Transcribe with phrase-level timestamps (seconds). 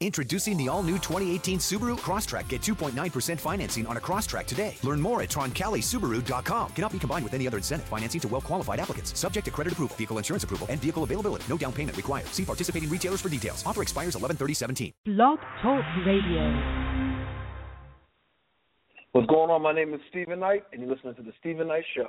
[0.00, 2.48] Introducing the all-new 2018 Subaru Crosstrek.
[2.48, 4.74] Get 2.9% financing on a Crosstrek today.
[4.82, 6.70] Learn more at TroncaliSubaru.com.
[6.72, 7.86] Cannot be combined with any other incentive.
[7.88, 9.18] Financing to well-qualified applicants.
[9.18, 11.44] Subject to credit approval, vehicle insurance approval, and vehicle availability.
[11.48, 12.26] No down payment required.
[12.26, 13.64] See participating retailers for details.
[13.64, 14.92] Offer expires 11/30/17.
[15.04, 16.50] Blog Talk Radio.
[19.12, 19.62] What's going on?
[19.62, 22.08] My name is Steven Knight, and you're listening to the Steven Knight Show.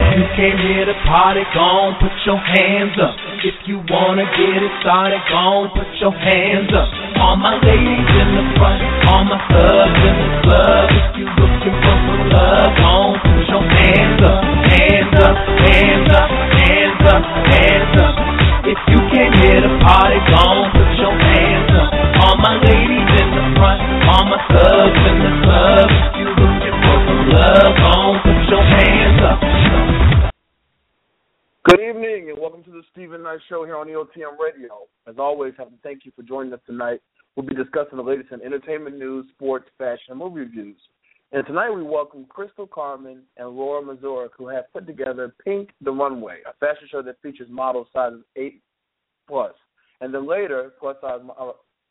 [0.00, 3.16] You came here to party, gon' put your hands up.
[3.40, 6.92] If you wanna get it started, gon' put your hands up.
[7.16, 10.84] All my ladies in the front, all my thugs in the club.
[10.92, 14.40] If you looking for some love, gon' put your hands up,
[14.76, 17.22] hands up, hands up, hands up,
[17.56, 18.14] hands up.
[18.68, 21.88] If you came here to party, gon' put your hands up.
[22.28, 25.88] All my ladies in the front, all my thugs in the club.
[25.88, 29.75] If you looking for some love, gon' put your hands up.
[31.68, 34.86] Good evening, and welcome to the Steven Knight Show here on EOTM Radio.
[35.08, 37.00] As always, I have to thank you for joining us tonight.
[37.34, 40.76] We'll be discussing the latest in entertainment news, sports, fashion, and movie reviews.
[41.32, 45.90] And tonight we welcome Crystal Carmen and Laura Mazurek, who have put together Pink the
[45.90, 48.62] Runway, a fashion show that features models sizes 8
[49.26, 49.52] plus.
[50.00, 51.18] And then later, plus size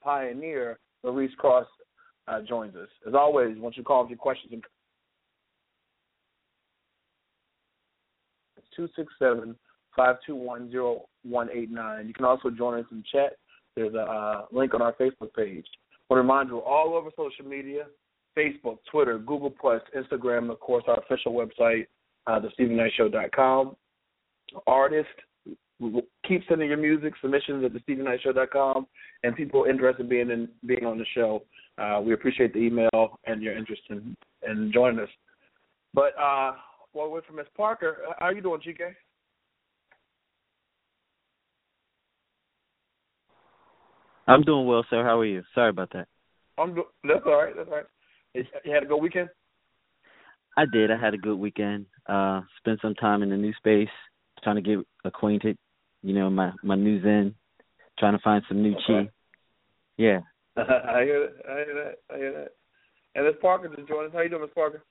[0.01, 1.67] pioneer Liris Crosse
[2.29, 2.87] uh, joins us.
[3.05, 4.63] As always, once you call with your questions and
[8.77, 9.55] 267
[9.95, 10.71] 521
[11.23, 12.07] 0189.
[12.07, 13.37] You can also join us in chat.
[13.75, 15.65] There's a uh, link on our Facebook page.
[16.09, 17.85] I want to remind you, all over social media
[18.37, 21.87] Facebook, Twitter, Google, Plus, Instagram, of course, our official website,
[22.27, 23.75] uh, thestevenknightshow.com.
[24.67, 25.11] Artists,
[26.27, 28.87] keep sending your music submissions at thestevenknightshow.com,
[29.23, 31.43] and people interested in being, in, being on the show.
[31.77, 34.15] Uh, we appreciate the email and your interest in,
[34.47, 35.09] in joining us.
[35.93, 36.53] But uh,
[36.93, 38.93] while we're for Miss Parker, how are you doing, GK?
[44.27, 45.03] I'm doing well, sir.
[45.03, 45.43] How are you?
[45.53, 46.07] Sorry about that.
[46.57, 47.53] I'm do- that's all right.
[47.55, 47.85] That's all right.
[48.33, 49.29] You had a good weekend.
[50.57, 50.91] I did.
[50.91, 51.85] I had a good weekend.
[52.07, 53.89] Uh, spent some time in the new space,
[54.43, 55.57] trying to get acquainted.
[56.01, 57.35] You know, my my new zen,
[57.99, 59.05] trying to find some new okay.
[59.05, 59.09] chi.
[59.97, 60.19] Yeah.
[60.57, 61.49] I hear that.
[61.49, 62.13] I hear that.
[62.13, 62.49] I hear that.
[63.15, 64.13] And Miss Parker just joined us.
[64.13, 64.83] How you doing, Miss Parker?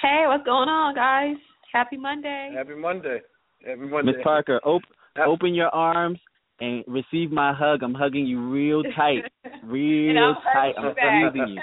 [0.00, 1.36] Hey, what's going on, guys?
[1.72, 2.52] Happy Monday.
[2.56, 3.20] Happy Monday.
[3.66, 4.12] Happy Monday.
[4.12, 4.82] Miss Parker, op-
[5.26, 6.18] open your arms
[6.60, 7.82] and receive my hug.
[7.82, 9.24] I'm hugging you real tight,
[9.64, 10.74] real I'm tight.
[10.78, 11.62] I'm squeezing you.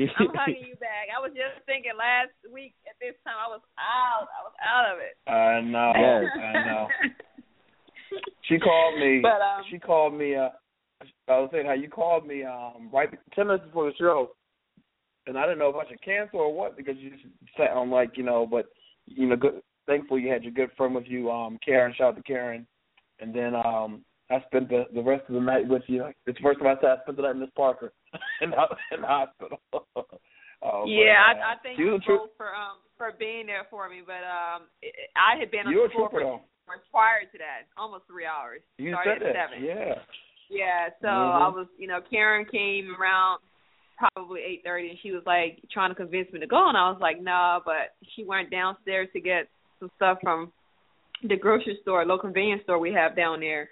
[0.18, 1.08] I'm hugging you back.
[1.14, 4.28] I was just thinking last week at this time I was out.
[4.32, 5.16] I was out of it.
[5.28, 5.92] I know.
[6.00, 6.24] Yes.
[6.38, 6.88] I know.
[8.48, 9.20] She called me.
[9.22, 10.36] But, um, she called me.
[10.36, 10.48] Uh,
[11.28, 14.32] I was saying how you called me um, right ten minutes before the show,
[15.26, 17.22] and I didn't know if I should cancel or what because you just
[17.56, 18.46] sound like you know.
[18.50, 18.66] But
[19.06, 19.62] you know, good.
[19.86, 21.94] Thankful you had your good friend with you, um, Karen.
[21.96, 22.66] Shout out to Karen.
[23.20, 26.04] And then um, I spent the the rest of the night with you.
[26.26, 27.92] It's the first time I said I spent the night with Miss Parker
[28.40, 28.56] in, the,
[28.94, 29.58] in the hospital.
[30.62, 33.66] oh, yeah, but, uh, I, I thank she you both for um for being there
[33.70, 34.02] for me.
[34.06, 36.40] But um, it, I had been on the floor for hours
[36.90, 38.60] prior to that, almost three hours.
[38.78, 39.50] You Started said at that.
[39.50, 39.64] seven.
[39.64, 39.94] Yeah.
[40.50, 41.42] Yeah, so Mhm.
[41.42, 43.40] I was, you know, Karen came around
[43.96, 46.90] probably eight thirty, and she was like trying to convince me to go, and I
[46.90, 47.60] was like, nah.
[47.64, 49.48] But she went downstairs to get
[49.78, 50.52] some stuff from
[51.22, 53.68] the grocery store, local convenience store we have down there.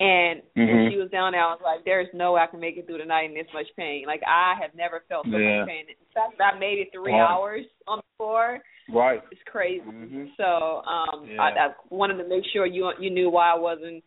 [0.00, 0.90] And Mhm.
[0.90, 2.98] she was down there, I was like, "There's no way I can make it through
[2.98, 4.06] the night in this much pain.
[4.06, 5.60] Like I have never felt so Yeah.
[5.60, 5.86] much pain.
[5.88, 8.62] In fact, I made it three hours on the floor.
[8.88, 9.22] Right.
[9.32, 9.84] It's crazy.
[9.84, 10.36] Mhm.
[10.36, 11.42] So um, Yeah.
[11.42, 14.04] I, I wanted to make sure you you knew why I wasn't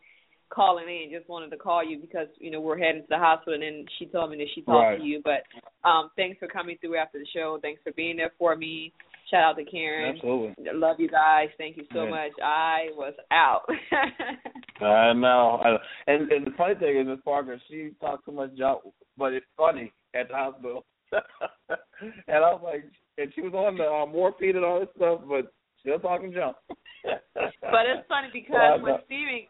[0.48, 1.10] calling in.
[1.10, 3.86] Just wanted to call you because you know we're heading to the hospital, and then
[3.98, 4.98] she told me that she talked Right.
[4.98, 5.20] to you.
[5.22, 5.44] But
[5.84, 7.58] um, thanks for coming through after the show.
[7.60, 8.92] Thanks for being there for me.
[9.32, 10.14] Shout out to Karen.
[10.14, 10.54] Absolutely.
[10.74, 11.48] Love you guys.
[11.56, 12.10] Thank you so Yeah.
[12.10, 12.32] much.
[12.44, 13.62] I was out.
[14.82, 15.58] I know.
[15.64, 15.78] I know.
[16.06, 18.82] And and the funny thing is, Miss Parker, she talks so much junk,
[19.16, 20.84] but it's funny at the hospital.
[21.12, 22.84] and I was like,
[23.16, 25.50] and she was on the uh, morphine and all this stuff, but
[25.80, 26.56] still talking junk.
[27.04, 28.94] but it's funny because Well, when.
[29.06, 29.46] Steven,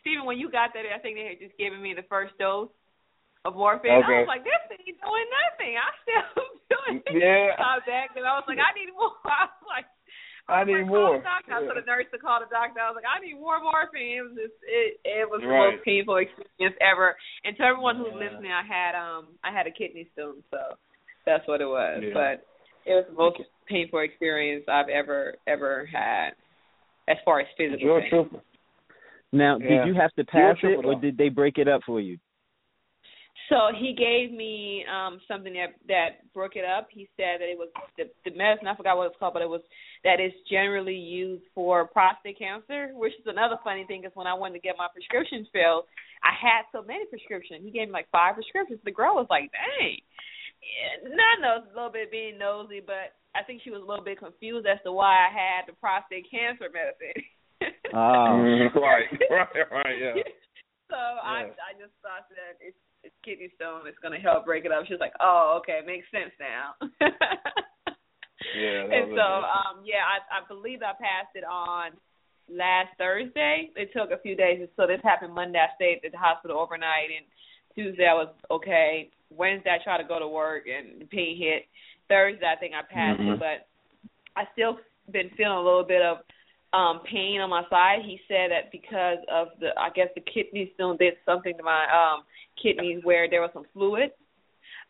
[0.00, 2.68] Steven, when you got that, I think they had just given me the first dose
[3.44, 3.90] of morphine.
[3.90, 5.74] I was like, this ain't doing nothing.
[5.74, 7.14] I still doing it.
[7.18, 7.58] Yeah.
[7.58, 9.18] I was back and I was like, I need more.
[9.26, 9.86] I was like,
[10.50, 11.18] I need Call more.
[11.18, 11.52] the doctor.
[11.54, 11.66] I Yeah.
[11.70, 12.78] told the nurse to call the doctor.
[12.82, 14.18] I was like, I need more morphine.
[14.18, 17.14] It was just it it was the most painful experience ever.
[17.46, 18.26] And to everyone who's Yeah.
[18.30, 20.78] listening, I had um I had a kidney stone, so
[21.26, 22.02] that's what it was.
[22.02, 22.14] Yeah.
[22.14, 22.46] But
[22.84, 23.38] It was the most
[23.70, 26.34] painful experience I've ever ever had,
[27.06, 27.78] as far as physical.
[27.78, 28.06] You're pain.
[28.06, 28.40] a trooper.
[29.30, 29.86] Now, Yeah.
[29.86, 32.18] did you have to pass it, or did they break it up for you?
[33.52, 36.88] So he gave me um something that that broke it up.
[36.88, 37.68] He said that it was
[38.00, 39.60] the the medicine I forgot what it's called, but it was
[40.08, 44.32] that is generally used for prostate cancer, which is another funny thing is when I
[44.32, 45.84] wanted to get my prescription filled,
[46.24, 47.60] I had so many prescriptions.
[47.60, 48.80] He gave me like five prescriptions.
[48.88, 50.00] The girl was like, "Dang."
[50.62, 54.04] Yeah, Not know, a little bit being nosy, but I think she was a little
[54.04, 57.20] bit confused as to why I had the prostate cancer medicine.
[57.92, 58.40] Oh.
[58.80, 60.16] Right, right, right, yeah.
[60.88, 63.86] So I I just thought that it's, it's kidney stone.
[63.86, 64.86] It's gonna help break it up.
[64.86, 66.74] She's like, "Oh, okay, makes sense now."
[68.58, 71.92] Yeah, and so um yeah, I I believe I passed it on
[72.50, 73.70] last Thursday.
[73.76, 75.58] It took a few days, so this happened Monday.
[75.60, 77.24] I stayed at the hospital overnight, and
[77.74, 79.10] Tuesday I was okay.
[79.30, 81.66] Wednesday I tried to go to work, and the pain hit.
[82.08, 83.34] Thursday I think I passed Mhm.
[83.34, 83.68] it, but
[84.36, 86.18] I still been feeling a little bit of
[86.72, 88.00] um pain on my side.
[88.04, 91.84] He said that because of the I guess the kidney stone did something to my
[91.92, 92.24] um
[92.60, 94.10] kidneys where there was some fluid.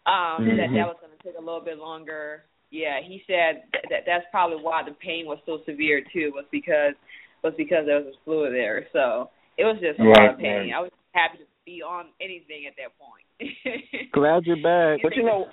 [0.07, 0.75] Um that Mhm.
[0.75, 2.45] that was going to take a little bit longer.
[2.71, 6.45] Yeah, he said that, that that's probably why the pain was so severe too was
[6.51, 6.95] because
[7.43, 8.87] was because there was a fluid there.
[8.93, 10.73] So it was just a lot of pain.
[10.75, 14.11] I was happy to be on anything at that point.
[14.13, 15.01] Glad you're back.
[15.03, 15.47] But you know,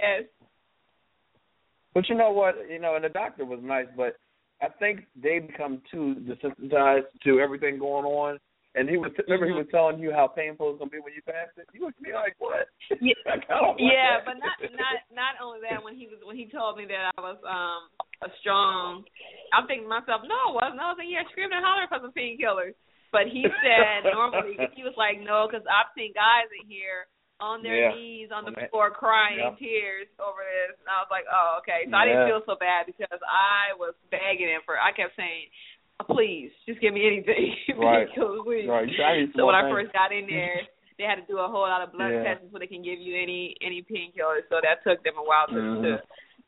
[0.00, 0.22] yes.
[1.94, 2.54] but you know what?
[2.70, 4.16] You know, and the doctor was nice, but
[4.62, 8.38] I think they become too desensitized to everything going on.
[8.76, 11.24] And he was remember he was telling you how painful it's gonna be when you
[11.24, 11.64] pass it.
[11.72, 12.68] You looked at me like, what?
[13.00, 13.48] Yeah, Like,
[13.80, 15.80] yeah, but not not not only that.
[15.80, 17.88] When he was when he told me that I was um
[18.20, 19.04] a strong,
[19.56, 20.84] I'm thinking to myself, no, I wasn't.
[20.84, 22.76] I was like, yeah, screaming and hollering for some painkillers.
[23.16, 27.08] But he said normally he was like, no, because I've seen guys in here
[27.40, 27.94] on their Yeah.
[27.94, 29.58] knees on the On that- floor crying Yep.
[29.58, 30.78] tears over this.
[30.80, 31.84] And I was like, oh, okay.
[31.90, 34.78] So I didn't feel so bad because I was begging him for.
[34.80, 35.48] I kept saying,
[36.08, 37.54] please, just give me anything.
[37.76, 38.08] Right.
[38.14, 38.68] Please.
[38.68, 40.62] Right, you gotta eat So when I first got in there,
[40.98, 42.22] they had to do a whole lot of blood Yeah.
[42.24, 44.48] tests before they can give you any any painkillers.
[44.48, 45.82] So that took them a while to Mhm.
[45.82, 46.02] to,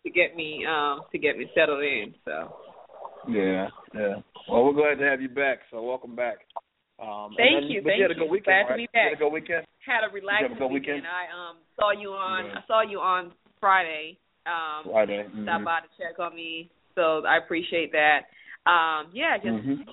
[0.04, 2.14] to get me um to get me settled in.
[2.24, 2.56] So
[3.28, 4.22] Yeah, yeah.
[4.48, 5.60] Well, we're glad to have you back.
[5.70, 6.46] So welcome back.
[6.98, 8.20] Um, Thank then- you, thank you had a you.
[8.20, 9.04] good weekend, Glad to be You back.
[9.04, 9.66] had a good weekend.
[9.88, 11.02] Had a relaxing good weekend?
[11.08, 12.60] I um saw you on Yeah.
[12.60, 14.18] I saw you on Friday.
[14.46, 15.24] Um Friday.
[15.42, 15.64] stopped Mhm.
[15.64, 16.68] by to check on me.
[16.94, 18.28] So I appreciate that.
[18.68, 19.88] Um yeah, just Mhm.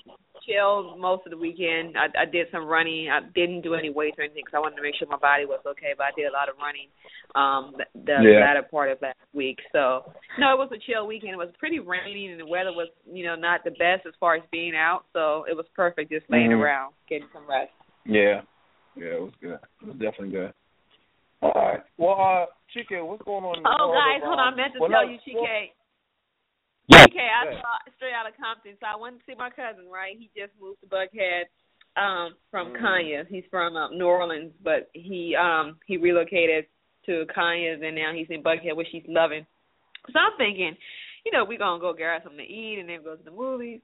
[0.46, 1.98] chilled most of the weekend.
[1.98, 3.10] I, I did some running.
[3.10, 5.46] I didn't do any weights or anything because I wanted to make sure my body
[5.46, 5.94] was okay.
[5.98, 6.90] But I did a lot of running
[7.36, 8.40] um the, the Yeah.
[8.42, 9.60] latter part of last week.
[9.72, 11.34] So no, it was a chill weekend.
[11.34, 14.36] It was pretty rainy and the weather was you know not the best as far
[14.36, 15.06] as being out.
[15.14, 16.62] So it was perfect just laying Mhm.
[16.62, 17.72] around getting some rest.
[18.06, 18.42] Yeah.
[18.96, 19.60] Yeah, it was good.
[19.82, 20.54] It was definitely good.
[21.42, 21.84] All right.
[21.98, 23.64] Well, uh, Chike, what's going on?
[23.66, 24.54] Oh guys, of, hold um, on.
[24.54, 25.72] I meant to well, tell no, you, well, Chike.
[26.88, 27.04] Yeah.
[27.06, 27.62] Okay, I Yeah.
[27.62, 29.90] saw straight out of Compton, so I went to see my cousin.
[29.92, 31.50] Right, he just moved to Buckhead
[31.98, 32.82] um from Mm.
[32.82, 33.28] Kanye.
[33.28, 36.68] He's from uh, New Orleans, but he um he relocated
[37.06, 39.46] to Kanye's, and now he's in Buckhead, which he's loving.
[40.12, 40.76] So I'm thinking,
[41.26, 43.82] you know, we're gonna go grab something to eat and then go to the movies.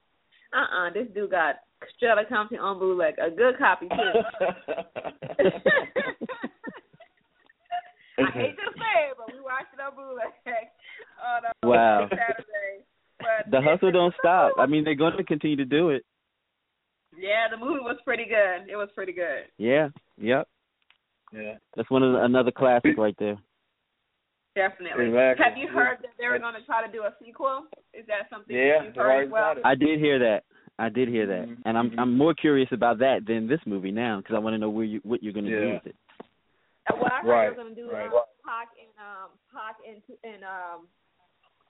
[0.54, 1.56] Uh uh this dude got
[1.96, 3.96] straight out of Compton on bootleg, a good copy too.
[8.20, 10.34] I hate to say it, but we watched it on bootleg
[11.26, 12.08] on uh, Wow.
[12.10, 12.86] Saturday.
[13.20, 14.54] But The hustle don't stop.
[14.60, 16.04] I mean, they're going to continue to do it.
[17.18, 18.70] Yeah, the movie was pretty good.
[18.72, 19.46] It was pretty good.
[19.58, 19.90] Yeah.
[20.18, 20.48] Yep.
[21.34, 21.54] yeah.
[21.76, 23.38] That's one of the, another classic right there.
[24.56, 25.08] Definitely.
[25.08, 25.46] Exactly.
[25.46, 27.64] Have you heard that they were going to try to do a sequel?
[27.94, 29.56] Is that something Yeah, you've heard as well?
[29.64, 30.44] I did hear that.
[30.82, 31.62] I did hear that, Mhm.
[31.66, 32.00] and I'm Mhm.
[32.00, 34.84] I'm more curious about that than this movie now because I want to know where
[34.84, 35.96] you what you're going to do with it.
[36.98, 38.12] What I heard Right, they were going to do right.
[38.12, 40.88] um, Pac and um Pac and and um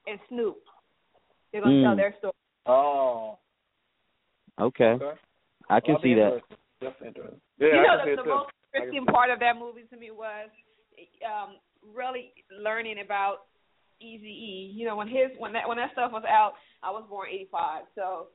[0.07, 0.57] and Snoop.
[1.51, 1.83] They're going to Mm.
[1.83, 2.33] tell their story.
[2.65, 3.37] Oh.
[4.59, 5.19] Okay, Okay.
[5.69, 6.41] I can I'll see that.
[6.79, 7.41] That's interesting.
[7.57, 10.49] Yeah, you know, the, the most interesting part of that movie to me was
[11.25, 13.47] um really learning about
[13.99, 14.71] Easy E.
[14.73, 17.49] You know, when his when that when that stuff was out, I was born eighty
[17.51, 18.27] five, so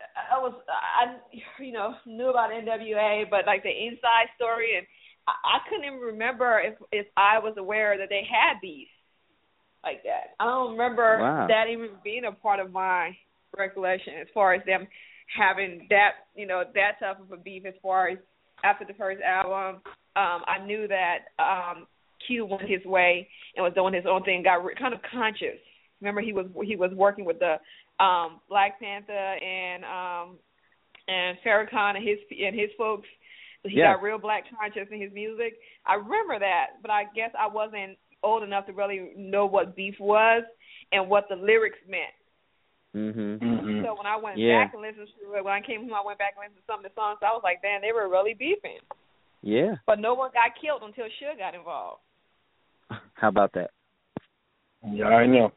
[0.00, 1.16] I was I
[1.62, 4.86] you know knew about NWA, but like the inside story, and
[5.28, 8.88] I, I couldn't even remember if if I was aware that they had beef
[9.82, 10.34] like that.
[10.40, 11.46] I don't remember Wow.
[11.48, 13.16] that even being a part of my
[13.56, 14.86] recollection as far as them
[15.36, 18.18] having that you know that type of a beef as far as
[18.64, 19.80] after the first album
[20.16, 21.86] um I knew that um
[22.26, 25.58] Q went his way and was doing his own thing got re- kind of conscious
[26.00, 27.56] remember he was he was working with the
[28.00, 30.36] um Black Panther and um
[31.06, 33.08] and Farrakhan and his and his folks
[33.62, 33.94] so he Yeah.
[33.94, 37.98] got real black conscious in his music I remember that but I guess I wasn't
[38.22, 40.42] old enough to really know what beef was
[40.92, 42.14] and what the lyrics meant.
[42.94, 43.38] Mhm.
[43.38, 43.84] Mm-hmm.
[43.84, 44.64] So when I went Yeah.
[44.64, 46.72] back and listened to it, when I came home, I went back and listened to
[46.72, 47.18] some of the songs.
[47.22, 48.78] I was like, damn, they were really beefing.
[49.42, 49.76] Yeah.
[49.84, 52.00] But no one got killed until Suge got involved.
[53.14, 53.70] How about that?
[54.86, 55.52] Yeah, I know.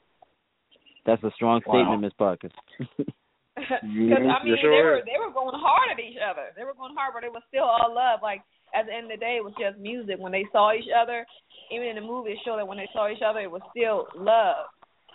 [1.08, 1.72] That's a strong Wow.
[1.72, 2.50] statement, Miss Parker.
[2.78, 3.08] Because
[3.56, 6.52] I mean, sure they were they were going hard at each other.
[6.56, 8.20] They were going hard, but it was still all love.
[8.22, 8.44] Like
[8.76, 10.20] at the end of the day, it was just music.
[10.20, 11.26] When they saw each other,
[11.72, 14.08] even in the movie, it showed that when they saw each other, it was still
[14.14, 14.68] love.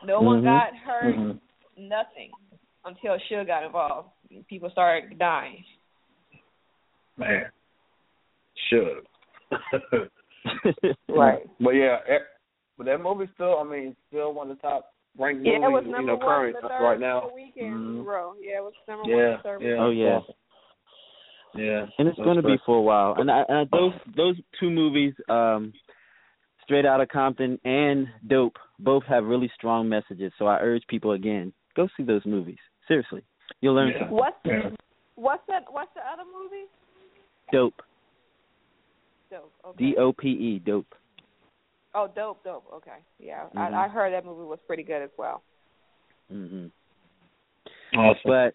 [0.02, 0.44] No one Mhm.
[0.44, 1.40] got hurt, Mhm.
[1.76, 2.32] nothing,
[2.87, 4.08] until Suge got involved.
[4.49, 5.62] People started dying.
[7.18, 7.52] Man,
[8.70, 9.06] should.
[11.08, 11.46] Right.
[11.61, 11.99] But yeah,
[12.76, 15.85] but that movie still, I mean, still one of the top ranked Yeah, it was
[15.85, 17.31] number you know, one current the third right now.
[17.35, 18.07] weekend in a Mhm.
[18.07, 18.35] row.
[18.40, 19.69] Yeah, it was number Yeah, one the third yeah.
[19.69, 19.81] weekend.
[19.81, 20.21] Oh, yeah.
[21.54, 21.87] Yeah.
[21.99, 23.14] and it's going to be for a while.
[23.19, 25.75] And, I, and those those two movies, um,
[26.62, 30.33] Straight Outta Compton and Dope, both have really strong messages.
[30.38, 32.57] So I urge people again, go see those movies.
[32.88, 33.23] Seriously,
[33.61, 33.99] you'll learn Yeah.
[33.99, 34.16] something.
[34.16, 34.71] What's Yeah.
[35.16, 35.71] what's that?
[35.71, 36.64] What's the other movie?
[37.52, 37.83] Dope,
[39.31, 39.52] Dope.
[39.62, 39.92] Okay.
[39.92, 40.95] D O P E, Dope.
[41.94, 42.64] Oh, dope, dope.
[42.75, 43.58] Okay, yeah, Mhm.
[43.75, 45.42] I, I heard that movie was pretty good as well.
[46.30, 46.66] hmm
[47.94, 48.20] Awesome.
[48.25, 48.54] But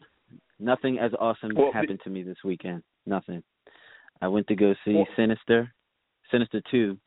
[0.59, 2.81] nothing as awesome Well, happened to me this weekend.
[3.05, 3.43] Nothing.
[4.21, 5.71] I went to go see Well- Sinister,
[6.31, 6.97] Sinister Two,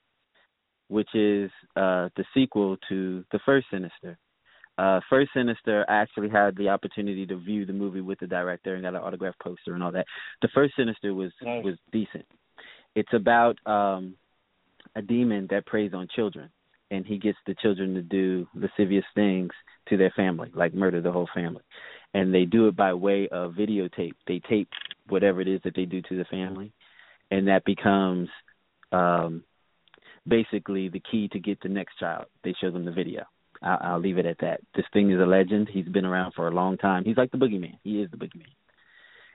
[0.88, 4.16] which is uh the sequel to the first Sinister.
[4.78, 8.74] Uh first Sinister I actually had the opportunity to view the movie with the director
[8.74, 10.06] and got an autograph poster and all that.
[10.42, 11.64] The first Sinister was Nice.
[11.64, 12.26] was decent.
[12.94, 14.14] It's about um
[14.96, 16.50] a demon that preys on children
[16.90, 19.50] and he gets the children to do lascivious things
[19.88, 21.62] to their family, like murder the whole family.
[22.14, 24.14] And they do it by way of videotape.
[24.26, 24.68] They tape
[25.08, 26.72] whatever it is that they do to the family,
[27.30, 28.28] and that becomes
[28.90, 29.44] um,
[30.26, 32.26] basically the key to get the next child.
[32.42, 33.24] They show them the video.
[33.62, 34.60] I'll, I'll leave it at that.
[34.74, 35.68] This thing is a legend.
[35.72, 37.04] He's been around for a long time.
[37.04, 37.78] He's like the boogeyman.
[37.84, 38.54] He is the boogeyman,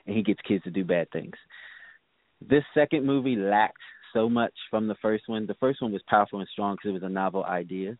[0.05, 1.35] and he gets kids to do bad things.
[2.41, 3.77] This second movie lacked
[4.15, 5.45] so much from the first one.
[5.45, 7.97] The first one was powerful and strong because it was a novel idea,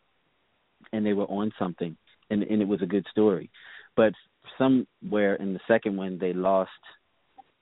[0.94, 1.96] and they were on something,
[2.30, 3.52] and and it was a good story.
[3.96, 4.14] But
[4.58, 6.72] somewhere in the second one, they lost.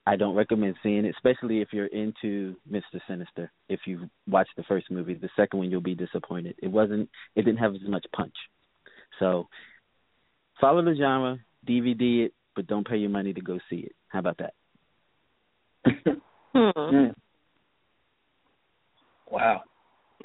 [0.06, 3.00] I don't recommend seeing it, especially if you're into Mr.
[3.08, 3.50] Sinister.
[3.70, 6.54] If you've watched the first movie, the second one you'll be disappointed.
[6.62, 7.08] It wasn't.
[7.36, 8.34] It didn't have as much punch.
[9.18, 9.48] So
[10.60, 13.92] follow the genre, DVD it, but don't pay your money to go see it.
[14.08, 14.54] How about that?
[16.54, 16.70] Hmm.
[16.78, 17.14] Mm.
[19.34, 19.62] Wow.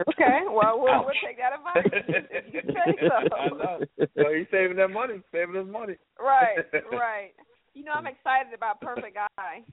[0.08, 3.36] Okay, well we'll, we'll take that advice if you say so.
[3.36, 3.80] I know.
[4.16, 5.16] Well, he's saving that money.
[5.32, 5.96] Saving his money.
[6.20, 6.56] Right,
[6.92, 7.32] right.
[7.74, 9.64] You know, I'm excited about Perfect Guy.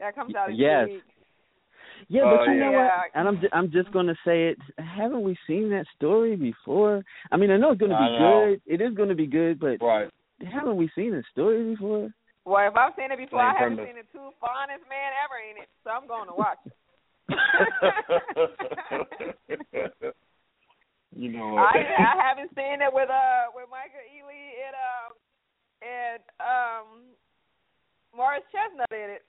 [0.00, 0.86] That comes out in Yes.
[0.86, 1.04] two weeks.
[2.08, 2.86] Yeah, Oh, but you oh, know yeah.
[2.86, 3.10] what?
[3.14, 4.58] And I'm ju- I'm just gonna say it.
[4.78, 7.02] Haven't we seen that story before?
[7.32, 8.62] I mean, I know it's gonna be good.
[8.72, 10.08] It is gonna be good, but Right.
[10.46, 12.10] haven't we seen the story before?
[12.46, 13.92] Well, if I've seen it before, Same I haven't premise.
[13.92, 16.72] seen the two finest man ever in it, so I'm going to watch it.
[21.16, 21.56] you know?
[21.56, 25.12] I I haven't seen it with uh with Michael Ealy and um
[25.82, 26.86] and um
[28.16, 29.22] Morris Chestnut in it.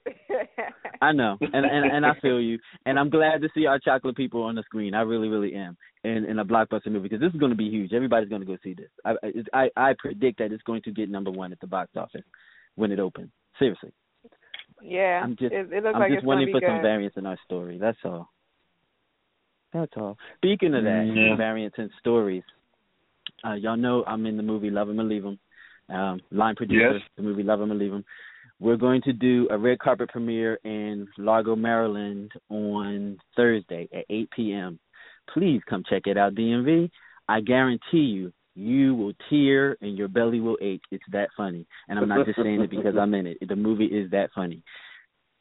[1.02, 4.16] I know, and and and I feel you, and I'm glad to see our chocolate
[4.16, 4.94] people on the screen.
[4.94, 7.68] I really, really am, in in a blockbuster movie because this is going to be
[7.68, 7.92] huge.
[7.92, 8.90] Everybody's going to go see this.
[9.04, 9.14] I
[9.52, 12.24] I I predict that it's going to get number one at the box office
[12.74, 13.30] when it opens.
[13.58, 13.92] Seriously,
[14.82, 16.68] yeah, I'm just it, it looks I'm like just it's gonna wanting for good.
[16.68, 17.78] some variance in our story.
[17.78, 18.30] That's all.
[19.72, 20.18] That's all.
[20.38, 21.36] Speaking of that, Yeah.
[21.36, 22.42] variance in stories,
[23.44, 25.38] uh, y'all know I'm in the movie Love 'Em or Leave 'Em.
[25.88, 27.02] Um, line producer, Yes.
[27.16, 28.04] the movie Love 'Em or Leave 'Em.
[28.60, 34.30] We're going to do a red carpet premiere in Largo, Maryland on Thursday at 8
[34.30, 34.78] p.m.
[35.28, 36.90] Please come check it out, DMV.
[37.28, 40.82] I guarantee you, you will tear and your belly will ache.
[40.90, 41.66] It's that funny.
[41.88, 43.38] And I'm not just saying it because I'm in it.
[43.46, 44.62] The movie is that funny.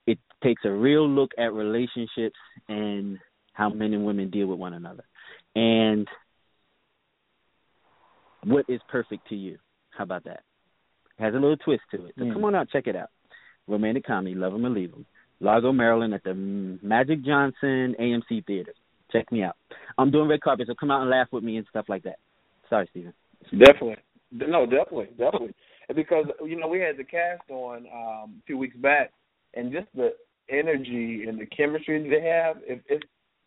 [0.08, 2.38] It takes a real look at relationships
[2.70, 3.20] and
[3.54, 5.04] how men and women deal with one another.
[5.56, 6.08] And
[8.46, 9.58] what is perfect to you?
[9.92, 10.44] How about that?
[11.18, 12.16] It has a little twist to it.
[12.18, 12.34] So Mm.
[12.34, 13.10] come on out, check it out.
[13.68, 15.06] Romantic comedy, love 'em or leave 'em.
[15.42, 18.74] Largo, Maryland, at the Magic Johnson AMC Theater.
[19.12, 19.58] Check me out.
[19.98, 22.20] I'm doing red carpet, so come out and laugh with me and stuff like that.
[22.70, 23.14] Sorry, Steven.
[23.58, 23.98] Definitely.
[24.32, 25.56] No, definitely, definitely.
[25.96, 29.12] Because you know we had the cast on um, a few weeks back,
[29.56, 30.14] and just the
[30.50, 32.58] energy and the chemistry they have.
[32.64, 33.02] If if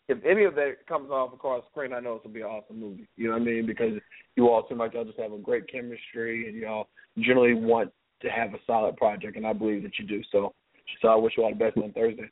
[0.09, 2.81] if any of that comes off across screen, I know it's gonna be an awesome
[2.81, 3.09] movie.
[3.17, 3.67] You know what I mean?
[3.67, 3.93] Because
[4.35, 6.89] you all seem like y'all just have a great chemistry, and y'all
[7.19, 10.23] generally want to have a solid project, and I believe that you do.
[10.33, 10.55] So,
[11.01, 12.31] so I wish you all the best on Thursday.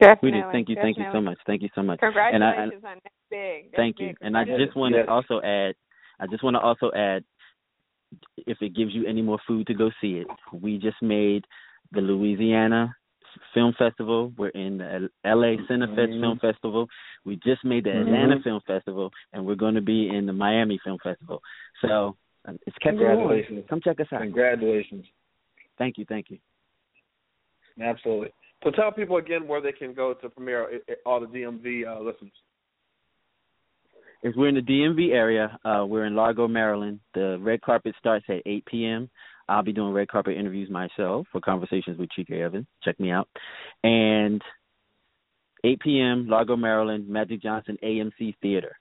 [0.00, 0.30] We Definitely.
[0.32, 0.44] did.
[0.52, 0.76] Thank you.
[0.80, 1.38] Thank you so much.
[1.46, 2.00] Thank you so much.
[2.02, 3.64] And I, and Congratulations on that big.
[3.70, 4.08] That's Thank big.
[4.08, 4.14] you.
[4.20, 5.06] And I just want Yes.
[5.06, 5.74] to also add,
[6.20, 7.24] I just want to also add,
[8.46, 11.44] if it gives you any more food to go see it, we just made
[11.92, 12.94] the Louisiana
[13.52, 14.32] Film Festival.
[14.38, 15.56] We're in the L.A.
[15.68, 16.20] Cinefest Mhm.
[16.20, 16.88] Film Festival.
[17.24, 18.02] We just made the Mhm.
[18.02, 21.42] Atlanta Film Festival, and we're going to be in the Miami Film Festival.
[21.80, 22.16] So
[22.46, 23.16] um, it's kept going.
[23.16, 23.64] Congratulations.
[23.68, 24.20] Come check us out.
[24.20, 25.06] Congratulations.
[25.78, 26.04] Thank you.
[26.04, 26.38] Thank you.
[27.80, 28.30] Absolutely.
[28.62, 31.84] So tell people again where they can go to premiere i- i- all the DMV
[31.84, 32.32] uh, listeners.
[34.24, 36.98] If we're in the DMV area, uh, we're in Largo, Maryland.
[37.12, 39.10] The red carpet starts at 8 p.m.
[39.50, 42.66] I'll be doing red carpet interviews myself for conversations with Chika Evans.
[42.82, 43.28] Check me out.
[43.82, 44.40] And
[45.62, 46.26] 8 p.m.
[46.26, 48.78] Largo, Maryland, Magic Johnson AMC Theater.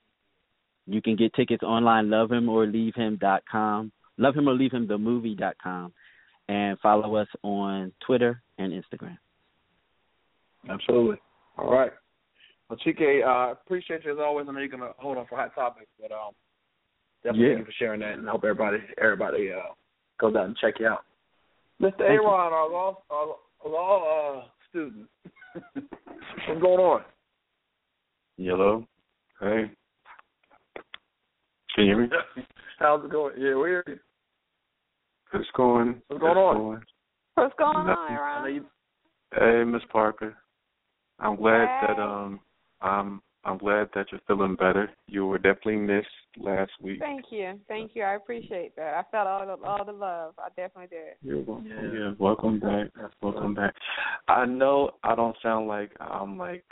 [0.88, 5.94] You can get tickets online, lovehimorleavehim.com, lovehimorleavehimthemovie.com,
[6.48, 9.18] and follow us on Twitter and Instagram.
[10.70, 11.18] Absolutely.
[11.58, 11.92] All right.
[12.74, 14.48] Well, Chike, uh, appreciate you as always.
[14.50, 16.34] I know you're gonna hold on for hot topics, but um,
[17.24, 17.56] definitely Yeah.
[17.56, 19.74] thank you for sharing that, and I hope everybody everybody uh,
[20.20, 21.06] goes out and check you out.
[21.80, 21.98] Mr.
[22.00, 22.28] Thank you.
[22.28, 23.36] Aaron, our law our
[23.70, 25.08] law uh, student,
[25.74, 27.04] what's going on?
[28.38, 28.88] Hello.
[29.40, 29.70] Hey.
[31.76, 32.10] Can you hear me?
[32.80, 33.36] How's it going?
[33.38, 33.84] Yeah, we're.
[33.86, 34.00] you.
[35.36, 36.02] It's going.
[36.08, 36.58] What's going on?
[36.58, 36.82] Going.
[37.36, 38.16] What's going on, Nothing.
[38.16, 38.66] I Aaron?
[39.32, 40.36] Hey, Miss Parker.
[41.20, 42.40] I'm glad that Hey.
[42.84, 44.90] Um I'm I'm glad that you're feeling better.
[45.08, 47.00] You were definitely missed last week.
[47.00, 48.04] Thank you, thank you.
[48.04, 48.94] I appreciate that.
[48.94, 50.34] I felt all the all the love.
[50.38, 51.16] I definitely did.
[51.22, 51.68] You're welcome.
[51.68, 52.00] Yeah.
[52.00, 52.12] Yeah.
[52.20, 52.88] welcome back.
[53.22, 53.74] Welcome back.
[54.30, 56.64] I know I don't sound like I'm like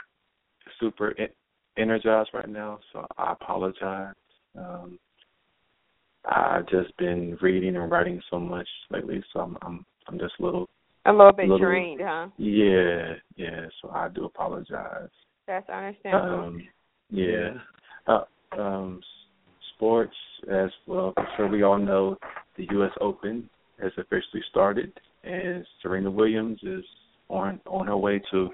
[0.80, 1.14] super
[1.76, 4.14] energized right now, so I apologize.
[4.58, 4.98] Um
[6.24, 10.42] I've just been reading and writing so much lately, so I'm I'm I'm just a
[10.44, 10.70] little
[11.04, 12.28] A little bit Little- drained, huh?
[12.38, 15.10] yeah, yeah, so I do apologize.
[15.46, 16.40] That's understandable.
[16.46, 16.62] Um,
[17.10, 17.50] yeah.
[18.06, 18.24] Uh,
[18.58, 19.00] um,
[19.74, 20.14] sports,
[20.50, 22.16] as well, I'm sure we all know,
[22.56, 22.90] the U.S.
[23.00, 23.48] Open
[23.80, 24.92] has officially started,
[25.24, 26.84] and Serena Williams is
[27.28, 28.50] on on her way to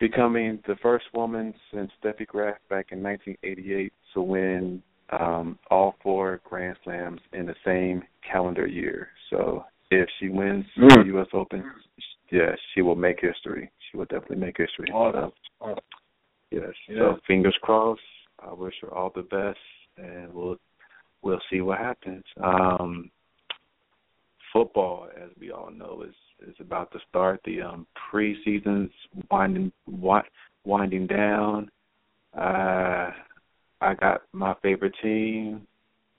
[0.00, 6.40] becoming the first woman since Steffi Graf back in 1988 to win um, all four
[6.44, 9.08] Grand Slams in the same calendar year.
[9.30, 11.06] So if she wins the Mm.
[11.06, 11.28] U.S.
[11.32, 11.64] Open,
[12.30, 13.70] yeah, she will make history.
[13.92, 14.86] She will definitely make history.
[14.92, 15.32] Awesome.
[15.60, 15.78] Awesome.
[16.50, 16.62] Yes.
[16.88, 16.96] Yeah.
[16.96, 18.00] So fingers crossed.
[18.40, 19.58] I wish her all the best,
[19.98, 20.56] and we'll
[21.22, 22.24] we'll see what happens.
[22.42, 23.10] Um,
[24.52, 27.40] football, as we all know, is is about to start.
[27.44, 28.90] The um, preseason's
[29.30, 29.72] winding
[30.64, 31.70] winding down.
[32.36, 33.10] Uh,
[33.80, 35.66] I got my favorite team.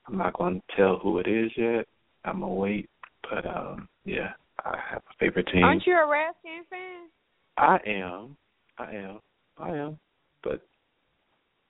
[0.07, 1.87] I'm not going to tell who it is yet.
[2.25, 2.89] I'm gonna wait,
[3.29, 4.31] but um, yeah,
[4.63, 5.63] I have a favorite team.
[5.63, 7.09] Aren't you a Redskins fan?
[7.57, 8.35] I am.
[8.77, 9.19] I am.
[9.57, 9.99] I am.
[10.43, 10.61] But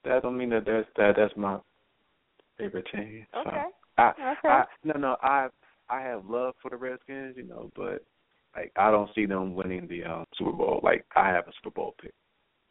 [0.05, 1.57] that don't mean that that's that that's my
[2.57, 3.25] favorite team.
[3.33, 3.63] So Okay.
[3.97, 4.47] I, Okay.
[4.49, 5.47] I no no I
[5.89, 8.03] I have love for the Redskins, you know, but
[8.55, 10.79] like I don't see them winning the um Super Bowl.
[10.83, 12.13] Like I have a Super Bowl pick.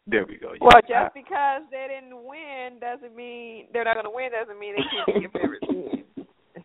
[0.07, 0.51] There we go.
[0.53, 0.57] Yeah.
[0.61, 4.31] Well, I- just because they didn't win doesn't mean they're not going to win.
[4.31, 6.03] Doesn't mean they can't be your favorite team.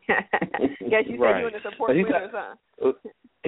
[0.91, 1.39] Guess you said Right.
[1.39, 2.93] you want to support winners, huh?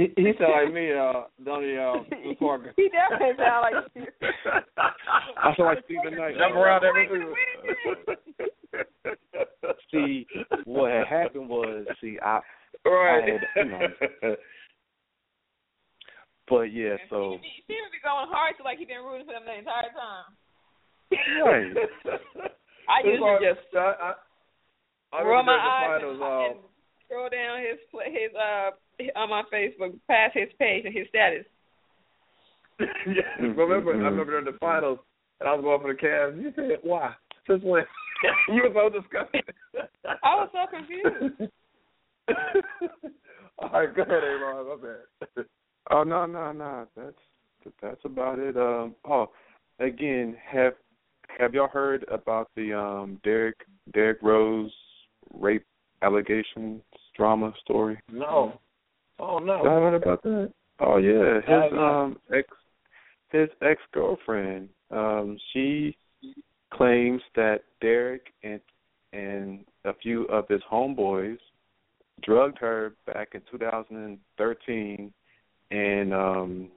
[0.00, 2.72] He, he sound like me, uh, don't he, uh, Miss Parker?
[2.76, 4.06] he definitely sound like you.
[5.36, 6.36] I feel like Steven Knight.
[6.38, 7.06] Jump around every
[9.92, 10.26] see,
[10.64, 12.40] what had happened was, see, I,
[12.86, 13.20] Right.
[13.22, 14.36] I had, you know,
[16.48, 17.36] but yeah, so
[17.68, 20.32] He would be going hard to like he been rooting for them the entire time.
[21.44, 21.76] right.
[22.88, 24.14] I This usually is- just I,
[25.12, 26.58] I, I roll my the eyes finals, and, uh, and
[27.10, 28.70] scroll down his his uh
[29.18, 31.44] on my Facebook, past his page and his status.
[33.06, 34.98] yeah, remember, I remember during the finals,
[35.40, 36.40] and I was going for the Cavs.
[36.40, 37.12] You said, "Why?
[37.46, 37.82] Since when?"
[38.48, 39.42] you were so disgusted.
[40.22, 41.52] I was so confused.
[43.58, 44.66] All right, go ahead, Aaron.
[44.66, 45.46] My bad.
[45.90, 48.56] Oh no no no that's that's about it.
[48.56, 49.30] Um oh
[49.80, 50.74] again have
[51.38, 53.56] have y'all heard about the um Derrick
[53.92, 54.72] Derrick Rose
[55.34, 55.66] rape
[56.02, 56.82] allegations
[57.20, 58.00] drama story?
[58.10, 58.58] No.
[59.18, 59.56] Oh no.
[59.62, 60.50] Y'all heard about that?
[60.80, 62.48] Oh yeah, his um ex
[63.30, 65.94] his ex girlfriend um she
[66.72, 68.58] claims that Derrick and
[69.12, 71.36] and a few of his homeboys
[72.22, 75.12] drugged her back in 2013
[75.70, 76.68] and um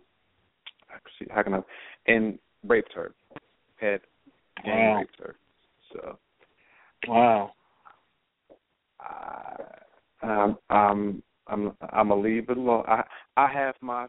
[1.29, 1.59] how can I
[2.07, 3.13] and raped her
[3.77, 4.01] had
[4.65, 4.99] gang Wow.
[4.99, 5.35] raped her
[5.93, 6.19] so
[7.07, 7.51] Wow.
[8.99, 9.82] I,
[10.23, 12.83] I'm I'm I'm I'm gonna leave it alone.
[12.87, 13.03] I
[13.37, 14.07] I have my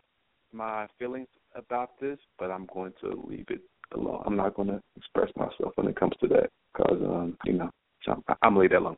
[0.53, 3.61] my feelings about this, but I'm going to leave it
[3.95, 4.23] alone.
[4.25, 7.71] I'm not going to express myself when it comes to that because um, you know,
[8.05, 8.97] so I'm, I'm gonna leave that alone.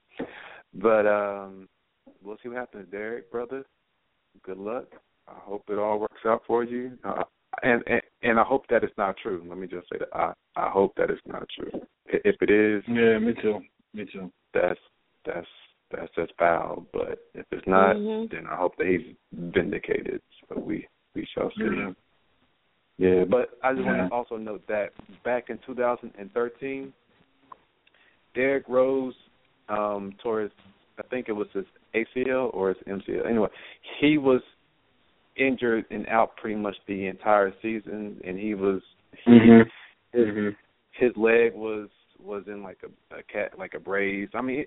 [0.74, 1.68] But um,
[2.22, 3.64] we'll see what happens, Derrick, brother.
[4.44, 4.84] Good luck.
[5.28, 6.92] I hope it all works out for you.
[7.04, 7.24] Uh,
[7.62, 9.44] and, and and I hope that it's not true.
[9.48, 11.80] Let me just say that I I hope that it's not true.
[12.06, 13.60] If it is, yeah, me too,
[13.94, 14.30] me too.
[14.52, 14.78] That's
[15.24, 15.46] that's
[15.90, 16.86] that's just foul.
[16.92, 18.30] But if it's not, Mhm.
[18.30, 20.20] then I hope that he's vindicated.
[20.48, 21.64] So we we shall see.
[21.64, 21.92] Yeah.
[22.98, 26.92] Yeah, but I just want to also note that back in 2013,
[28.34, 29.14] Derrick Rose
[29.68, 30.52] um, tore his,
[30.98, 33.26] I think it was his ACL or his MCL.
[33.26, 33.48] Anyway,
[33.98, 34.40] he was
[35.36, 38.82] injured and out pretty much the entire season, and he was
[39.24, 39.70] he, Mhm.
[40.12, 40.56] his Mhm.
[40.92, 44.30] his leg was was in like a, a cat like a brace.
[44.34, 44.64] I mean,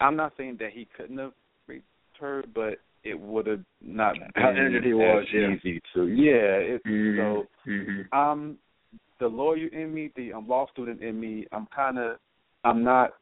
[0.00, 1.32] I'm not saying that he couldn't have
[1.66, 5.48] returned, but it would have not been How he as was, yeah.
[5.48, 6.08] easy to.
[6.08, 7.16] Yeah, it, Mhm.
[7.16, 8.12] so Mhm.
[8.12, 8.58] um
[9.18, 12.18] the lawyer in me, the um, law student in me, I'm kind of,
[12.64, 13.14] I'm not.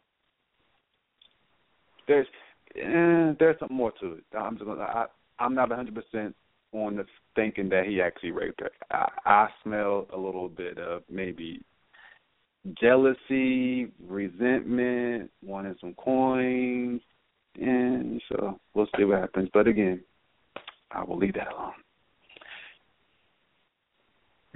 [2.09, 2.27] There's,
[2.75, 4.25] eh, there's something more to it.
[4.37, 5.07] I'm just gonna, I,
[5.39, 6.35] I'm not 100 percent
[6.73, 7.07] on the
[7.37, 8.71] thinking that he actually raped her.
[8.91, 11.63] I, I smell a little bit of maybe
[12.81, 17.01] jealousy, resentment, wanting some coins,
[17.61, 19.49] and so we'll see what happens.
[19.53, 20.03] But again,
[20.91, 21.73] I will leave that alone.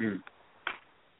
[0.00, 0.20] Mm.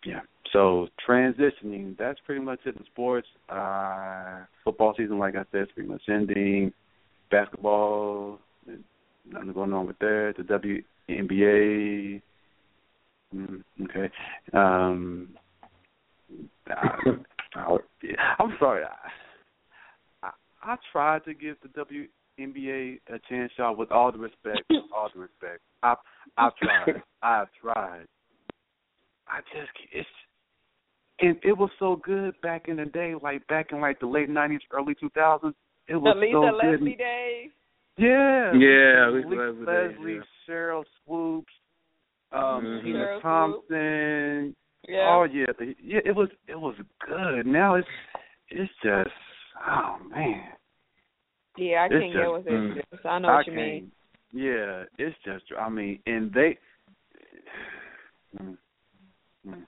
[0.05, 0.21] Yeah.
[0.53, 3.27] So transitioning, that's pretty much it in sports.
[3.49, 6.73] Uh football season, like I said, is pretty much ending.
[7.31, 8.39] Basketball,
[9.31, 10.35] nothing going on with that.
[10.39, 12.23] The WNBA.
[13.35, 14.11] Mm, okay.
[14.55, 15.37] Um
[16.71, 17.77] I, I,
[18.39, 18.85] I'm sorry.
[18.85, 20.31] I, I
[20.63, 21.69] I tried to give the
[22.39, 23.77] WNBA a chance, y'all.
[23.77, 25.95] With all the respect, with all the respect, I
[26.37, 27.03] I tried.
[27.23, 28.07] I've tried.
[29.29, 30.09] I just it's
[31.21, 34.29] and it was so good back in the day, like back in like the late
[34.29, 35.55] nineties, early two thousands.
[35.89, 36.81] It was the Lisa so good.
[36.81, 37.51] Leslie days.
[37.97, 38.53] Yeah.
[38.55, 40.21] Yeah, Lisa Lisa Leslie days, Leslie, yeah.
[40.49, 41.53] Sheryl Swoopes,
[42.33, 42.83] um, Mhm.
[42.83, 44.57] Tina Cheryl Thompson.
[44.89, 45.09] Yeah.
[45.09, 46.01] Oh yeah, the, yeah.
[46.05, 46.75] It was it was
[47.07, 47.47] good.
[47.47, 47.89] Now it's
[48.51, 49.11] it's just
[49.69, 50.45] oh man.
[51.57, 52.53] yeah, I it's can't get with it.
[52.53, 52.81] mm.
[53.05, 53.93] I know I what you mean.
[54.33, 56.59] Yeah, it's just I mean, and they.
[58.39, 58.59] Mm,
[59.49, 59.63] mm.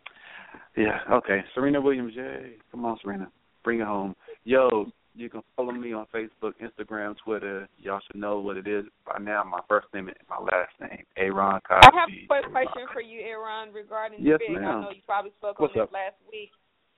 [0.77, 0.99] Yeah.
[1.11, 1.41] Okay.
[1.55, 2.13] Serena Williams.
[2.15, 2.57] Yay!
[2.71, 3.27] Come on, Serena.
[3.65, 4.15] Bring it home.
[4.45, 7.69] Yo, you can follow me on Facebook, Instagram, Twitter.
[7.79, 9.45] Y'all should know what it is by now.
[9.45, 11.83] My first name and my last name, Aaron Cosby.
[11.83, 14.57] I have a quick question for you, Aaron, regarding Yes, Big.
[14.57, 14.81] I ma'am.
[14.81, 15.93] know you probably spoke What's on this up?
[15.93, 16.51] last week.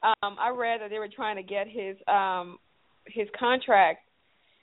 [0.03, 2.59] Um, I read that they were trying to get his um
[3.07, 4.01] his contract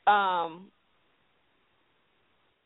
[0.08, 0.68] um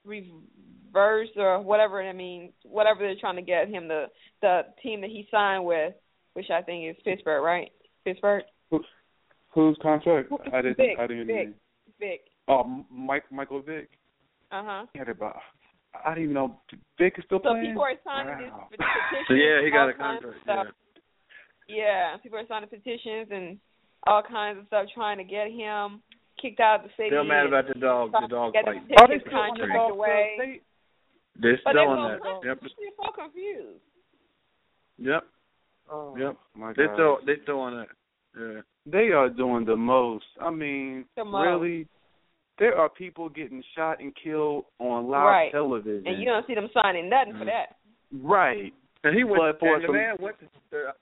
[0.06, 4.06] reversed or whatever I mean, whatever they're trying to get him the
[4.41, 5.93] the team that he signed with,
[6.34, 7.71] which I think is Pittsburgh, right?
[8.06, 8.43] Pittsburgh.
[9.53, 10.29] Whose contract?
[10.51, 10.77] I didn't.
[10.77, 11.27] Vick, I didn't.
[11.27, 11.49] Vick.
[11.99, 12.21] Vick.
[12.47, 13.89] Oh, M- Mike Michael Vick.
[14.51, 14.85] Uh huh.
[14.93, 15.37] He had about.
[16.03, 16.59] I didn't even know
[16.97, 17.67] Vick is still So playing.
[17.67, 18.67] people are signing this Wow.
[18.71, 19.25] petition.
[19.27, 20.37] So yeah, he got a contract.
[20.47, 20.63] Yeah.
[21.69, 23.57] Yeah, people are signing petitions and
[24.07, 26.01] all kinds of stuff trying to get him
[26.41, 27.09] kicked out of the city.
[27.09, 28.75] Still mad about the dog, the trying dog fight.
[28.75, 30.35] him to Are take they his still on the contract away.
[30.39, 30.61] They,
[31.39, 32.47] They're But still they on so, that.
[32.47, 32.57] Yep.
[32.63, 32.69] I'm
[33.05, 33.79] so confused.
[34.97, 35.23] Yep.
[35.91, 36.37] oh, Yep.
[36.55, 36.93] My They God.
[36.95, 37.87] still they still on that.
[38.39, 38.61] Yeah.
[38.85, 40.25] They are doing the most.
[40.41, 41.45] I mean, The most.
[41.45, 41.87] really,
[42.59, 45.51] there are people getting shot and killed on live Right.
[45.51, 46.07] television.
[46.07, 47.45] And you don't see them signing nothing for Mhm.
[47.45, 47.77] that.
[48.21, 48.73] right.
[49.03, 50.95] And he went But for and the man went to the,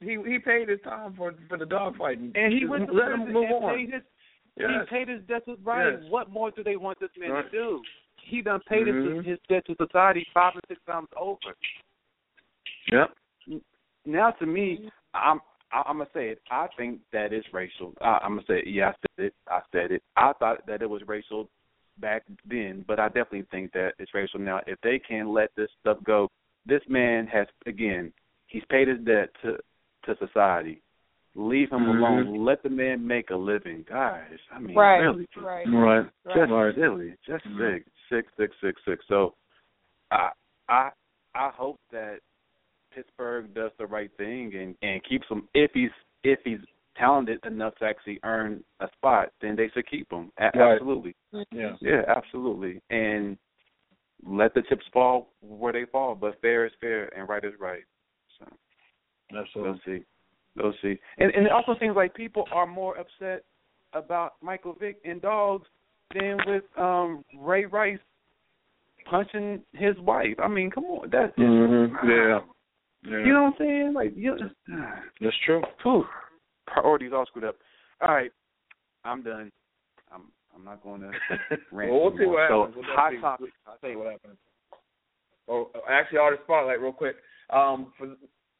[0.00, 2.30] he he paid his time for for the dog fighting.
[2.34, 3.74] And he Just went to let prison him move and on.
[3.74, 4.02] paid his
[4.56, 4.70] Yes.
[4.70, 5.98] he paid his debt to right.
[6.00, 6.10] Yes.
[6.10, 7.44] What more do they want this man Right.
[7.44, 7.82] to do?
[8.18, 9.16] He done paid Mhm.
[9.16, 11.54] his his debt to society five or six times over.
[12.92, 13.16] Yep.
[14.04, 15.40] Now to me, I'm
[15.72, 16.42] I- I'm gonna say it.
[16.50, 17.94] I think that it's racial.
[18.00, 18.66] I, I'm gonna say it.
[18.68, 19.34] yeah, I said it.
[19.48, 20.02] I said it.
[20.16, 21.48] I thought that it was racial
[21.98, 24.60] back then, but I definitely think that it's racial now.
[24.66, 26.28] If they can let this stuff go,
[26.66, 28.12] this man has again,
[28.46, 29.58] he's paid his debt to
[30.04, 30.82] to society.
[31.34, 31.98] Leave him Mhm.
[31.98, 32.44] alone.
[32.44, 34.38] Let the man make a living, guys.
[34.50, 34.98] I mean, Right.
[34.98, 35.66] really, Right.
[35.66, 36.06] Right.
[36.34, 36.74] just Right.
[36.74, 37.58] silly, just Mhm.
[37.58, 39.02] sick, sick, sick, sick, sick.
[39.04, 39.34] So,
[40.10, 40.32] I,
[40.68, 40.90] I,
[41.34, 42.20] I hope that
[42.94, 45.48] Pittsburgh does the right thing and and keeps him.
[45.54, 45.90] If he's
[46.24, 46.58] if he's
[46.96, 50.30] talented enough to actually earn a spot, then they should keep him.
[50.38, 50.72] A- Right.
[50.74, 51.14] Absolutely,
[51.50, 51.76] Yeah.
[51.80, 52.80] yeah, absolutely.
[52.90, 53.38] And
[54.24, 56.14] let the chips fall where they fall.
[56.14, 57.82] But fair is fair and right is right.
[58.38, 58.46] So
[59.32, 59.80] we'll Absolutely.
[59.98, 60.04] see,
[60.56, 60.98] we'll see.
[61.18, 63.44] And and it also seems like people are more upset
[63.94, 65.66] about Michael Vick and dogs
[66.14, 67.98] than with um Ray Rice
[69.10, 70.34] punching his wife.
[70.38, 71.90] I mean, come on, that's Mhm.
[72.04, 72.40] Yeah.
[73.04, 73.18] Yeah.
[73.18, 73.92] You know what I'm saying?
[73.94, 74.54] Like you just
[75.20, 75.62] That's true.
[75.82, 76.04] Whew.
[76.66, 77.56] Priorities all screwed up.
[78.00, 78.30] All right,
[79.04, 79.50] I'm done.
[80.12, 80.22] I'm
[80.54, 81.10] I'm not going to
[81.72, 82.34] rant well, we'll see anymore.
[82.34, 82.76] what so, happens.
[82.76, 83.50] We'll hot definitely- topic.
[83.66, 84.36] I'll tell you what happens.
[85.48, 87.16] Oh, actually, artist spotlight, real quick.
[87.50, 88.14] Um, for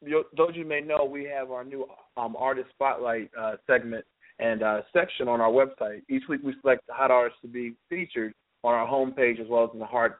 [0.05, 4.03] you, those of you may know, we have our new um, artist spotlight uh, segment
[4.39, 6.01] and uh, section on our website.
[6.09, 8.33] Each week, we select hot artists to be featured
[8.65, 10.13] on our homepage as well as in the hard,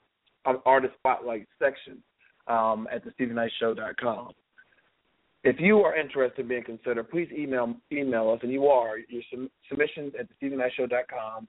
[0.46, 2.02] um, artist spotlight section
[2.47, 4.32] um, at thestevenknightshow.com.
[5.43, 9.21] If you are interested in being considered, please email email us, and you are your
[9.32, 11.47] sub- submissions at thestevenknightshow.com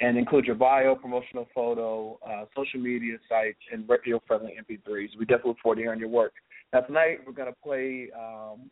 [0.00, 5.10] and include your bio, promotional photo, uh, social media sites, and radio-friendly MP3s.
[5.18, 6.32] We definitely look forward to hearing your work.
[6.72, 8.70] Now tonight we're going to play um,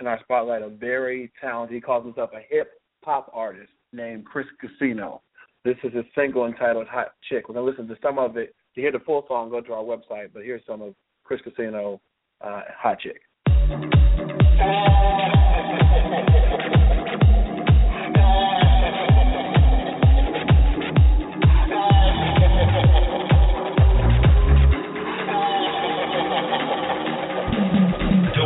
[0.00, 1.74] in our spotlight a very talented.
[1.74, 5.22] He calls himself a hip hop artist named Chris Casino.
[5.64, 8.54] This is a single entitled "Hot Chick." We're going to listen to some of it.
[8.80, 10.32] To hear the full song, go to our website.
[10.32, 12.00] But here's some of Chris Casino,
[12.40, 13.52] uh, "Hot Chick." The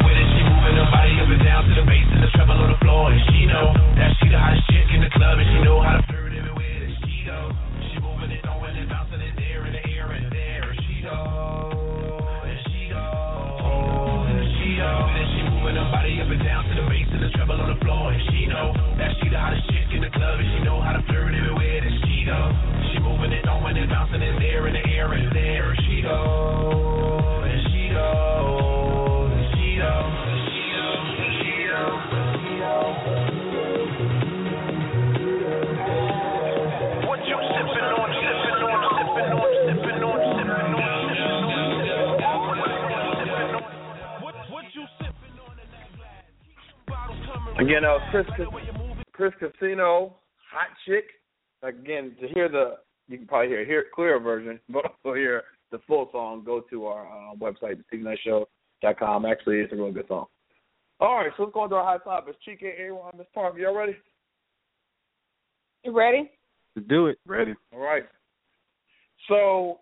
[0.03, 2.59] way that she moving her body up and down to the bass and the treble
[2.59, 5.47] on the floor, and she know that she the hottest chick in the club, and
[5.47, 6.14] she know how to
[16.45, 19.29] down to the bass and the treble on the floor, and she know that she
[19.33, 22.25] the hottest chick in the club, and she know how to flirt everywhere that she
[22.29, 22.53] go.
[22.93, 26.94] She moving it, throwing it, bouncing it there in the air and there, she go,
[47.59, 48.27] Again, uh, Chris
[49.13, 50.17] Chris Casino,
[50.51, 51.05] hot chick.
[51.63, 55.79] Again, to hear the you can probably hear hear clearer version, but also hear the
[55.87, 56.43] full song.
[56.45, 59.25] Go to our uh, website, thestevenknightshow.com.
[59.25, 60.27] Actually, it's a really good song.
[61.01, 62.39] All right, so let's go into our hot topics.
[62.47, 63.97] Chika, A1, Miss Park, y'all ready?
[65.85, 66.31] You ready?
[66.75, 67.19] Let's do it.
[67.27, 67.55] Ready?
[67.73, 68.05] All right.
[69.29, 69.81] So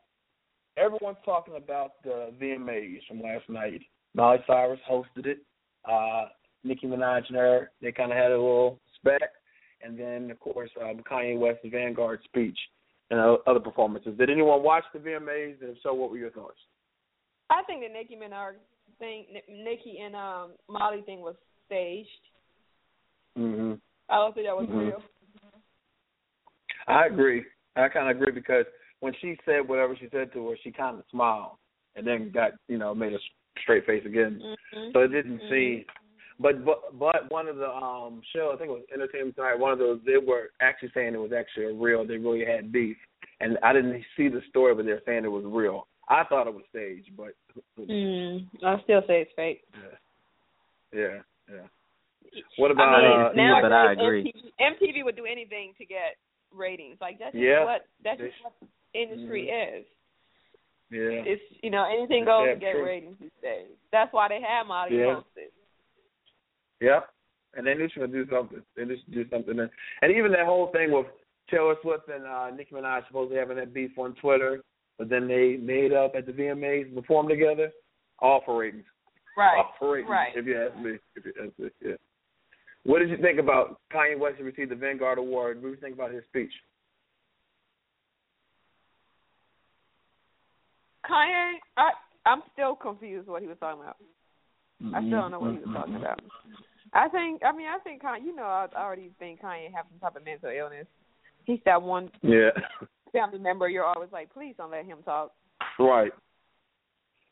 [0.77, 3.83] everyone's talking about the VMAs from last night.
[4.15, 5.39] Miley Cyrus hosted it.
[5.85, 6.27] Uh,
[6.65, 9.23] Nicki Minaj and her, they kind of had a little spec.
[9.83, 12.59] And then, of course, um, Kanye West's Vanguard speech
[13.11, 14.17] and other performances.
[14.17, 15.61] Did anyone watch the VMAs?
[15.61, 16.59] And if so, what were your thoughts?
[17.51, 18.53] I think the Nicki Minaj
[18.99, 21.35] thing, Nicki and um Miley thing was
[21.67, 22.09] staged.
[23.37, 23.75] Mm-hmm.
[24.09, 24.89] I don't think that was Mhm.
[24.89, 25.03] real.
[26.87, 27.45] I agree.
[27.77, 28.67] I kind of agree because
[29.01, 31.57] when she said whatever she said to her, she kind of smiled
[31.97, 33.19] and then got, you know, made a
[33.63, 34.41] straight face again.
[34.73, 34.93] Mhm.
[34.93, 35.49] So it didn't Mhm.
[35.49, 35.87] seem.
[36.41, 39.59] But but but one of the um shows, I think it was Entertainment Tonight.
[39.59, 42.07] One of those they were actually saying it was actually a real.
[42.07, 42.97] They really had beef,
[43.41, 45.87] and I didn't see the story, but they're saying it was real.
[46.09, 47.35] I thought it was staged, but
[47.79, 49.65] Mm, I still say it's fake.
[50.93, 51.67] yeah, yeah.
[52.57, 52.95] What about?
[52.95, 54.25] I mean, uh, now but I agree.
[54.25, 56.17] MTV, MTV would do anything to get
[56.55, 56.97] ratings.
[57.01, 57.65] Like that's just Yeah.
[57.65, 58.55] what that's just what
[58.95, 59.87] industry is.
[60.91, 62.85] yeah, It's you know anything It's goes to get true.
[62.85, 63.71] ratings these days.
[63.91, 65.21] That's why they have Miley Yeah.
[65.21, 65.51] hosted.
[66.83, 67.01] Yeah.
[67.55, 68.63] And they knew she was gonna do something.
[68.77, 69.71] They knew she would do something, and,
[70.03, 71.07] and even that whole thing with
[71.51, 74.63] Taylor Swift and uh, Nicki Minaj supposedly having that beef on Twitter,
[74.99, 77.71] but then they made up at the VMAs and performed together.
[78.21, 78.85] All for ratings.
[79.37, 79.57] Right.
[79.59, 80.11] All for ratings.
[80.11, 80.33] Right.
[80.35, 80.93] If you ask me.
[81.15, 81.95] If you ask me, yeah.
[82.85, 85.57] What did you think about Kanye West who received the Vanguard Award?
[85.63, 86.53] What did you think about his speech?
[91.09, 91.91] Kanye, I
[92.25, 93.97] I'm still confused what he was talking about.
[94.95, 95.75] I still don't know what he was Mm-hmm.
[95.75, 96.21] talking about.
[96.93, 99.99] I think I mean I think Kanye you know I already think Kanye has some
[100.01, 100.87] type of mental illness.
[101.45, 102.51] He's that one Yeah.
[103.13, 105.33] family member you're always like, please don't let him talk.
[105.79, 106.13] Right.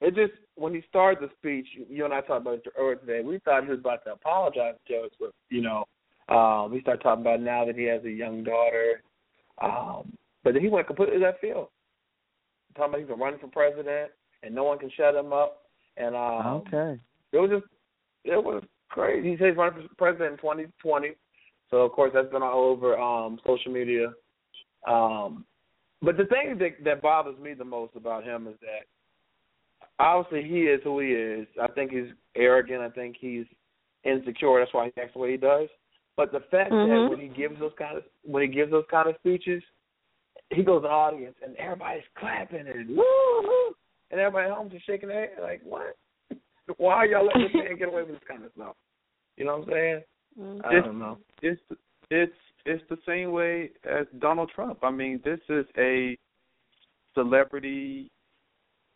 [0.01, 3.21] It just when he started the speech, you and I talked about it earlier today.
[3.23, 5.35] We thought he was about to apologize to Taylor Swift.
[5.51, 5.85] You know,
[6.35, 9.03] um, we start talking about now that he has a young daughter,
[9.61, 11.69] um, but then he went completely left field.
[12.77, 15.63] Talking about he's been running for president and no one can shut him up.
[15.97, 16.99] And um, Okay.
[17.33, 17.65] it was just
[18.25, 19.31] it was crazy.
[19.31, 21.13] He says he's running for president in 2020,
[21.71, 24.13] so of course that's been all over um, social media.
[24.87, 25.45] Um,
[26.03, 28.87] but the thing that that bothers me the most about him is that
[29.99, 31.47] obviously he is who he is.
[31.61, 32.81] I think he's arrogant.
[32.81, 33.47] I think he's
[34.05, 34.59] insecure.
[34.59, 35.69] That's why he acts the way he does.
[36.17, 36.87] But the fact Mhm.
[36.89, 39.63] that when he gives those kind of when he gives those kind of speeches,
[40.51, 43.75] he goes to the audience and everybody's clapping and woo, woo
[44.11, 45.97] and everybody at home just shaking their head like what?
[46.79, 48.77] why y'all letting this man get away with this kind of stuff?
[49.37, 50.01] You know what I'm saying?
[50.39, 50.67] Mm-hmm.
[50.67, 51.19] I don't know.
[51.43, 51.61] It's
[52.11, 52.33] it's
[52.67, 54.79] it's the same way as Donald Trump.
[54.83, 56.17] I mean, this is a
[57.15, 58.11] celebrity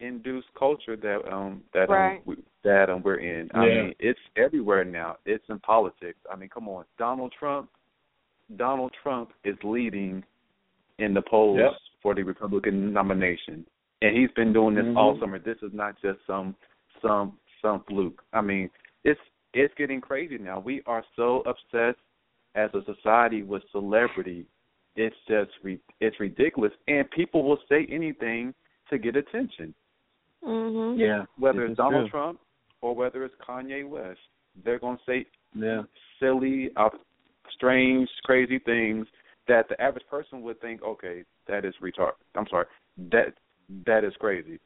[0.00, 2.16] induced culture that um that Right.
[2.16, 3.50] um we, that um we're in.
[3.54, 5.16] I mean, it's everywhere now.
[5.24, 6.18] It's in politics.
[6.30, 7.70] I mean, come on, Donald Trump.
[8.56, 10.22] Donald Trump is leading
[10.98, 11.72] in the polls Yep.
[12.02, 13.64] for the Republican nomination,
[14.02, 15.20] and he's been doing this all Mhm.
[15.20, 15.38] summer.
[15.38, 16.54] This is not just some
[17.00, 18.22] some some fluke.
[18.32, 18.70] I mean,
[19.02, 19.20] it's
[19.54, 20.58] it's getting crazy now.
[20.60, 21.98] We are so obsessed
[22.54, 24.46] as a society with celebrity.
[24.96, 28.54] It's just re- it's ridiculous, and people will say anything
[28.90, 29.74] to get attention
[30.44, 30.98] Mhm.
[30.98, 31.24] Yeah.
[31.38, 32.10] whether it's Donald true.
[32.10, 32.40] Trump
[32.82, 34.20] or whether it's Kanye West.
[34.62, 35.84] They're going to say Yeah.
[36.20, 36.90] silly, uh,
[37.50, 39.08] strange, crazy things
[39.46, 42.14] that the average person would think, okay, that is retard.
[42.34, 42.66] I'm sorry,
[43.10, 43.34] that
[43.86, 44.60] that is crazy.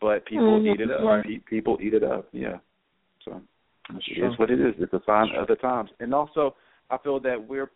[0.00, 0.74] But people Mhm.
[0.74, 1.02] eat it up.
[1.02, 1.24] Right.
[1.24, 2.28] Pe- People eat it up.
[2.32, 2.58] Yeah.
[3.24, 3.42] So
[3.90, 4.74] That's it's what it is.
[4.78, 5.90] It's a sign of the times.
[6.00, 6.54] And also,
[6.90, 7.70] I feel that we're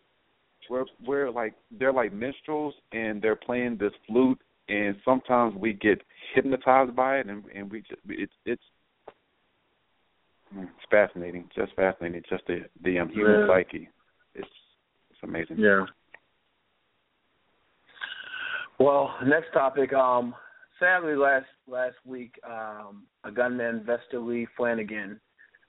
[0.69, 6.01] we're we're like they're like minstrels and they're playing this flute and sometimes we get
[6.33, 8.63] hypnotized by it and and we just it's it's
[10.57, 13.47] it's fascinating just fascinating just the the um, human Yeah.
[13.47, 13.89] psyche
[14.33, 14.47] it's
[15.11, 15.85] it's amazing Yeah.
[18.79, 19.93] Well, next topic.
[19.93, 20.35] Um,
[20.79, 25.19] sadly, last last week, um, a gunman, Vester Lee Flanagan,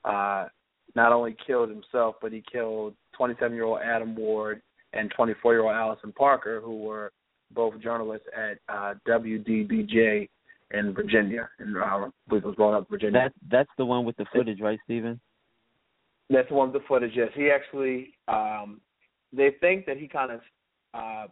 [0.05, 0.47] uh,
[0.95, 6.79] not only killed himself, but he killed 27-year-old Adam Ward and 24-year-old Alison Parker, who
[6.79, 7.13] were
[7.55, 10.29] both journalists at uh, WDBJ
[10.73, 13.21] in Virginia, and uh, I believe it was growing up in Virginia.
[13.21, 15.21] That that's the one with the footage, right, Steven?
[16.29, 17.13] That's the one of the footage.
[17.15, 18.15] Yes, he actually.
[18.27, 18.81] Um,
[19.33, 20.41] they think that he kind of.
[20.95, 21.27] Uh,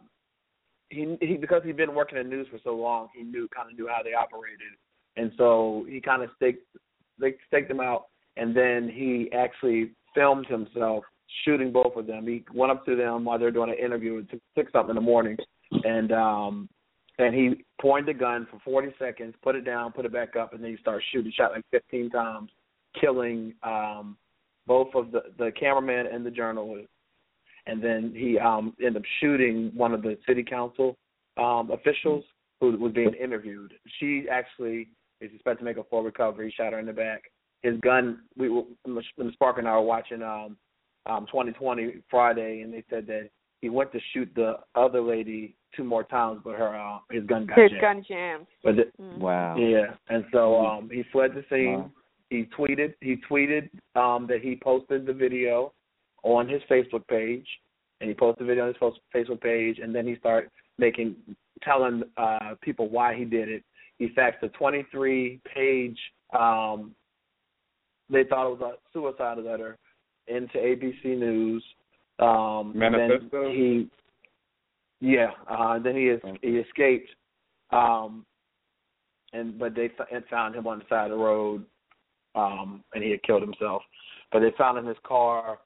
[0.95, 3.77] he he because he'd been working in news for so long, he knew kind of
[3.77, 4.73] knew how they operated,
[5.17, 6.65] and so he kind of staked
[7.19, 8.05] they staked them out,
[8.37, 11.03] and then he actually filmed himself
[11.43, 12.25] shooting both of them.
[12.25, 15.01] He went up to them while they're doing an interview at six something in the
[15.01, 15.37] morning,
[15.83, 16.69] and um
[17.17, 20.53] and he pointed the gun for 40 seconds, put it down, put it back up,
[20.53, 21.31] and then he started shooting.
[21.35, 22.49] Shot like 15 times,
[22.99, 24.17] killing um
[24.67, 26.87] both of the the cameraman and the journalist.
[27.67, 30.95] And then he um ended up shooting one of the city council
[31.37, 32.23] um officials
[32.61, 33.73] who was being interviewed.
[33.99, 34.89] She actually
[35.21, 36.47] is expected to make a full recovery.
[36.49, 37.23] He shot her in the back.
[37.63, 38.21] His gun.
[38.37, 40.57] We were when Spark and I were watching um
[41.05, 43.29] um 2020 Friday, and they said that
[43.61, 47.45] he went to shoot the other lady two more times, but her uh, his gun
[47.47, 47.81] got His jammed.
[47.81, 48.47] gun jammed.
[48.63, 49.17] But the, Mhm.
[49.19, 49.55] Wow.
[49.57, 51.79] yeah, and so um he fled the scene.
[51.79, 51.91] Wow.
[52.29, 55.73] He tweeted he tweeted um that he posted the video
[56.25, 57.45] on his Facebook page,
[58.01, 61.15] and he posted a video on his Facebook page, and then he started making
[61.63, 63.63] telling uh people why he did it.
[63.97, 65.97] He faxed a 23 page
[66.37, 66.93] um
[68.09, 69.77] they thought it was a suicide letter
[70.27, 71.63] into ABC News.
[72.19, 73.43] Um Manifesto?
[73.43, 73.89] Then he
[74.99, 77.09] yeah, uh then he is, he escaped
[77.71, 78.25] um
[79.31, 81.65] and but they f- and found him on the side of the road,
[82.35, 83.81] um, and he had killed himself.
[84.31, 85.59] But they found in his car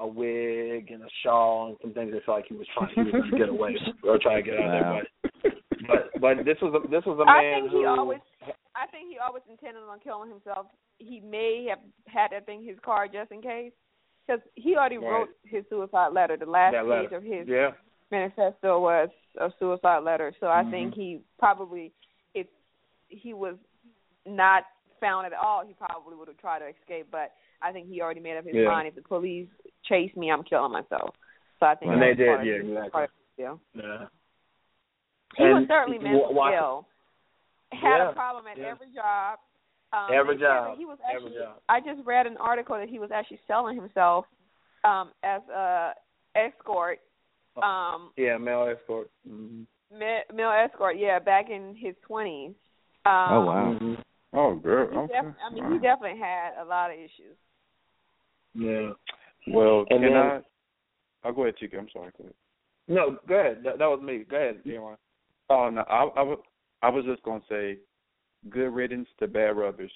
[0.00, 2.12] a wig and a shawl and some things.
[2.12, 4.42] They felt like he was trying he was going to get away or try to
[4.42, 4.98] get out Wow.
[4.98, 5.42] of there.
[5.86, 8.20] But but but this was a this was a man think who he always.
[8.74, 10.66] I think he always intended on killing himself.
[10.98, 13.72] He may have had that thing in his car just in case,
[14.26, 15.10] because he already Right.
[15.10, 16.36] wrote his suicide letter.
[16.36, 17.72] The last that page of his yeah
[18.10, 19.08] manifesto was
[19.38, 20.34] a suicide letter.
[20.40, 20.70] So I Mhm.
[20.70, 21.92] think he probably,
[22.34, 22.46] if
[23.08, 23.56] he was
[24.26, 24.64] not
[25.00, 27.08] found at all, he probably would have tried to escape.
[27.10, 27.32] But
[27.62, 28.68] I think he already made up his Yeah.
[28.68, 28.88] mind.
[28.88, 29.48] If the police
[29.84, 31.14] chase me, I'm killing myself.
[31.58, 32.90] So I think And they did, yeah, his- exactly.
[32.90, 33.60] part of his deal.
[33.74, 34.06] yeah.
[35.36, 36.86] He was certainly mentally watch- ill.
[37.72, 38.66] Had Yeah, a problem at yeah.
[38.66, 39.38] every job.
[39.92, 41.38] Um, Every they said that job, He was every actually.
[41.38, 41.62] job.
[41.68, 44.26] I just read an article that he was actually selling himself
[44.84, 45.94] um, as a
[46.36, 47.00] escort.
[47.56, 47.62] Oh.
[47.62, 49.10] Um, Yeah, male escort.
[49.28, 49.64] Mm-hmm.
[49.98, 50.96] ma- male escort.
[50.96, 52.54] Yeah, back in his twenties.
[53.04, 53.96] Um, Oh wow.
[54.34, 54.38] Mm-hmm.
[54.38, 55.12] oh girl He okay.
[55.22, 57.36] def- I mean, he definitely had a lot of issues.
[58.54, 58.90] Yeah.
[59.48, 60.40] well And can then- i
[61.24, 62.34] i'll go ahead chica i'm sorry go ahead
[62.88, 63.58] No, go ahead.
[63.64, 64.24] That, that was me.
[64.28, 64.96] Go ahead, Aaron.
[65.50, 66.36] oh no i i, wa-
[66.82, 67.78] I was just going to say
[68.48, 69.92] good riddance to bad brothers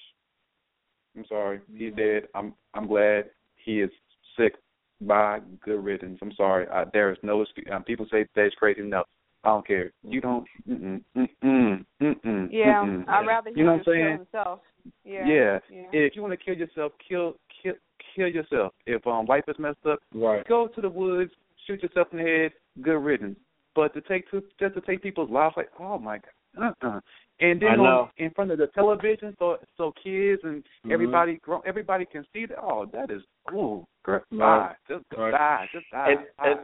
[1.17, 3.25] i'm sorry he's dead i'm i'm glad
[3.63, 3.89] he is
[4.37, 4.53] sick
[5.01, 8.81] by good riddance i'm sorry I, there is no excuse um, people say that's crazy
[8.81, 9.03] no
[9.45, 9.91] I don't care.
[10.03, 10.45] You don't.
[10.67, 13.07] Mm-mm, mm-mm, mm-mm, Yeah, mm-mm.
[13.07, 14.17] I'd rather he You know what I'm kill saying?
[14.17, 14.59] himself.
[15.03, 15.27] Yeah.
[15.27, 15.59] Yeah.
[15.69, 15.83] yeah.
[15.93, 17.73] If you want to kill yourself, kill kill
[18.15, 18.73] kill yourself.
[18.85, 20.47] If um life is messed up, Right.
[20.47, 21.31] go to the woods,
[21.65, 22.51] shoot yourself in the head.
[22.81, 23.37] Good riddance.
[23.75, 26.19] But to take to just to take people's lives, like oh my
[26.57, 26.99] god, uh-uh.
[27.41, 30.91] And then on, in front of the television, so so kids and Mm-hmm.
[30.91, 32.57] everybody grow, everybody can see that.
[32.61, 34.21] Oh, that is girl, Right.
[34.31, 35.31] die, just Right.
[35.31, 36.11] die, just die.
[36.11, 36.49] And, die.
[36.51, 36.59] and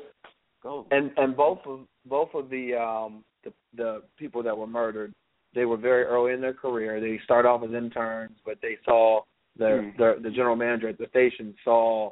[0.64, 0.86] Go.
[0.91, 5.12] and and both of both of the um the the people that were murdered,
[5.55, 6.99] they were very early in their career.
[6.99, 9.22] They started off as interns, but they saw
[9.57, 9.97] their Mm.
[9.97, 12.12] their the general manager at the station saw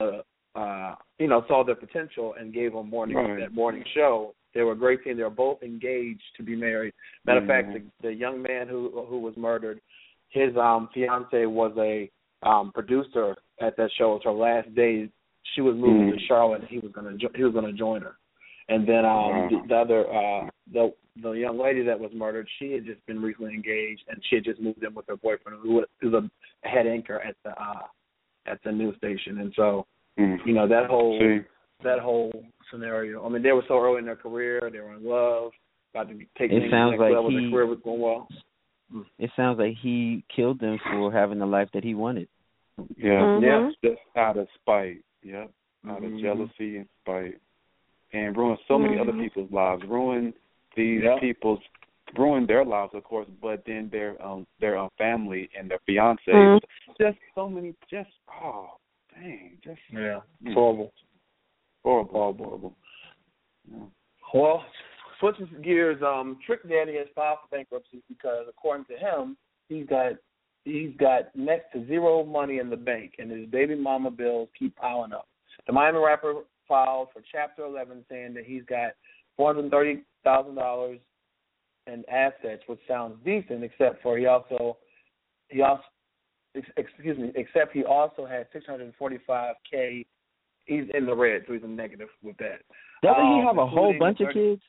[0.00, 0.22] the
[0.54, 3.38] uh you know saw their potential and gave them morning Right.
[3.40, 4.34] that morning show.
[4.54, 5.16] They were a great team.
[5.16, 6.94] They were both engaged to be married.
[7.26, 7.72] Matter of fact, Mhm.
[8.02, 9.80] the, the young man who who was murdered,
[10.30, 12.10] his um fiance was a
[12.42, 14.12] um producer at that show.
[14.12, 15.08] It was her last day.
[15.54, 16.18] She was moving Mhm.
[16.18, 16.60] to Charlotte.
[16.62, 18.16] and He was gonna jo- he was gonna join her.
[18.68, 19.48] And then um Wow.
[19.50, 20.92] the, the other uh the
[21.22, 24.44] the young lady that was murdered, she had just been recently engaged and she had
[24.44, 26.24] just moved in with her boyfriend who was, who was
[26.64, 27.82] a head anchor at the uh
[28.46, 29.38] at the news station.
[29.40, 29.86] And so,
[30.18, 30.44] Mm.
[30.46, 31.40] you know, that whole See,
[31.82, 32.32] that whole
[32.70, 33.24] scenario.
[33.24, 35.52] I mean, they were so early in their career, they were in love,
[35.94, 37.30] about to take It sounds to the next like level.
[37.30, 38.28] he- Their career was going well.
[39.18, 42.28] It sounds like he killed them for having the life that he wanted.
[42.96, 43.42] yeah, Mhm.
[43.42, 43.70] Yeah.
[43.90, 45.02] just out of spite.
[45.22, 45.50] Yep,
[45.88, 46.20] out of Mhm.
[46.20, 47.40] jealousy and spite,
[48.12, 49.20] and ruin so many other Mhm.
[49.20, 49.84] people's lives.
[49.84, 50.34] Ruin
[50.74, 51.18] these Yeah.
[51.18, 51.60] people's
[52.16, 56.32] ruin their lives, of course, but then their um their um, family and their fiance.
[56.32, 56.60] Mhm.
[56.98, 57.74] Just so many.
[57.90, 58.10] Just
[58.42, 58.78] oh,
[59.14, 60.54] dang, just Yeah, Mm.
[60.54, 60.92] horrible.
[61.84, 62.76] horrible, horrible, horrible.
[63.70, 63.86] Yeah.
[64.32, 64.64] Well,
[65.18, 69.36] switching gears, um, Trick Daddy has filed for bankruptcy because, according to him,
[69.68, 70.16] he's got
[70.68, 74.76] he's got next to zero money in the bank, and his baby mama bills keep
[74.76, 75.26] piling up.
[75.66, 78.92] The Miami rapper filed for Chapter 11, saying that he's got
[79.36, 80.98] four hundred thirty thousand dollars
[81.86, 84.76] in assets, which sounds decent, except for he also
[85.48, 85.82] he also
[86.76, 90.04] excuse me, except he also had six hundred forty-five k.
[90.66, 92.60] He's in the red, so he's a negative with that.
[93.02, 94.60] Doesn't he Um, have a whole bunch of kids?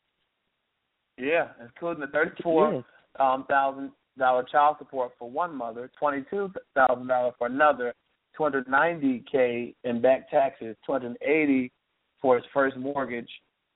[1.17, 2.83] Yeah, including the thirty-four Yes.
[3.19, 7.93] um, thousand dollar child support for one mother, twenty-two thousand dollars for another,
[8.35, 11.71] two hundred ninety k in back taxes, two hundred eighty
[12.21, 13.29] for his first mortgage,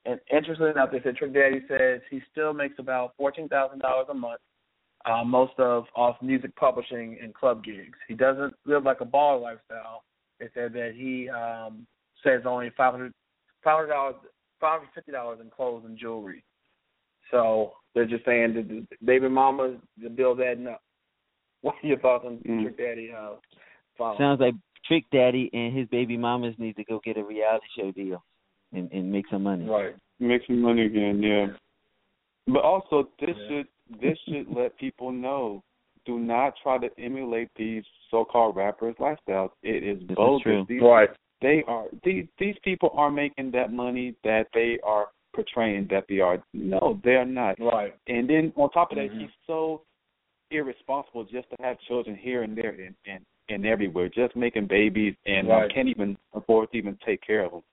[0.05, 4.07] and interestingly enough, they said Trick Daddy says he still makes about fourteen thousand dollars
[4.09, 4.41] a month,
[5.05, 7.97] uh, most of off music publishing and club gigs.
[8.07, 10.03] He doesn't live like a baller lifestyle.
[10.39, 11.87] They said that he um,
[12.23, 13.13] says only five hundred
[13.63, 14.15] five hundred dollars
[14.59, 16.43] five hundred fifty dollars in clothes and jewelry.
[17.33, 20.81] So they're just saying that the baby mama, the bill's adding up.
[21.61, 22.61] What are your thoughts on Mm.
[22.63, 23.11] Trick Daddy?
[23.17, 23.35] Uh,
[23.97, 24.17] follow?
[24.17, 24.53] Sounds like
[24.85, 28.21] Trick Daddy and his baby mamas need to go get a reality show deal
[28.73, 29.65] and, and make some money.
[29.65, 29.95] right.
[30.19, 31.47] Make some money again, yeah.
[32.47, 33.47] But also, this Yeah.
[33.47, 33.67] should
[34.01, 35.63] this should let people know:
[36.05, 39.51] do not try to emulate these so-called rappers' lifestyles.
[39.63, 40.43] It is This is bogus.
[40.43, 40.65] true.
[40.67, 41.09] These, Right.
[41.41, 46.19] They are these these people are making that money that they are portraying that they
[46.19, 46.43] are.
[46.53, 47.59] No, they are not.
[47.59, 47.95] Right.
[48.07, 49.21] And then on top of that, Mhm.
[49.21, 49.83] he's so
[50.51, 55.15] irresponsible just to have children here and there and and, and everywhere, just making babies
[55.25, 55.71] and um, Right.
[55.73, 57.63] can't even afford to even take care of them.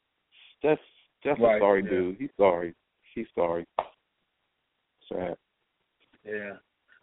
[0.62, 0.82] Just
[1.22, 1.90] just Right, a sorry yeah.
[1.90, 2.16] dude.
[2.16, 2.74] He's sorry.
[3.14, 3.66] He's sorry.
[5.08, 5.36] Sad.
[6.24, 6.56] Yeah.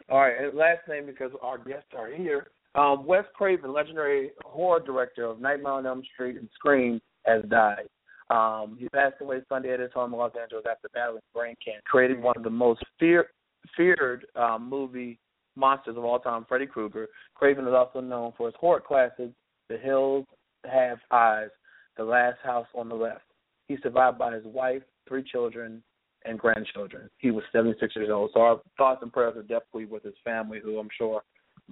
[0.09, 0.37] All right.
[0.37, 2.47] And last name because our guests are here.
[2.75, 7.87] Um, Wes Craven, legendary horror director of Nightmare on Elm Street and Scream, has died.
[8.29, 11.81] Um, he passed away Sunday at his home in Los Angeles after battling brain cancer,
[11.85, 13.27] creating one of the most fear,
[13.75, 15.19] feared um, movie
[15.55, 17.07] monsters of all time, Freddy Krueger.
[17.35, 19.33] Craven is also known for his horror classics,
[19.69, 20.25] The Hills
[20.65, 21.49] Have Eyes,
[21.97, 23.23] The Last House on the Left.
[23.67, 25.81] He's survived by his wife, three children,
[26.25, 27.09] and grandchildren.
[27.17, 28.31] He was 76 years old.
[28.33, 31.21] So our thoughts and prayers are definitely with his family, who I'm sure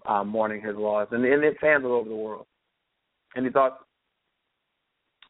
[0.06, 2.46] um, mourning his loss, and, and fans all over the world.
[3.36, 3.76] Any thoughts?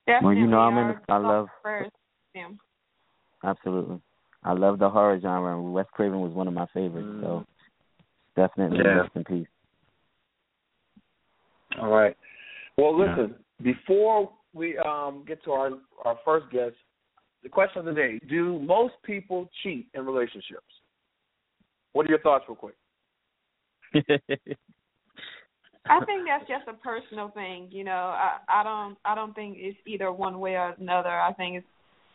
[0.07, 0.35] Definitely.
[0.35, 0.95] Well, you know, I'm in.
[1.09, 1.91] I love first.
[2.33, 2.49] Yeah.
[3.43, 3.99] absolutely.
[4.43, 5.57] I love the horror genre.
[5.57, 7.07] and Wes Craven was one of my favorites.
[7.21, 7.45] So
[8.35, 9.01] definitely Yeah.
[9.01, 9.47] rest in peace.
[11.81, 12.15] All right.
[12.77, 13.35] Well, listen.
[13.61, 15.71] Before we um, get to our
[16.03, 16.75] our first guest,
[17.41, 20.65] the question of the day: Do most people cheat in relationships?
[21.93, 22.75] What are your thoughts, real quick?
[25.87, 27.91] I think that's just a personal thing, you know.
[27.91, 31.09] I I don't I don't think it's either one way or another.
[31.09, 31.67] I think it's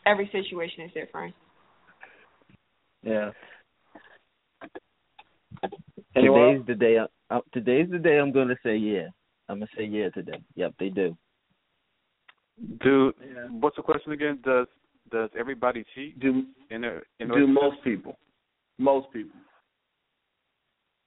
[0.06, 1.34] every situation is different.
[3.02, 3.30] Yeah.
[6.16, 6.40] Anyone?
[6.40, 6.98] Today's the day.
[6.98, 8.18] I, uh, today's the day.
[8.18, 9.08] I'm going to say yeah.
[9.50, 10.40] I'm gonna say yeah today.
[10.54, 11.16] Yep, they do.
[12.82, 13.48] Do Yeah.
[13.48, 14.38] what's the question again?
[14.44, 14.68] Does
[15.10, 18.16] does everybody cheat Do in a in do a most people?
[18.78, 19.38] Most people.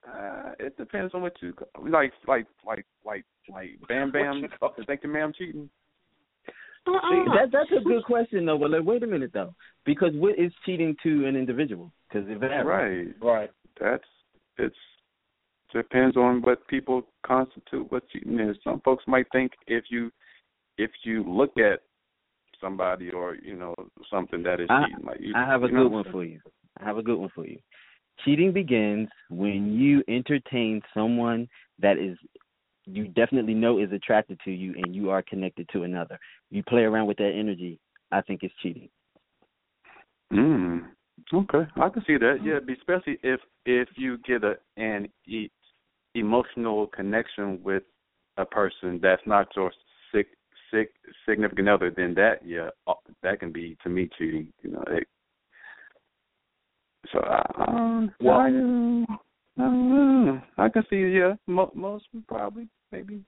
[0.08, 1.54] Uh, it depends on what you
[1.88, 4.42] like, like, like, like, like Bam Bam.
[4.42, 5.70] What you call- Think the man cheating?
[6.86, 7.00] Uh-uh.
[7.10, 8.58] See, that that's a good question though.
[8.58, 11.92] But like, wait a minute though, because what is cheating to an individual?
[12.10, 13.16] Because it varies.
[13.22, 13.26] Right.
[13.26, 13.50] Right.
[13.80, 14.04] That's
[14.58, 14.76] it's
[15.74, 18.58] depends on what people constitute what cheating is.
[18.64, 20.12] Some folks might think if you
[20.78, 21.82] if you look at
[22.62, 23.74] somebody or you know
[24.12, 26.24] something that is I, cheating, like you, I have a you know good one for
[26.24, 26.40] you.
[26.80, 27.60] I have a good one for you.
[28.24, 31.48] Cheating begins when you entertain someone
[31.80, 32.18] that is
[32.86, 36.20] you definitely know is attracted to you and you are connected to another.
[36.52, 37.80] You play around with that energy,
[38.12, 38.90] I think it's cheating.
[40.32, 40.88] Mm.
[41.34, 42.40] Okay, I can see that.
[42.44, 45.52] Yeah, especially if if you get a an e-
[46.16, 47.84] emotional connection with
[48.38, 49.72] a person that's not your
[50.12, 50.28] sick
[50.72, 50.92] sick
[51.28, 54.48] significant other, then that yeah, uh, that can be to me cheating.
[54.64, 54.84] You know.
[54.88, 55.08] It,
[57.12, 60.42] so I, Well- I, I, don't know.
[60.58, 63.22] I can see yeah, mo- most probably maybe.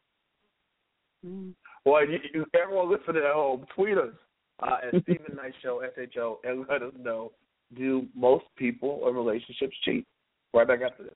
[1.25, 1.53] Mm.
[1.85, 4.13] Well, you, you, everyone listening at home, tweet us
[4.59, 5.81] uh, at Steven Knight Show,
[6.13, 7.31] SHO, and let us know
[7.75, 10.05] do most people in relationships cheat?
[10.53, 11.13] Right back after this.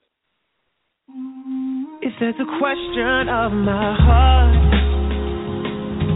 [2.02, 4.56] If there's a question of my heart,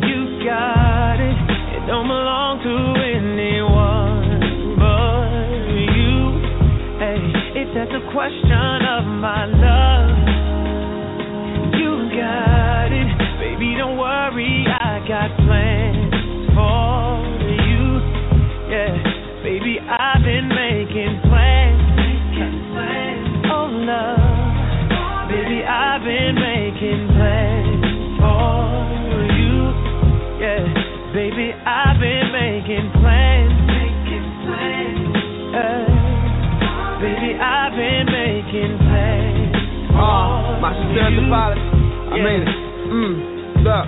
[0.05, 1.37] you got it.
[1.77, 3.52] It don't belong to anyone
[7.73, 9.72] There's a question of my love,
[41.13, 41.61] my sincere apology.
[41.61, 42.51] I mean it.
[42.89, 43.15] Mm,
[43.63, 43.85] look,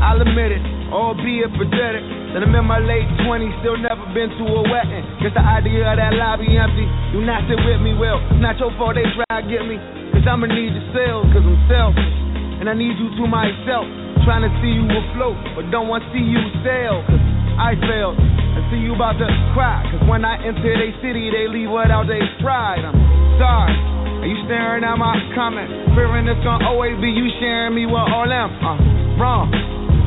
[0.00, 2.04] I'll admit it, albeit pathetic.
[2.30, 5.02] That I'm in my late 20s, still never been to a wedding.
[5.18, 6.86] Guess the idea of that lobby empty.
[7.10, 9.74] Do not sit with me, well, it's not your fault they try to get me.
[10.14, 12.14] Cause I'ma need the sales, cause I'm selfish.
[12.62, 13.82] And I need you to myself.
[14.22, 17.02] Trying to see you afloat, but don't want to see you sail.
[17.02, 17.24] Cause
[17.58, 18.14] I failed.
[18.14, 19.82] I see you about to cry.
[19.90, 22.86] Cause when I enter they city, they leave without their pride.
[22.86, 22.94] I'm
[23.42, 23.99] sorry.
[24.20, 25.72] Are you staring at my comments?
[25.96, 28.52] Fearing it's gonna always be you sharing me with all them.
[28.60, 28.76] Uh,
[29.16, 29.48] wrong.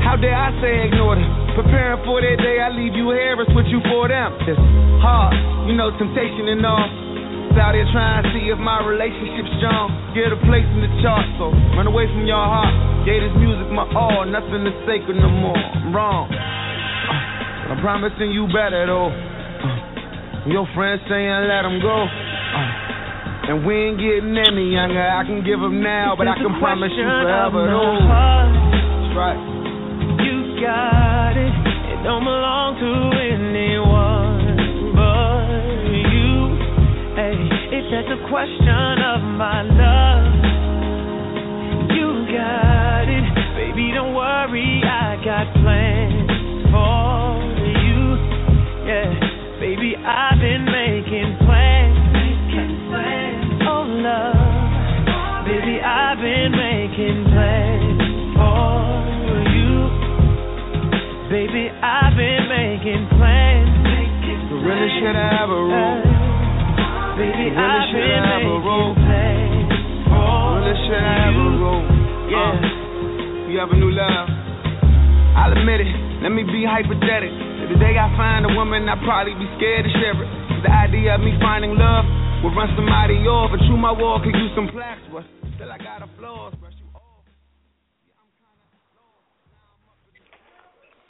[0.05, 1.25] How dare I say ignore them?
[1.57, 4.37] Preparing for that day, I leave you here and switch you for them.
[4.45, 4.59] It's
[5.01, 5.33] hard,
[5.65, 6.85] you know, temptation and all.
[7.53, 9.93] Out here trying to see if my relationship's strong.
[10.17, 12.73] Get a place in the chart, so run away from your heart.
[13.05, 15.57] Gave this music my all, nothing is sacred no more.
[15.57, 16.29] I'm wrong.
[16.33, 19.09] Uh, I'm promising you better though.
[19.09, 22.05] Uh, your friends saying let them go.
[22.09, 22.92] Uh,
[23.49, 25.03] and we ain't getting any younger.
[25.03, 27.99] I can give them now, but I can promise you forever though.
[27.99, 29.39] That's right.
[30.23, 31.51] You got it.
[31.91, 35.51] It don't belong to anyone but
[36.07, 36.55] you.
[37.19, 37.35] Hey,
[37.75, 40.23] if that's a question of my love,
[41.91, 43.27] you got it.
[43.59, 46.31] Baby, don't worry, I got plans
[46.71, 47.43] for
[47.75, 48.15] you.
[48.87, 49.11] Yeah,
[49.59, 51.62] baby, I've been making plans.
[54.03, 55.47] Love.
[55.47, 58.03] Baby, I've been making plans
[58.35, 59.79] for you.
[61.31, 63.71] Baby, I've been making plans.
[64.51, 66.03] So really should I have a rule?
[67.15, 68.91] Baby, Really I've should been I have a making rule?
[69.07, 69.71] plans
[70.11, 71.83] for Really should I have a rule?
[72.27, 72.43] Yeah.
[72.43, 74.27] Uh, you have a new love.
[75.39, 75.91] I'll admit it.
[76.23, 77.39] Let me be hypothetical.
[77.63, 80.27] If the day I find a woman, I'd probably be scared to share it.
[80.67, 82.03] The idea of me finding love
[82.43, 83.51] will run somebody off.
[83.51, 85.23] And true, my wall could use some plaques, but
[85.55, 86.03] still I got.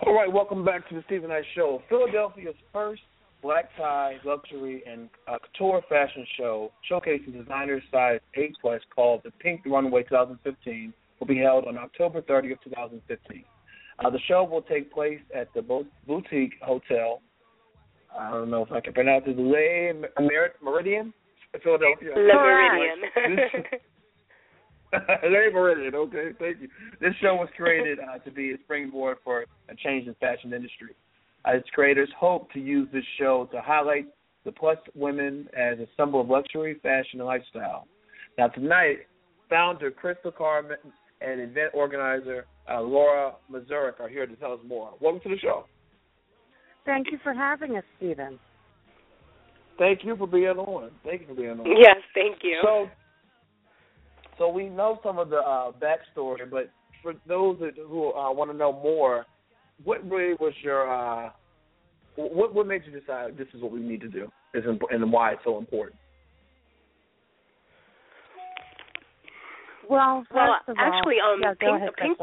[0.06, 1.82] All right, welcome back to the Steven Knight Show.
[1.88, 3.02] Philadelphia's first
[3.42, 9.32] black tie luxury and uh, couture fashion show, showcasing designers size 8 plus, called the
[9.32, 13.46] Pink Runway 2015, will be held on October 30th, 2015.
[14.00, 17.22] Uh, the show will take place at the Bo- Boutique Hotel.
[18.18, 19.38] I don't know if I can pronounce it.
[19.38, 21.14] Le Mer- Méridien,
[21.62, 22.14] Philadelphia.
[22.16, 23.64] Le Méridien.
[25.24, 26.70] Larry Meridian, okay, thank you.
[27.02, 30.96] This show was created uh, to be a springboard for a change in fashion industry.
[31.46, 34.06] Uh, its creators hope to use this show to highlight
[34.46, 37.88] the plus women as a symbol of luxury, fashion, and lifestyle.
[38.38, 39.08] Now tonight,
[39.50, 40.78] founder Crystal Carmen
[41.22, 44.94] and event organizer uh, Laura Mazurek are here to tell us more.
[45.00, 45.66] Welcome to the show.
[46.86, 48.40] Thank you for having us, Steven.
[49.78, 50.92] Thank you for being on.
[51.04, 51.66] Thank you for being on.
[51.66, 52.60] Yes, thank you.
[52.64, 52.90] So,
[54.38, 56.70] so we know some of the uh, backstory, but
[57.02, 59.26] for those that, who uh, want to know more,
[59.84, 61.30] what really was your uh,
[62.16, 65.12] what what made you decide this is what we need to do, is imp- and
[65.12, 65.98] why it's so important?
[69.90, 72.18] Well, Well, first of all, actually, um, yeah, go Pink, ahead, Pink,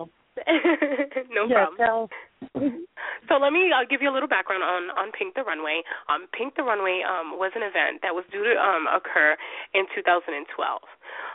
[1.31, 1.77] no yeah, problem.
[1.77, 2.09] tell-
[3.31, 5.87] So let me uh, give you a little background on on Pink the Runway.
[6.11, 9.39] Um, Pink the Runway um, was an event that was due to um, occur
[9.71, 10.51] in 2012.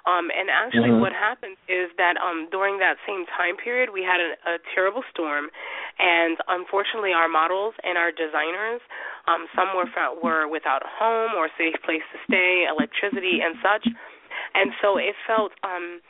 [0.05, 0.99] Um, and actually, Mhm.
[0.99, 5.03] what happened is that um, during that same time period, we had a, a terrible
[5.09, 5.49] storm,
[5.97, 8.81] and unfortunately, our models and our designers,
[9.27, 9.87] um, some were
[10.21, 13.87] were without a home or safe place to stay, electricity, and such.
[14.53, 16.01] And so it felt um,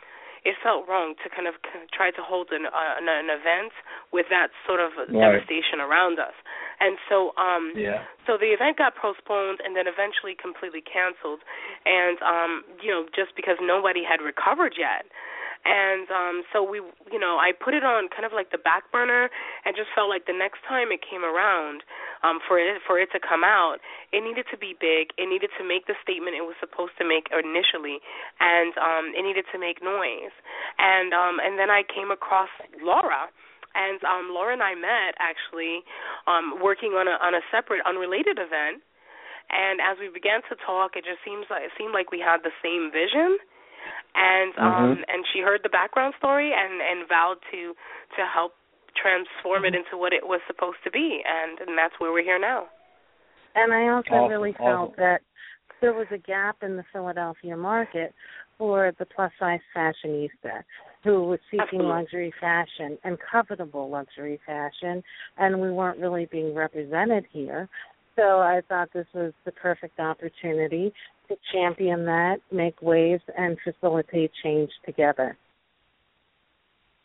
[0.45, 1.55] it felt wrong to kind of
[1.91, 3.73] try to hold an, uh, an an event
[4.13, 6.37] with that sort of devastation around us.
[6.79, 8.05] And so um Yeah.
[8.29, 11.41] so the event got postponed and then eventually completely canceled
[11.85, 15.09] and um you know just because nobody had recovered yet.
[15.65, 16.77] And um so we
[17.11, 19.29] you know, I put it on kind of like the back burner
[19.65, 21.81] and just felt like the next time it came around
[22.21, 23.81] um for it for it to come out,
[24.13, 25.09] it needed to be big.
[25.17, 27.97] It needed to make the statement it was supposed to make initially
[28.39, 30.33] and um it needed to make noise.
[30.77, 33.27] And um and then I came across Laura
[33.73, 35.81] and um Laura and I met actually
[36.29, 38.85] um working on a on a separate unrelated event
[39.49, 42.41] and as we began to talk it just seems like it seemed like we had
[42.45, 43.37] the same vision
[44.15, 45.03] and um Mhm.
[45.07, 47.75] and she heard the background story and and vowed to
[48.15, 48.53] to help
[48.95, 52.39] transform it into what it was supposed to be and and that's where we're here
[52.39, 52.67] now
[53.55, 54.65] And I also Awesome, really awesome.
[54.65, 55.21] felt that
[55.81, 58.13] there was a gap in the Philadelphia market
[58.57, 60.63] for the plus size fashionista
[61.03, 61.87] who was seeking Absolutely.
[61.91, 65.03] luxury fashion and covetable luxury fashion
[65.37, 67.67] and we weren't really being represented here.
[68.15, 70.93] So I thought this was the perfect opportunity
[71.27, 75.37] to champion that, make waves and facilitate change together.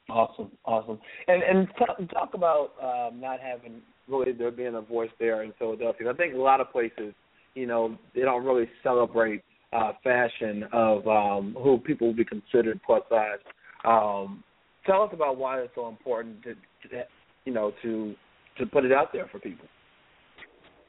[0.09, 0.99] Awesome, awesome.
[1.29, 1.69] And and
[2.13, 6.11] talk about um, not having really there being a voice there in Philadelphia.
[6.11, 7.15] I think a lot of places,
[7.55, 9.43] you know, they don't really celebrate
[9.73, 13.39] uh, fashion of um, who people would be considered plus size.
[13.85, 14.43] Um,
[14.85, 17.05] tell us about why it's so important to, to
[17.45, 18.15] you know to
[18.59, 19.67] to put it out there for people.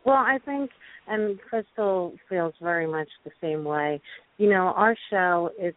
[0.05, 0.71] Well, I think,
[1.07, 4.01] and Crystal feels very much the same way.
[4.37, 5.75] You know, our show is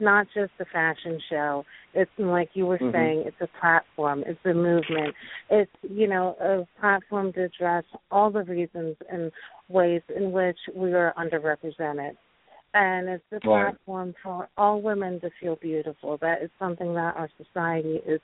[0.00, 1.64] not just a fashion show.
[1.94, 2.92] It's like you were Mhm.
[2.92, 5.14] saying, it's a platform, it's a movement.
[5.50, 9.30] It's you know a platform to address all the reasons and
[9.68, 12.16] ways in which we are underrepresented.
[12.74, 13.66] And it's a Right.
[13.66, 16.16] platform for all women to feel beautiful.
[16.16, 18.20] That is something that our society is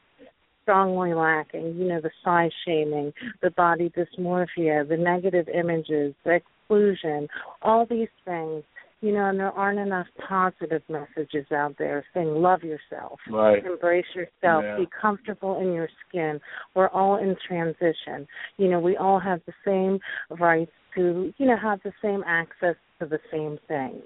[0.69, 1.77] strongly lacking.
[1.77, 3.12] You know, the size shaming,
[3.43, 7.27] the body dysmorphia, the negative images, the exclusion,
[7.62, 8.64] all these things.
[9.01, 13.64] You know, and there aren't enough positive messages out there saying love yourself, Right.
[13.64, 14.77] embrace yourself, Yeah.
[14.77, 16.41] be comfortable in your skin.
[16.75, 18.27] We're all in transition.
[18.57, 20.01] You know, we all have the same
[20.31, 24.03] rights to, you know, have the same access to the same things.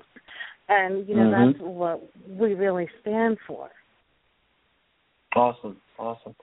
[0.68, 1.52] And, you know, Mhm.
[1.52, 3.70] that's what we really stand for.
[5.34, 6.34] Awesome, awesome.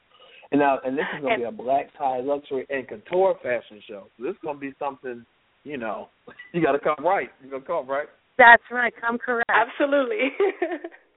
[0.52, 3.82] And now, and this is going to be a black tie luxury and couture fashion
[3.88, 4.08] show.
[4.18, 5.26] So this is going to be something,
[5.64, 6.10] you know,
[6.54, 7.30] you got to come right.
[7.44, 8.08] You gonna come right.
[8.38, 8.94] That's right.
[9.00, 9.50] Come correct.
[9.50, 10.30] Absolutely.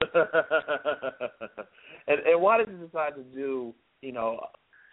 [2.07, 4.41] and and why did you decide to do, you know,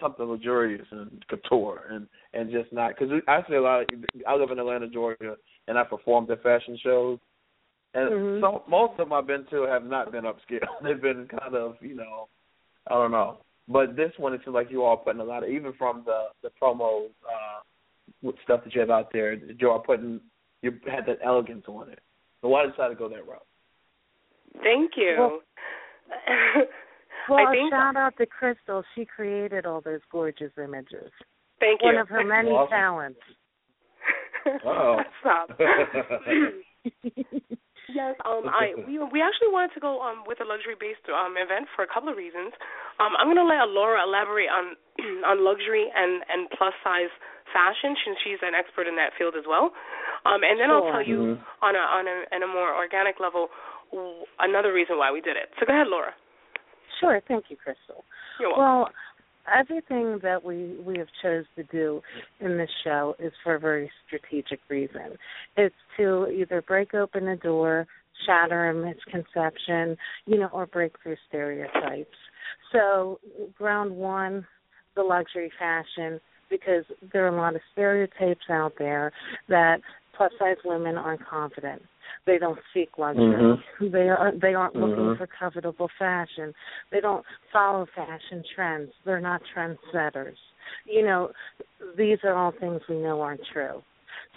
[0.01, 2.95] something luxurious and couture and and just not?
[2.97, 3.81] Because I see a lot.
[3.83, 3.89] Of,
[4.27, 5.35] I live in Atlanta, Georgia,
[5.67, 7.19] and I performed at fashion shows.
[7.95, 8.41] And Mhm.
[8.41, 10.69] so most of them I've been to have not been upscale.
[10.83, 12.29] They've been kind of, you know,
[12.89, 13.39] I don't know.
[13.73, 16.03] But this one, it seems like you all are putting a lot of, even from
[16.05, 20.21] the the promo uh, stuff that you have out there, you are putting,
[20.63, 22.01] you had that elegance on it.
[22.43, 23.47] So why decide to go that route?
[24.63, 25.17] Thank you.
[25.19, 25.41] Well-
[27.29, 28.83] Well, I think shout out to Crystal.
[28.97, 31.13] She created all those gorgeous images.
[31.61, 32.01] Thank One you.
[32.01, 32.71] of her many Awesome.
[32.71, 33.21] talents.
[34.65, 35.01] Oh.
[35.21, 35.51] Stop.
[37.95, 41.35] yes, um, I we we actually wanted to go um with a luxury based um
[41.37, 42.53] event for a couple of reasons.
[42.99, 44.77] Um, I'm gonna let Laura elaborate on
[45.29, 47.13] on luxury and and plus size
[47.51, 49.75] fashion since she's an expert in that field as well.
[50.25, 51.63] Um, and then I'll tell you Mhm.
[51.63, 53.51] on a on a in a more organic level
[54.39, 55.51] another reason why we did it.
[55.59, 56.15] So go ahead, Laura.
[57.01, 57.21] Sure.
[57.27, 58.05] Thank you, Crystal.
[58.39, 58.65] You're welcome.
[58.65, 58.93] Well,
[59.55, 62.01] everything that we we have chose to do
[62.41, 65.17] in this show is for a very strategic reason.
[65.57, 67.87] It's to either break open a door,
[68.27, 69.97] shatter a misconception,
[70.27, 72.17] you know, or break through stereotypes.
[72.73, 73.19] So,
[73.57, 74.47] ground one,
[74.97, 79.13] the luxury fashion, because there are a lot of stereotypes out there
[79.49, 79.81] that
[80.17, 81.83] plus size women aren't confident.
[82.27, 83.25] They don't seek luxury.
[83.25, 83.91] Mm-hmm.
[83.93, 85.19] They are they aren't looking Mhm.
[85.19, 86.55] for covetable fashion.
[86.91, 88.93] They don't follow fashion trends.
[89.05, 90.37] They're not trendsetters.
[90.85, 91.33] You know,
[91.97, 93.83] these are all things we know aren't true.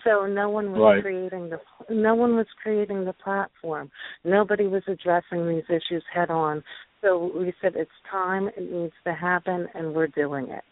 [0.04, 1.02] So no one was Right.
[1.02, 1.60] creating the
[1.90, 3.92] no one was creating the platform.
[4.24, 6.64] Nobody was addressing these issues head on.
[7.02, 10.64] So we said it's time, it needs to happen, and we're doing it.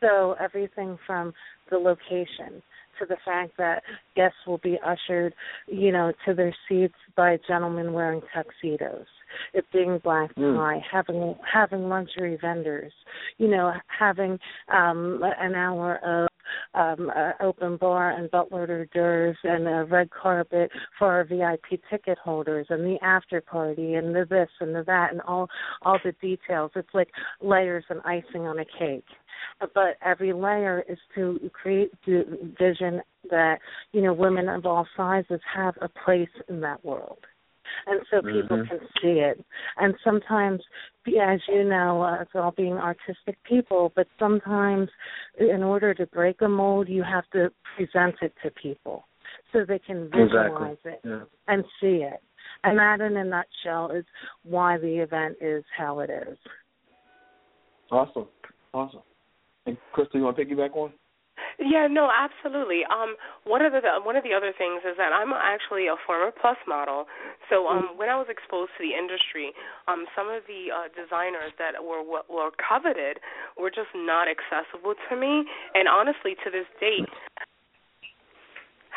[0.00, 1.34] So everything from
[1.70, 2.62] the location
[2.98, 3.82] to the fact that
[4.16, 5.34] guests will be ushered,
[5.66, 9.06] you know, to their seats by gentlemen wearing tuxedos.
[9.52, 10.56] It being black Mm.
[10.56, 12.92] tie, having having luxury vendors,
[13.36, 14.38] you know, having
[14.68, 16.27] um an hour of
[16.74, 21.80] um uh, open bar and butler hors d'oeuvres and a red carpet for our VIP
[21.90, 25.48] ticket holders and the after party and the this and the that and all
[25.82, 26.70] all the details.
[26.74, 29.04] It's like layers and icing on a cake
[29.74, 32.24] but every layer is to create the
[32.58, 33.58] vision that
[33.92, 37.18] you know women of all sizes have a place in that world
[37.86, 38.68] and so people Mhm.
[38.68, 39.44] can see it
[39.76, 40.62] and sometimes
[41.20, 44.90] as you know uh, it's all being artistic people but sometimes
[45.38, 49.06] in order to break a mold you have to present it to people
[49.52, 51.24] so they can visualize it Yeah.
[51.46, 52.22] and see it
[52.64, 54.04] and that in a nutshell is
[54.42, 56.38] why the event is how it is
[57.90, 58.28] Awesome.
[58.74, 59.02] Awesome.
[59.66, 60.92] And Crystal, you want to piggyback on?
[61.58, 62.82] Yeah, no, absolutely.
[62.88, 66.30] Um, one of the one of the other things is that I'm actually a former
[66.30, 67.06] plus model.
[67.50, 69.52] So um, when I was exposed to the industry,
[69.86, 73.18] um, some of the uh, designers that were were coveted
[73.56, 77.08] were just not accessible to me, and honestly, to this date,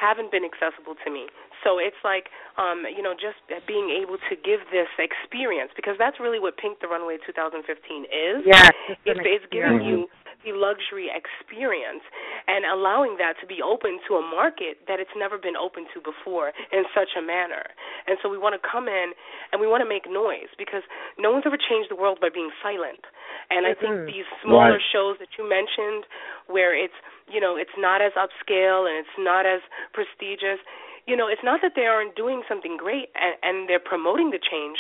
[0.02, 1.30] haven't been accessible to me.
[1.62, 3.38] So it's like, um, you know, just
[3.70, 7.62] being able to give this experience because that's really what Pink the Runway 2015
[8.10, 8.42] is.
[8.50, 8.74] Yes,
[9.06, 10.10] it's it's, it's giving you
[10.44, 12.04] the luxury experience
[12.48, 16.02] and allowing that to be open to a market that it's never been open to
[16.02, 17.64] before in such a manner.
[18.08, 19.14] And so we want to come in
[19.52, 20.84] and we want to make noise because
[21.18, 23.06] no one's ever changed the world by being silent.
[23.50, 24.92] And I think these smaller Right.
[24.94, 26.06] shows that you mentioned
[26.48, 26.96] where it's,
[27.30, 29.62] you know, it's not as upscale and it's not as
[29.94, 30.60] prestigious,
[31.08, 34.40] you know, it's not that they aren't doing something great and, and they're promoting the
[34.40, 34.80] change,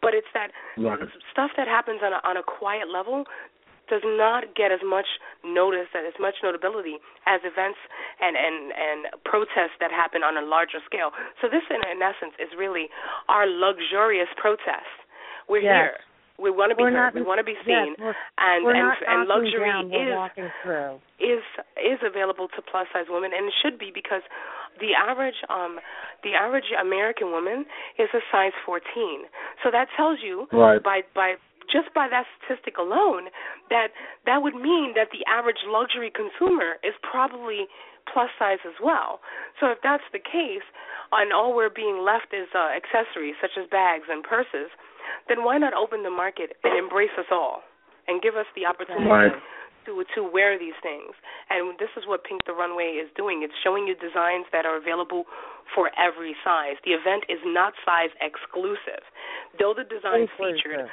[0.00, 1.00] but it's that Right.
[1.30, 3.24] stuff that happens on a, on a quiet level
[3.92, 5.04] does not get as much
[5.44, 6.96] notice and as much notability
[7.28, 7.76] as events
[8.24, 11.12] and and and protests that happen on a larger scale.
[11.44, 12.88] So this, in, in essence, is really
[13.28, 14.88] our luxurious protest.
[15.52, 15.76] We're Yes.
[15.92, 15.96] here.
[16.40, 17.12] We want to be We're heard.
[17.12, 19.92] not- we want to be yes, seen, we're- and we're and not and luxury down,
[19.92, 20.08] is
[21.20, 21.42] is
[21.76, 24.22] is available to plus size women and it should be because
[24.80, 25.78] the average um
[26.24, 27.66] the average American woman
[27.98, 29.28] is a size 14.
[29.62, 30.82] So that tells you Right.
[30.82, 31.36] by by
[31.70, 33.28] just by that statistic alone
[33.70, 33.94] that
[34.26, 37.66] that would mean that the average luxury consumer is probably
[38.10, 39.20] plus size as well.
[39.60, 40.66] So if that's the case
[41.12, 44.74] and all we're being left is uh, accessories such as bags and purses,
[45.28, 47.62] then why not open the market and embrace us all
[48.08, 49.32] and give us the opportunity Right.
[49.86, 51.14] to to wear these things.
[51.50, 53.42] And this is what Pink the Runway is doing.
[53.42, 55.26] It's showing you designs that are available
[55.74, 56.78] for every size.
[56.84, 59.02] The event is not size exclusive.
[59.58, 60.86] Though the designs featured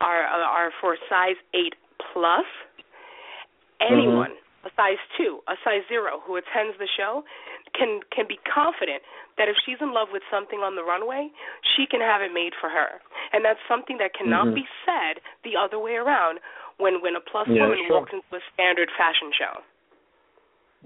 [0.00, 1.74] are are for size 8
[2.12, 2.46] plus,
[3.80, 4.32] anyone
[4.64, 7.22] a size 2, a size 0 who attends the show
[7.74, 9.02] can can be confident
[9.36, 11.30] that if she's in love with something on the runway,
[11.76, 12.98] she can have it made for her.
[13.32, 14.54] And that's something that cannot Mhm.
[14.54, 16.40] be said the other way around
[16.78, 18.00] when when a plus Yeah, woman sure.
[18.00, 19.62] walks into a standard fashion show.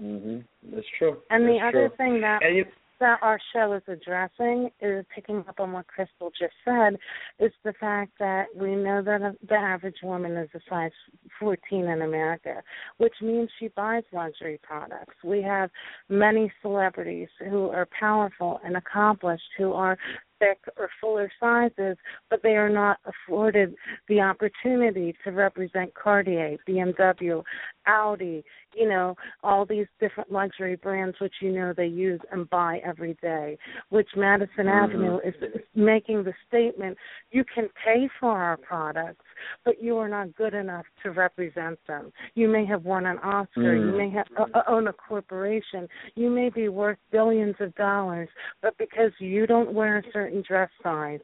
[0.01, 0.45] Mhm.
[0.63, 1.21] That's true.
[1.29, 1.97] And the other true.
[1.97, 2.65] thing that And you,
[2.99, 6.97] that our show is addressing is picking up on what Crystal just said
[7.39, 10.91] is the fact that we know that the average woman is a size
[11.39, 12.61] 14 in America,
[12.97, 15.15] which means she buys luxury products.
[15.23, 15.69] We have
[16.09, 19.97] many celebrities who are powerful and accomplished who are
[20.43, 21.97] thick or fuller sizes,
[22.29, 23.75] but they are not afforded
[24.09, 27.43] the opportunity to represent Cartier, BMW,
[27.87, 28.43] Audi,
[28.75, 33.15] you know, all these different luxury brands which you know they use and buy every
[33.21, 33.57] day.
[33.89, 34.83] Which Madison Mhm.
[34.83, 35.35] Avenue is
[35.75, 36.97] making the statement
[37.31, 39.25] you can pay for our products,
[39.65, 42.11] but you are not good enough to represent them.
[42.35, 43.97] You may have won an Oscar, you Mm.
[43.97, 48.29] may have uh, own a corporation, you may be worth billions of dollars,
[48.61, 51.21] but because you don't wear a certain dress size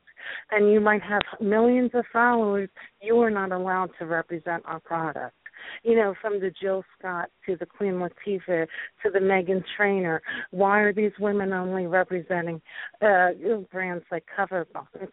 [0.52, 2.70] and you might have millions of followers,
[3.02, 5.36] you are not allowed to represent our product.
[5.84, 8.68] You know, from the Jill Scott to the Queen Latifah
[9.04, 10.22] to the Meghan Trainor.
[10.52, 12.62] why are these women only representing
[13.02, 13.30] uh
[13.72, 14.68] brands like Cover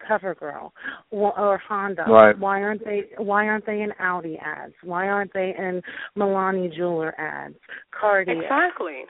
[0.09, 0.71] CoverGirl
[1.11, 2.05] or, or Honda?
[2.07, 2.37] Right.
[2.37, 4.73] Why aren't they Why aren't they in Audi ads?
[4.83, 5.81] Why aren't they in
[6.17, 7.55] Milani Jeweler ads?
[7.99, 8.41] Cartier.
[8.41, 9.03] Exactly.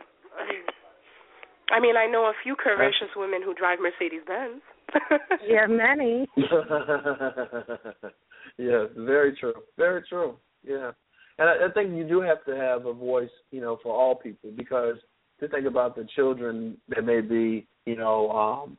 [1.69, 4.61] I mean, I know a few curvaceous women who drive Mercedes Benz.
[5.47, 6.25] yeah, many.
[8.57, 9.53] yes, very true.
[9.77, 10.37] Very true.
[10.63, 10.91] Yeah.
[11.39, 14.15] And I, I think you do have to have a voice, you know, for all
[14.15, 14.95] people because
[15.39, 18.77] to think about the children that may be, you know, um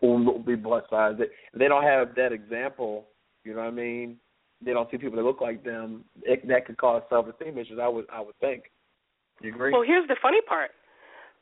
[0.00, 1.14] will be plus size.
[1.18, 1.26] They,
[1.58, 3.06] they don't have that example,
[3.44, 4.16] you know what I mean?
[4.64, 6.04] They don't see people that look like them.
[6.22, 7.78] It, that could cause self esteem issues.
[7.80, 8.64] I would I would think.
[9.42, 9.72] You agree?
[9.72, 10.70] Well, here's the funny part: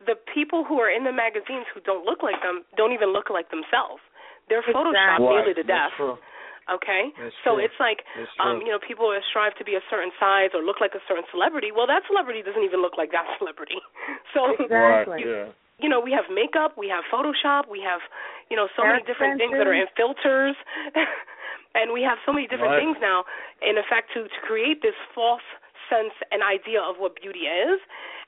[0.06, 3.30] the people who are in the magazines who don't look like them don't even look
[3.30, 4.02] like themselves.
[4.48, 5.46] They're photoshopped right.
[5.46, 5.94] nearly to death.
[5.94, 6.16] That's true.
[6.64, 7.64] Okay, That's so true.
[7.68, 8.08] it's like
[8.40, 11.28] um, you know people strive to be a certain size or look like a certain
[11.28, 11.68] celebrity.
[11.76, 13.84] Well, that celebrity doesn't even look like that celebrity.
[14.32, 15.20] So Exactly.
[15.20, 15.48] you, Yeah.
[15.76, 18.00] you know, we have makeup, we have Photoshop, we have,
[18.48, 20.56] you know, so Hair many different things that are in filters,
[21.76, 22.80] and we have so many different Right.
[22.80, 23.28] things now,
[23.60, 25.44] in effect, to to create this false
[25.88, 27.80] sense and idea of what beauty is,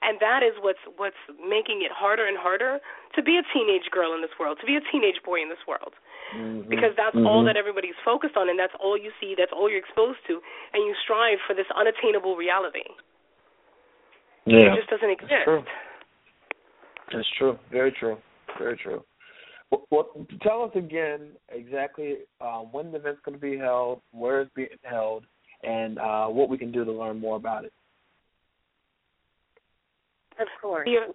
[0.02, 2.78] and that is what's what's making it harder and harder
[3.14, 5.66] to be a teenage girl in this world, to be a teenage boy in this
[5.66, 5.94] world,
[6.34, 6.68] Mhm.
[6.68, 7.46] because that's all Mhm.
[7.46, 10.42] that everybody's focused on, and that's all you see, that's all you're exposed to,
[10.72, 12.84] and you strive for this unattainable reality.
[14.44, 14.72] Yeah.
[14.72, 15.30] It just doesn't exist.
[15.30, 15.64] That's true.
[17.12, 17.58] That's true.
[17.70, 18.20] Very true.
[18.58, 19.04] Very true.
[19.70, 24.42] Well, well, tell us again exactly uh, when the event's going to be held, where
[24.42, 25.26] it's being held,
[25.62, 27.72] and uh, what we can do to learn more about it.
[30.38, 30.86] Of course.
[30.86, 31.14] The,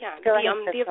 [0.00, 0.84] yeah, Go the, ahead, um, the,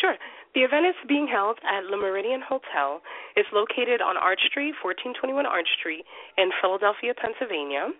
[0.00, 0.16] Sure.
[0.54, 3.00] The event is being held at Le Méridien Hotel.
[3.36, 6.04] It's located on Arch Street, 1421 Arch Street
[6.38, 7.92] in Philadelphia, Pennsylvania.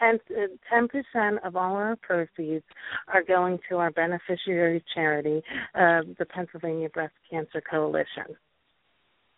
[0.00, 2.64] And uh, ten percent of all our proceeds
[3.12, 5.42] are going to our beneficiary charity,
[5.74, 8.36] uh, the Pennsylvania Breast Cancer Coalition.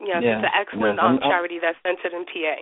[0.00, 0.38] Yes, Yeah.
[0.38, 1.02] it's an excellent Yeah.
[1.02, 2.56] um, I'm- I'm- charity that's centered in PA.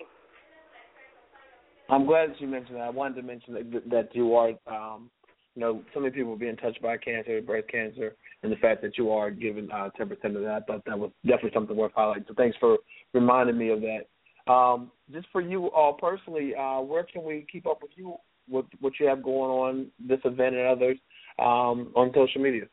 [1.89, 2.83] I'm glad that you mentioned that.
[2.85, 5.11] I wanted to mention that, that you are, um,
[5.57, 8.97] you know, so many people being touched by cancer, breast cancer, and the fact that
[8.97, 10.63] you are giving uh, 10% of that.
[10.63, 12.29] I thought that was definitely something worth highlighting.
[12.29, 12.79] So thanks for
[13.13, 14.07] reminding me of that.
[14.51, 18.15] Um, just for you all personally, uh, where can we keep up with you,
[18.49, 20.99] with what you have going on, this event and others,
[21.39, 22.65] um, on social media?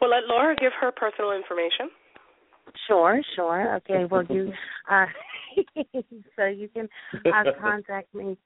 [0.00, 1.90] Well, let Laura give her personal information.
[2.88, 3.76] Sure, sure.
[3.76, 4.52] Okay, well you
[4.90, 5.06] uh
[6.36, 6.88] so you can
[7.26, 8.36] uh, contact me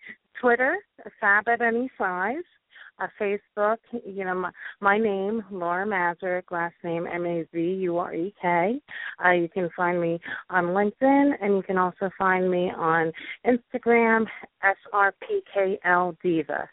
[0.41, 0.77] Twitter,
[1.21, 2.45] Fab at any size,
[2.99, 7.99] uh, Facebook, you know, my, my name, Laura Mazurek, last name M A Z U
[7.99, 8.81] R E K.
[9.25, 10.19] Uh you can find me
[10.51, 13.13] on LinkedIn and you can also find me on
[13.47, 14.27] Instagram,
[14.63, 16.69] S R P K L Diva.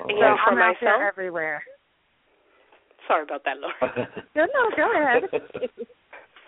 [0.00, 1.62] And So I'm out there everywhere.
[3.06, 4.08] sorry about that, Laura.
[4.34, 5.22] No, no, go ahead.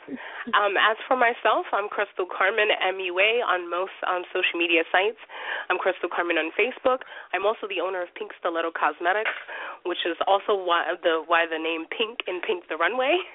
[0.55, 5.19] Um, as for myself, I'm Crystal Carmen MUA on most um, social media sites.
[5.67, 7.03] I'm Crystal Carmen on Facebook.
[7.35, 9.35] I'm also the owner of Pink Stiletto Cosmetics,
[9.83, 13.19] which is also why the why the name Pink in Pink the Runway.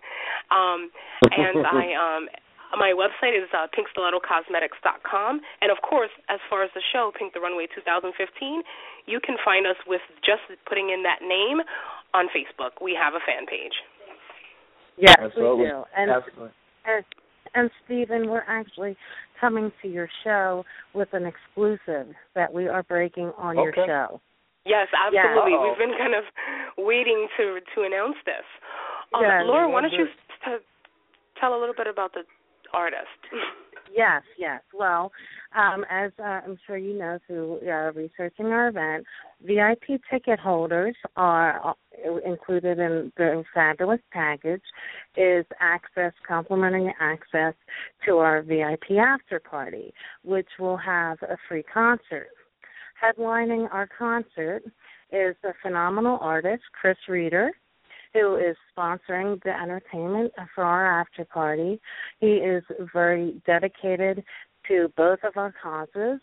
[0.52, 0.92] Um,
[1.32, 2.28] and I um,
[2.80, 5.42] my website is uh, pinkstilettocosmetics.com.
[5.62, 8.16] And of course, as far as the show Pink the Runway 2015,
[9.06, 11.60] you can find us with just putting in that name
[12.14, 12.80] on Facebook.
[12.82, 13.76] We have a fan page.
[14.98, 15.64] Yes, Absolutely.
[15.64, 15.84] we do.
[15.96, 16.52] And Absolutely.
[16.86, 17.06] And,
[17.54, 18.96] and Steven, we're actually
[19.40, 20.64] coming to your show
[20.94, 24.22] with an exclusive that we are breaking on your show.
[24.66, 25.58] Yes, absolutely.
[25.58, 26.24] We've been kind of
[26.78, 28.46] waiting to to announce this.
[29.14, 30.64] Um, Yeah, Laura, why don't you t-
[31.40, 32.22] tell a little bit about the
[32.74, 33.10] artist?
[33.94, 34.62] Yes, yes.
[34.74, 35.12] Well,
[35.56, 39.06] um, as uh, I'm sure you know through uh, researching our event,
[39.42, 44.62] VIP ticket holders are uh, included in the fabulous package
[45.18, 47.54] is access, complimentary access
[48.06, 52.30] to our VIP after party, which will have a free concert.
[53.04, 54.64] Headlining our concert
[55.12, 57.52] is a phenomenal artist, Chris Reeder,
[58.14, 61.80] who is sponsoring the entertainment for our after party.
[62.20, 64.24] He is very dedicated
[64.68, 66.20] to both of our causes,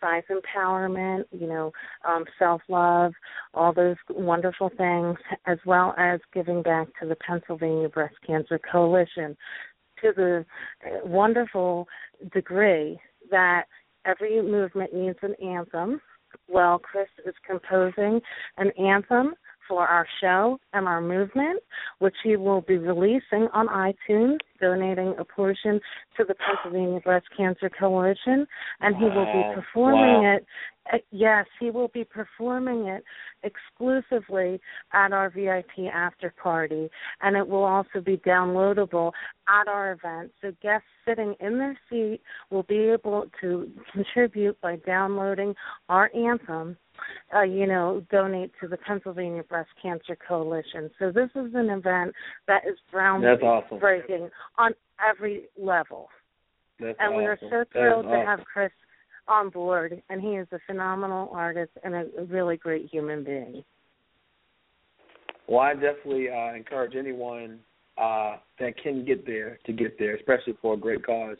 [0.00, 1.72] size empowerment, you know,
[2.06, 3.12] um, self love,
[3.54, 5.16] all those wonderful things,
[5.46, 9.36] as well as giving back to the Pennsylvania Breast Cancer Coalition
[10.02, 10.44] to the
[10.84, 11.86] uh, wonderful
[12.32, 12.98] degree
[13.30, 13.64] that
[14.04, 16.00] every movement needs an anthem.
[16.48, 18.20] Well, Chris is composing
[18.56, 19.34] an anthem
[19.70, 21.62] for our show and our movement,
[22.00, 25.80] which he will be releasing on iTunes, donating a portion
[26.16, 28.46] to the Pennsylvania Breast Cancer Coalition,
[28.80, 30.34] and he will be performing Wow.
[30.34, 30.46] it.
[30.92, 33.04] uh, Yes, he will be performing it
[33.44, 34.60] exclusively
[34.92, 36.90] at our VIP after party,
[37.20, 39.12] and it will also be downloadable
[39.48, 40.32] at our event.
[40.40, 45.54] So guests sitting in their seat will be able to contribute by downloading
[45.88, 46.76] our anthem
[47.34, 50.90] uh, you know, donate to the Pennsylvania Breast Cancer Coalition.
[50.98, 52.12] So this is an event
[52.46, 53.78] that is That's awesome.
[53.78, 56.08] groundbreaking on every level.
[56.78, 58.26] That's and we are so thrilled to awesome.
[58.26, 58.72] have Chris
[59.28, 63.62] on board, and he is a phenomenal artist and a, a really great human being.
[65.46, 67.58] Well, I definitely uh, encourage anyone
[68.00, 71.36] uh, that can get there to get there, especially for a great cause.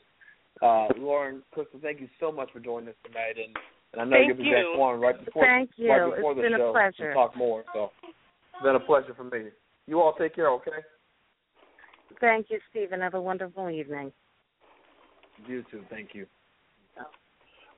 [0.61, 3.57] Uh, Lauren, Crystal, thank you so much for joining us tonight, and,
[3.93, 4.53] and I know Thank you'll be you.
[4.55, 5.91] back on right before Thank you.
[5.91, 7.09] right before It's the been a show pleasure.
[7.09, 7.65] to talk more.
[7.75, 9.49] So it's been a pleasure for me.
[9.87, 10.71] You all take care, okay?
[12.21, 13.01] Thank you, Steven.
[13.01, 14.13] Have a wonderful evening.
[15.47, 15.83] You too.
[15.91, 16.27] Thank you.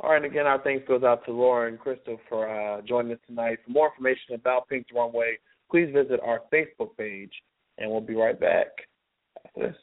[0.01, 3.13] All right, and again, our thanks goes out to Lauren and Crystal for uh, joining
[3.13, 3.59] us tonight.
[3.65, 5.39] For more information about Pink Runway,
[5.71, 7.31] please visit our Facebook page,
[7.79, 8.67] and we'll be right back
[9.47, 9.77] after this.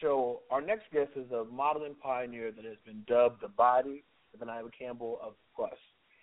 [0.00, 0.40] Show.
[0.50, 4.70] Our next guest is a modeling pioneer that has been dubbed the body of Naomi
[4.78, 5.72] Campbell of plus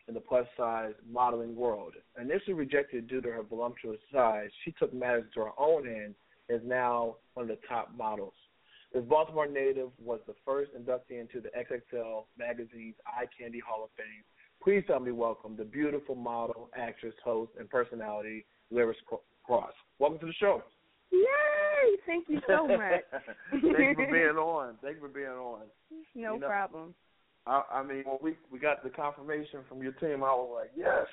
[0.08, 1.94] in the plus size modeling world.
[2.20, 6.16] Initially rejected due to her voluptuous size, she took matters into her own hands
[6.48, 8.34] and is now one of the top models.
[8.94, 13.90] This Baltimore native was the first inductee into the XXL magazine's Eye Candy Hall of
[13.98, 14.24] Fame.
[14.64, 18.96] Please help me welcome the beautiful model, actress, host, and personality, Liris
[19.44, 19.74] Crosse.
[20.00, 20.64] Welcome to the show.
[21.16, 21.98] Yay!
[22.06, 23.02] Thank you so much.
[23.52, 24.76] Thanks for being on.
[24.82, 25.62] Thanks for being on.
[26.16, 26.94] No You know, problem.
[27.48, 30.72] I, I mean, when we we got the confirmation from your team, I was like,
[30.76, 31.06] yes.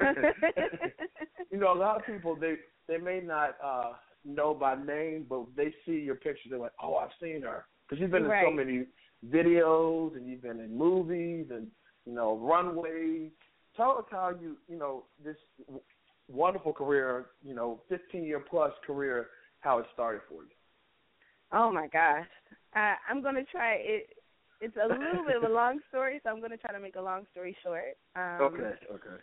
[1.50, 2.56] you know, a lot of people they
[2.86, 3.92] they may not uh
[4.24, 8.00] know by name, but they see your picture, they're like, oh, I've seen her because
[8.00, 8.86] you've been in so many
[9.28, 11.66] videos and you've been in movies and
[12.06, 13.30] you know runways.
[13.76, 15.36] Tell us how you you know this
[16.28, 19.28] wonderful career, you know, 15 year plus career,
[19.60, 20.50] how it started for you.
[21.52, 22.26] Oh my gosh.
[22.74, 24.10] I I'm gonna try it
[24.60, 27.00] it's a little bit of a long story, so I'm gonna try to make a
[27.00, 27.96] long story short.
[28.16, 29.22] Um okay, okay.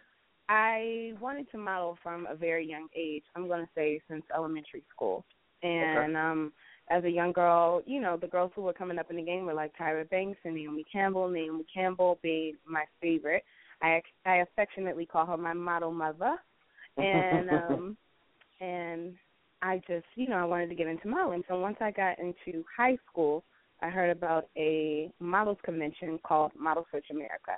[0.50, 3.24] I wanted to model from a very young age.
[3.36, 5.26] I'm going to say since elementary school.
[5.64, 6.54] And um
[6.92, 9.46] as a young girl, you know, the girls who were coming up in the game
[9.46, 11.30] were like Tyra Banks and Naomi Campbell.
[11.30, 13.44] Naomi Campbell being my favorite.
[13.82, 16.36] I I affectionately call her my model mother.
[16.98, 17.98] And um
[18.62, 19.16] and
[19.62, 21.44] I just, you know, I wanted to get into modeling.
[21.48, 23.44] So once I got into high school,
[23.82, 27.54] I heard about a models convention called Model Search America.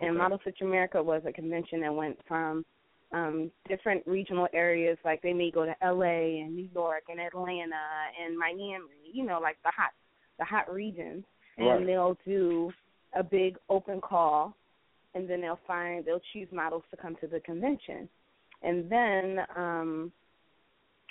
[0.00, 0.18] And Okay.
[0.18, 2.64] Model Search America was a convention that went from
[3.12, 7.76] um different regional areas like they may go to LA and New York and Atlanta
[8.24, 8.80] and Miami,
[9.12, 9.90] you know, like the hot
[10.38, 11.24] the hot regions.
[11.58, 11.86] And Right.
[11.86, 12.72] they'll do
[13.14, 14.56] a big open call
[15.14, 18.08] and then they'll find they'll choose models to come to the convention.
[18.62, 20.12] And then um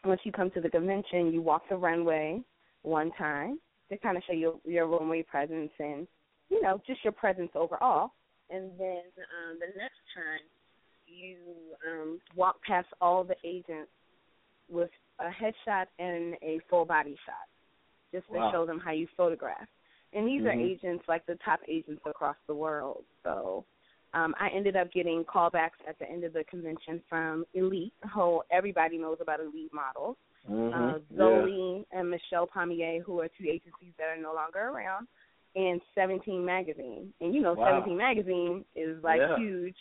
[0.04, 2.42] once you come to the convention, you walk the runway
[2.82, 6.08] one time to kind of show your your runway presence and
[6.50, 8.14] you know just your presence overall.
[8.50, 10.42] And then um, the next time
[11.08, 11.38] you
[11.88, 13.92] um, walk past all the agents
[14.70, 14.90] with
[15.20, 17.48] a headshot and a full body shot,
[18.14, 18.52] just to Wow.
[18.52, 19.68] show them how you photograph.
[20.14, 20.66] And these are Mhm.
[20.66, 23.06] agents like the top agents across the world.
[23.24, 23.66] So
[24.14, 28.42] um, I ended up getting callbacks at the end of the convention from Elite, who
[28.52, 30.18] everybody knows about Elite models.
[30.48, 31.04] Uh, Mhm.
[31.18, 35.08] Zoli and Michele Pommier, who are two agencies that are no longer around,
[35.56, 37.14] and 17 Magazine.
[37.22, 37.66] And you know, Wow.
[37.66, 39.36] 17 Magazine is like Yeah.
[39.36, 39.78] huge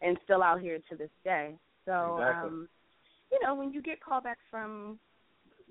[0.00, 1.56] and still out here to this day.
[1.84, 2.48] So, Exactly.
[2.48, 2.68] um,
[3.30, 4.98] you know, when you get callbacks from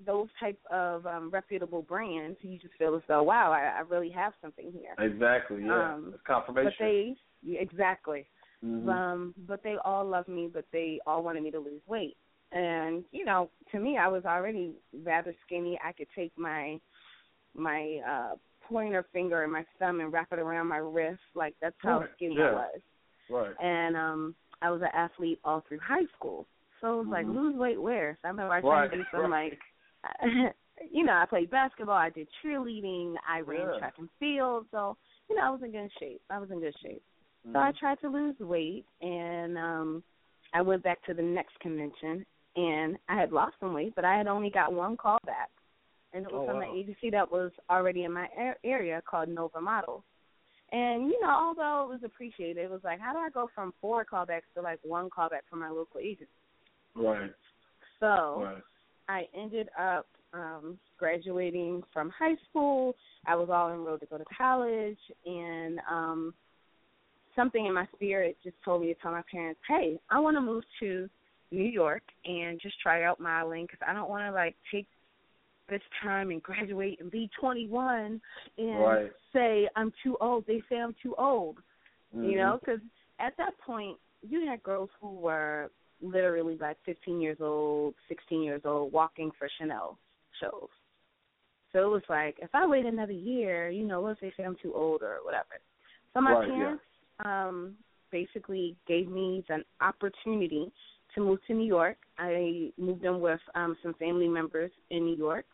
[0.04, 4.10] those type of um, reputable brands, you just feel as though, wow, I, I really
[4.10, 4.94] have something here.
[4.98, 5.94] Exactly, yeah.
[5.94, 6.72] Um, it's confirmation.
[6.78, 7.14] But they yeah,
[7.46, 8.26] exactly.
[8.64, 8.88] Mhm.
[8.88, 12.16] Um, but they all love me, but they all wanted me to lose weight.
[12.52, 14.74] and you know, to me, I was already
[15.04, 15.78] rather skinny.
[15.82, 16.78] I could take my
[17.54, 18.34] my uh
[18.68, 21.20] pointer finger and my thumb and wrap it around my wrist.
[21.34, 22.10] Like that's how Right.
[22.16, 22.50] skinny Yeah.
[22.50, 22.80] I was.
[23.30, 23.54] Right.
[23.60, 26.46] And um I was an athlete all through high school.
[26.80, 27.34] So it was like Mhm.
[27.34, 28.18] lose weight where?
[28.22, 29.58] So I remember I tried Right, to do some like
[30.90, 33.78] you know, I played basketball, I did cheerleading, I ran Yeah.
[33.78, 34.96] track and field, so
[35.28, 36.20] you know, I was in good shape.
[36.28, 37.02] I was in good shape.
[37.44, 37.58] So Mm-hmm.
[37.58, 40.02] I tried to lose weight and um
[40.54, 42.24] I went back to the next convention
[42.56, 45.48] and I had lost some weight, but I had only got one call back.
[46.12, 46.70] And it was Oh, from wow.
[46.70, 48.28] an agency that was already in my
[48.64, 50.02] area called Nova Models.
[50.70, 53.72] And you know, although it was appreciated, it was like, how do I go from
[53.80, 56.28] four callbacks to like one callback from my local agent?
[56.94, 57.32] Right.
[58.00, 58.62] So Right.
[59.08, 62.94] I ended up um graduating from high school.
[63.26, 66.34] I was all enrolled to go to college and um
[67.36, 70.40] something in my spirit just told me to tell my parents, "Hey, I want to
[70.40, 71.08] move to
[71.50, 74.86] New York and just try out modeling cuz I don't want to like take
[75.68, 78.20] this time and graduate and be 21
[78.58, 79.12] and Right.
[79.32, 80.46] say I'm too old.
[80.46, 81.58] They say I'm too old
[82.14, 82.30] Mm-hmm.
[82.30, 82.80] you know because
[83.20, 85.70] at that point you had girls who were
[86.00, 89.98] literally like 15 years old 16 years old walking for chanel
[90.40, 90.68] shows
[91.72, 94.72] so it was like if i wait another year you know let's say i'm too
[94.74, 95.60] old or whatever
[96.12, 96.82] so my Right, parents
[97.24, 97.74] um
[98.10, 100.70] basically gave me an opportunity
[101.14, 101.96] to move to new york.
[102.18, 105.46] I moved in with um some family members in new york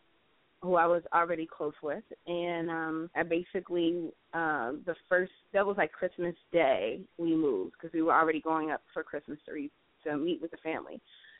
[0.61, 5.77] who I was already close with, and um I basically um the first that was
[5.77, 9.71] like Christmas Day we moved because we were already going up for Christmas to re-
[10.03, 10.99] to meet with the family,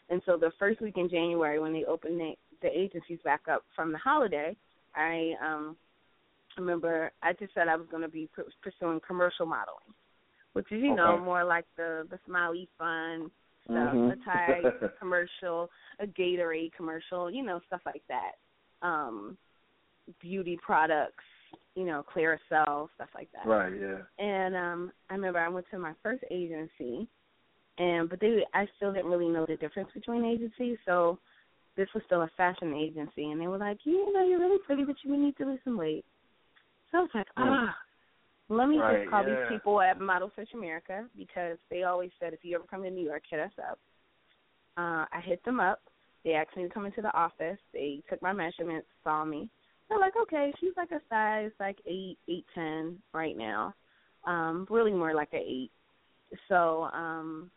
[0.09, 3.63] and so the first week in January when they opened the, the agencies back up
[3.75, 4.55] from the holiday,
[4.95, 5.75] I um
[6.57, 9.93] remember I just said I was going to be pr- pursuing commercial modeling,
[10.53, 13.31] which is you know more like the the smiley fun
[13.65, 14.13] stuff, Mhm.
[14.13, 15.69] a Tide commercial,
[15.99, 18.33] a Gatorade commercial, you know stuff like that
[18.81, 19.37] um
[20.21, 21.23] beauty products,
[21.75, 23.47] you know, Clearasil, stuff like that.
[23.47, 23.73] Right.
[23.79, 24.01] Yeah.
[24.17, 27.07] And um I remember I went to my first agency
[27.77, 31.19] and but they I still didn't really know the difference between agencies, so
[31.77, 34.83] this was still a fashion agency and they were like, You know, you're really pretty
[34.83, 36.05] but you need to lose some weight.
[36.91, 37.67] So I was like, Mm.
[37.67, 37.75] ah
[38.49, 39.35] let me Right, just call yeah.
[39.35, 42.89] these people at Model Search America because they always said if you ever come to
[42.89, 43.79] New York, hit us up.
[44.77, 45.81] Uh I hit them up.
[46.23, 47.59] They asked me to come into the office.
[47.73, 49.49] They took my measurements, saw me.
[49.87, 53.73] They're like, okay, she's like a size like eight, eight ten right now.
[54.25, 55.71] Um, really more like an eight.
[56.47, 57.49] So um,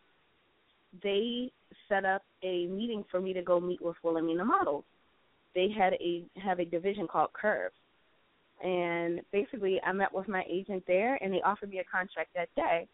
[1.03, 1.51] they
[1.89, 4.85] set up a meeting for me to go meet with Wilhelmina Models.
[5.55, 7.73] They had a have a division called Curve,
[8.63, 12.49] and basically I met with my agent there, and they offered me a contract that
[12.55, 12.87] day,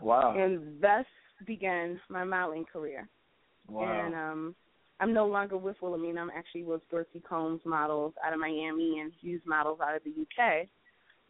[0.00, 0.36] Wow.
[0.36, 1.06] and thus
[1.46, 3.08] began my modeling career.
[3.68, 3.82] Wow.
[4.06, 4.54] And um
[5.00, 6.20] I'm no longer with Wilhelmina.
[6.20, 10.10] I'm actually with Dorothy Combs Models out of Miami and Hughes Models out of the
[10.10, 10.68] UK.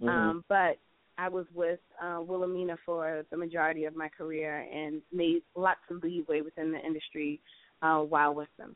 [0.02, 0.08] Mhm.
[0.08, 0.78] Um, but
[1.18, 6.02] I was with uh, Wilhelmina for the majority of my career and made lots of
[6.02, 7.40] leeway within the industry
[7.82, 8.74] uh, while with them.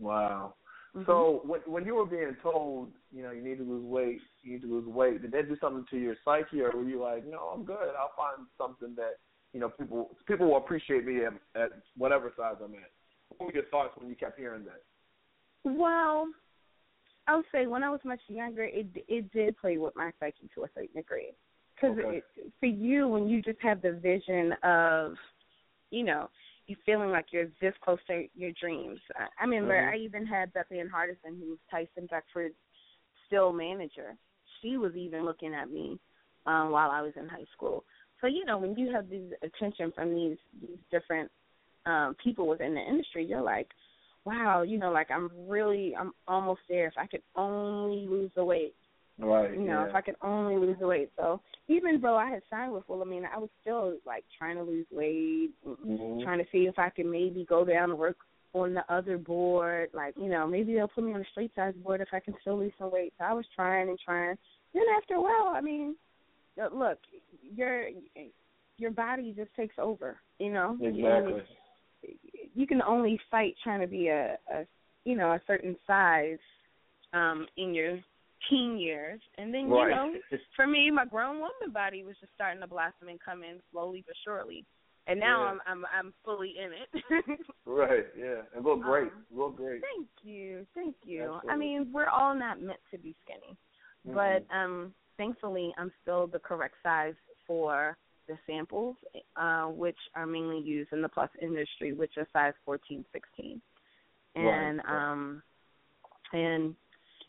[0.00, 0.54] Wow.
[0.94, 1.06] Mhm.
[1.06, 4.52] So when when you were being told, you know, you need to lose weight, you
[4.52, 7.24] need to lose weight, did that do something to your psyche, or were you like,
[7.24, 7.94] no, I'm good.
[7.98, 9.18] I'll find something that
[9.52, 12.90] you know people people will appreciate me at, at whatever size I'm at.
[13.36, 14.82] What were your thoughts when you kept hearing that?
[15.64, 16.28] Well,
[17.28, 20.50] I would say when I was much younger, it it did play with my psyche
[20.54, 21.32] to a certain degree.
[21.76, 22.22] Because Okay.
[22.58, 25.14] for you, when you just have the vision of,
[25.90, 26.28] you know,
[26.70, 29.00] you feeling like you're this close to your dreams.
[29.16, 29.92] I, I remember Mhm.
[29.92, 32.54] I even had Bethann Hardison, who was Tyson Beckford's
[33.26, 34.16] still manager.
[34.60, 35.98] She was even looking at me
[36.46, 37.84] um, while I was in high school.
[38.20, 41.30] So you know, when you have this attention from these these different
[41.86, 43.68] um, people within the industry, you're like,
[44.24, 46.86] wow, you know, like I'm really, I'm almost there.
[46.86, 48.74] If I could only lose the weight,
[49.20, 49.52] Right.
[49.52, 49.88] you know, yeah.
[49.88, 51.10] if I could only lose the weight.
[51.16, 54.86] So even though I had signed with Wilhelmina, I was still like trying to lose
[54.90, 56.22] weight, Mhm.
[56.22, 58.16] trying to see if I could maybe go down and work
[58.54, 59.90] on the other board.
[59.92, 62.34] Like, you know, maybe they'll put me on the straight size board if I can
[62.40, 63.12] still lose some weight.
[63.18, 64.36] So I was trying and trying.
[64.72, 65.96] Then after a while, I mean,
[66.60, 66.98] uh, look,
[67.54, 67.88] your
[68.78, 70.76] your body just takes over, you know.
[70.80, 71.42] And Exactly.
[72.54, 74.66] you can only fight trying to be a, a
[75.04, 76.38] you know a certain size
[77.12, 77.98] um in your
[78.48, 79.88] teen years and then Right.
[79.90, 80.14] you know
[80.56, 84.02] for me my grown woman body was just starting to blossom and come in slowly
[84.06, 84.64] but surely
[85.06, 85.50] and now Yeah.
[85.50, 88.06] i'm i'm i'm fully in it Right.
[88.18, 88.42] Yeah.
[88.56, 89.12] And look great.
[89.12, 89.82] Um, look great.
[89.82, 93.56] thank you thank you i mean we're all not meant to be skinny
[94.08, 94.14] Mhm.
[94.14, 97.14] but um thankfully i'm still the correct size
[97.46, 97.96] for
[98.28, 98.96] the samples,
[99.36, 103.60] uh, which are mainly used in the plus industry, which are size 14, 16.
[104.36, 105.08] And Right.
[105.10, 105.42] um
[106.32, 106.76] and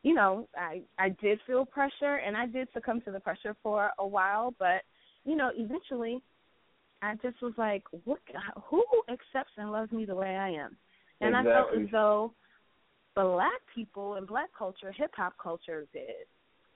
[0.04, 3.92] you know, I I did feel pressure and I did succumb to the pressure for
[4.00, 4.82] a while, but
[5.26, 6.22] you know, eventually
[7.02, 8.20] I just was like, what
[8.66, 10.76] who accepts and loves me the way I am?
[11.20, 12.34] And I felt as though
[13.16, 16.26] black people and black culture, hip hop culture did.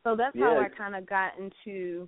[0.03, 2.07] So that's how I kind of got into,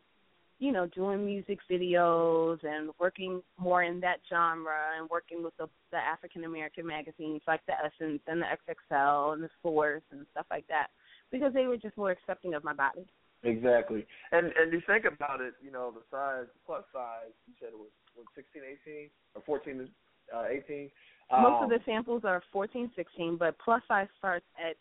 [0.60, 5.68] you know, doing music videos and working more in that genre and working with the,
[5.92, 10.46] the African American magazines like the Essence and the XXL and the Source and stuff
[10.52, 10.88] like that
[11.32, 13.06] because they were just more accepting of my body.
[13.44, 14.06] Exactly.
[14.32, 17.78] And and you think about it, you know, the size plus size, you said it
[17.78, 19.90] was what, 16, 18 or 14
[20.36, 20.90] uh 18.
[21.32, 24.76] Most Um, of the samples are 14, 16, but plus size starts at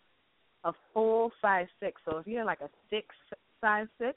[0.64, 2.01] a full size six.
[2.09, 3.14] So if you're like a six
[3.60, 4.16] size six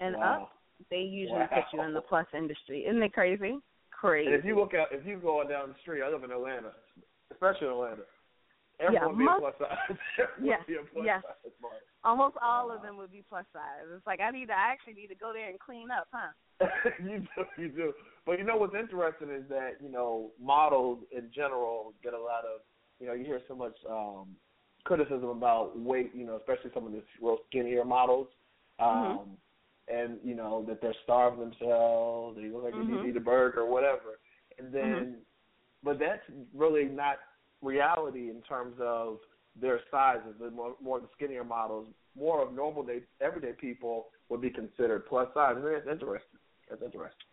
[0.00, 0.42] and Wow.
[0.42, 0.52] up,
[0.90, 2.86] they usually put you in the plus industry.
[2.86, 3.58] Isn't it crazy?
[3.92, 4.26] Crazy.
[4.26, 6.72] And if you look out, if you go down the street, I live in Atlanta,
[7.30, 8.02] especially in Atlanta.
[8.80, 9.98] Everyone Yeah, would be most- a plus size.
[10.18, 11.22] Everyone Yes, a plus yes.
[11.22, 11.52] size.
[12.02, 13.84] Almost all of them would be plus size.
[13.94, 16.32] It's like I need to I actually need to go there and clean up, huh?
[17.02, 17.92] you do, you do.
[18.24, 22.44] But you know what's interesting is that you know models in general get a lot
[22.44, 22.60] of,
[23.00, 24.34] you know, you hear so much um
[24.84, 28.28] criticism about weight, you know, especially some of the real skinnier models,
[28.78, 29.36] um,
[29.88, 33.02] and you know that they're starving themselves, they look like they need Mhm.
[33.02, 34.20] to eat a burger or whatever,
[34.58, 35.20] and then,
[35.82, 36.22] but that's
[36.54, 37.18] really not
[37.62, 39.18] reality in terms of
[39.60, 40.34] their sizes.
[40.40, 45.06] The more, more the skinnier models, more of normal day, everyday people would be considered
[45.06, 46.38] plus size, and that's interesting.
[46.68, 47.26] That's interesting.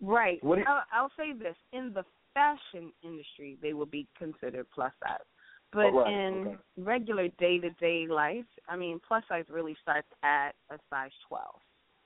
[0.00, 0.42] Right.
[0.42, 2.04] What you- I'll, I'll say this: in the
[2.34, 5.18] fashion industry, they will be considered plus size,
[5.72, 6.56] but Oh, right, in okay.
[6.76, 11.44] regular day-to-day life, I mean, plus size really starts at a size 12.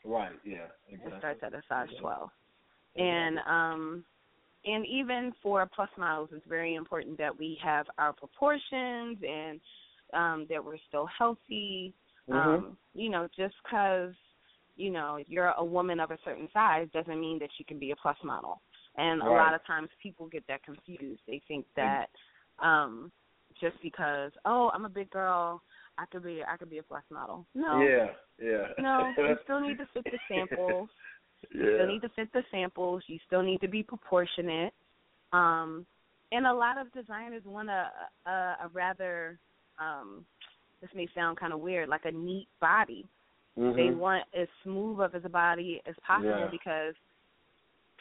[0.04, 0.38] Right.
[0.44, 0.66] Yeah.
[0.88, 1.12] Exactly.
[1.12, 1.98] It starts at a size Exactly.
[2.00, 2.30] 12.
[2.96, 4.04] And um
[4.64, 9.60] and even for plus models it's very important that we have our proportions and
[10.12, 11.94] um that we're still healthy.
[12.28, 12.34] Mhm.
[12.34, 14.14] Um you know, just cuz
[14.76, 17.90] you know, you're a woman of a certain size doesn't mean that you can be
[17.90, 18.62] a plus model.
[18.96, 21.20] And a lot of times people get that confused.
[21.26, 22.10] They think that
[22.58, 23.12] um
[23.60, 25.62] just because oh, I'm a big girl,
[25.98, 27.46] I could be I could be a plus model.
[27.54, 27.82] No.
[27.82, 28.10] Yeah.
[28.38, 28.68] Yeah.
[28.78, 30.88] No, you still need to fit the samples.
[31.50, 33.02] You still need to fit the samples.
[33.06, 34.72] You still need to be proportionate.
[35.32, 35.86] Um,
[36.32, 37.90] and a lot of designers want a,
[38.26, 39.38] a, a rather,
[39.80, 40.24] um,
[40.80, 43.04] this may sound kind of weird, like a neat body.
[43.56, 43.96] They Mhm.
[43.98, 46.48] want as smooth of a body as possible Yeah.
[46.50, 46.94] because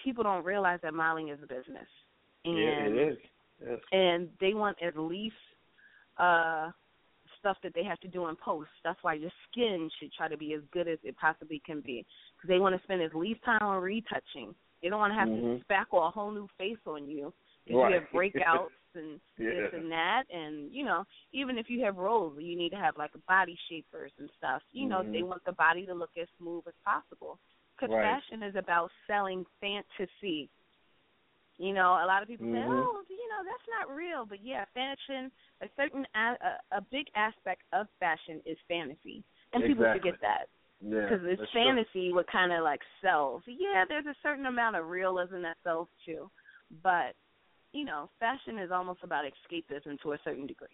[0.03, 1.87] people don't realize that modeling is a business.
[2.45, 3.17] And yeah, it is.
[3.61, 3.79] Yes.
[3.91, 5.35] and they want at least
[6.17, 6.71] uh
[7.39, 8.69] stuff that they have to do in post.
[8.83, 12.05] That's why your skin should try to be as good as it possibly can be.
[12.47, 14.55] They want to spend as least time on retouching.
[14.81, 15.59] They don't want to have Mhm.
[15.59, 17.33] to spackle a whole new face on you.
[17.65, 17.93] Because Right.
[17.93, 19.49] you have breakouts and Yeah.
[19.49, 22.97] this and that, and you know, even if you have roles, you need to have
[22.97, 24.61] like body shapers and stuff.
[24.71, 25.11] You know, Mhm.
[25.13, 27.39] they want the body to look as smooth as possible.
[27.75, 28.03] Because Right.
[28.03, 30.49] fashion is about selling fantasy.
[31.57, 32.67] You know, a lot of people say, Mhm.
[32.67, 37.07] "Oh, you know, that's not real." But yeah, fashion, a certain a, a, a big
[37.15, 40.47] aspect of fashion is fantasy, and people forget that
[40.81, 41.01] Yeah.
[41.01, 41.63] because it's that's true.
[41.65, 43.43] fantasy what kind of like sells.
[43.45, 46.29] Yeah, there's a certain amount of realism that sells too,
[46.83, 47.15] but
[47.73, 50.67] you know, fashion is almost about escapism to a certain degree.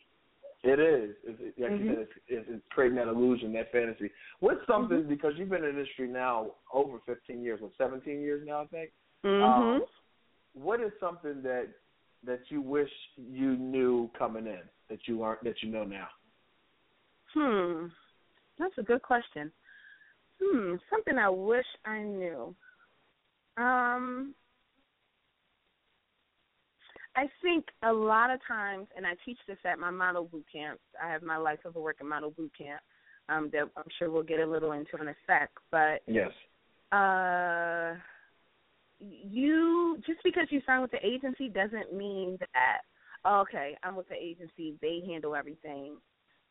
[0.64, 1.16] It is.
[1.24, 1.96] It's, like you Mhm.
[1.96, 4.10] said, it's, it's, creating that illusion, that fantasy.
[4.40, 5.10] What's something Mm-hmm.
[5.10, 8.68] because you've been in the industry now over 15 years, what 17 years now, I
[8.68, 8.92] think.
[9.24, 9.44] Mhm.
[9.44, 9.86] Um,
[10.54, 11.68] what is something that
[12.24, 16.08] that you wish you knew coming in that you aren't that you know now?
[17.34, 17.88] Hmm.
[18.58, 19.52] That's a good question.
[20.42, 20.76] Hmm.
[20.90, 22.56] Something I wish I knew.
[23.58, 24.36] Um.
[27.18, 30.82] I think a lot of times, and I teach this at my model boot camps.
[31.02, 32.82] I have my Life of a Working Model boot camp
[33.30, 35.50] um, that I'm sure we'll get a little into in a sec.
[35.72, 36.32] But Yes.
[36.92, 37.96] uh,
[39.00, 42.82] you just because you sign with the agency doesn't mean that
[43.26, 45.98] okay, I'm with the agency, they handle everything.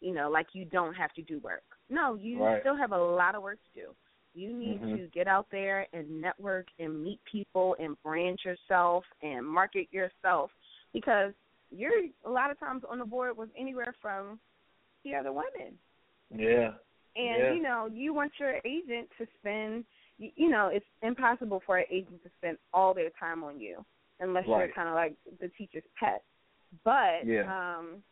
[0.05, 1.63] You know, like you don't have to do work.
[1.89, 2.61] No, you Right.
[2.61, 3.97] still have a lot of work to do.
[4.35, 4.97] You need Mhm.
[4.99, 10.51] to get out there and network and meet people and brand yourself and market yourself
[10.93, 11.33] because
[11.71, 14.39] you're a lot of times on the board with anywhere from
[15.05, 15.79] the other women.
[16.31, 16.75] Yeah.
[17.17, 17.53] And Yeah.
[17.55, 19.87] you know, you want your agent to spend.
[20.19, 23.83] You, you know, it's impossible for an agent to spend all their time on you
[24.21, 26.23] unless you're kind of like the teacher's pet.
[26.85, 27.79] But Yeah.
[27.79, 28.03] um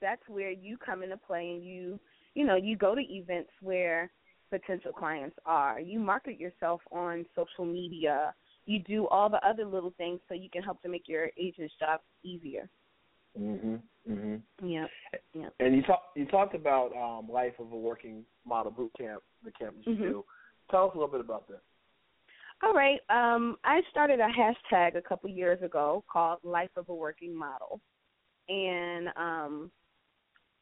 [0.00, 1.98] that's where you come into play, and you,
[2.34, 4.10] you know, you go to events where
[4.50, 5.80] potential clients are.
[5.80, 8.34] You market yourself on social media.
[8.66, 11.74] You do all the other little things so you can help to make your agent's
[11.78, 12.68] job easier.
[13.38, 13.80] Mhm.
[14.08, 14.42] Mhm.
[14.62, 14.86] Yeah.
[15.34, 15.50] Yeah.
[15.60, 19.52] And you talk you talked about um life of a working model boot camp, the
[19.52, 20.02] camp that you Mhm.
[20.02, 20.24] do.
[20.70, 21.62] Tell us a little bit about that.
[22.62, 23.00] All right.
[23.08, 27.80] Um, I started a hashtag a couple years ago called Life of a Working Model.
[28.48, 29.72] And um,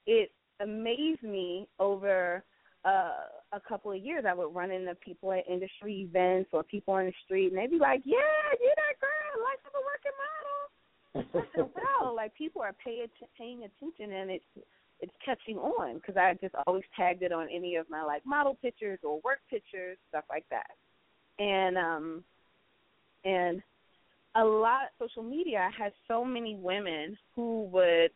[0.08, 2.42] it amazed me over
[2.84, 3.12] uh,
[3.52, 4.24] a couple of years.
[4.26, 7.70] I would run into people at industry events or people on the street, and they'd
[7.70, 8.16] be like, Yeah,
[8.60, 11.44] you're that girl, Life of a Working Model.
[11.44, 11.70] I said,
[12.02, 14.66] Wow, like people are pay att- paying attention and it's
[15.00, 18.58] it's catching on because I just always tagged it on any of my like model
[18.60, 20.70] pictures or work pictures, stuff like that
[21.38, 22.24] and um
[23.24, 23.62] and
[24.36, 28.10] a lot of social media has so many women who would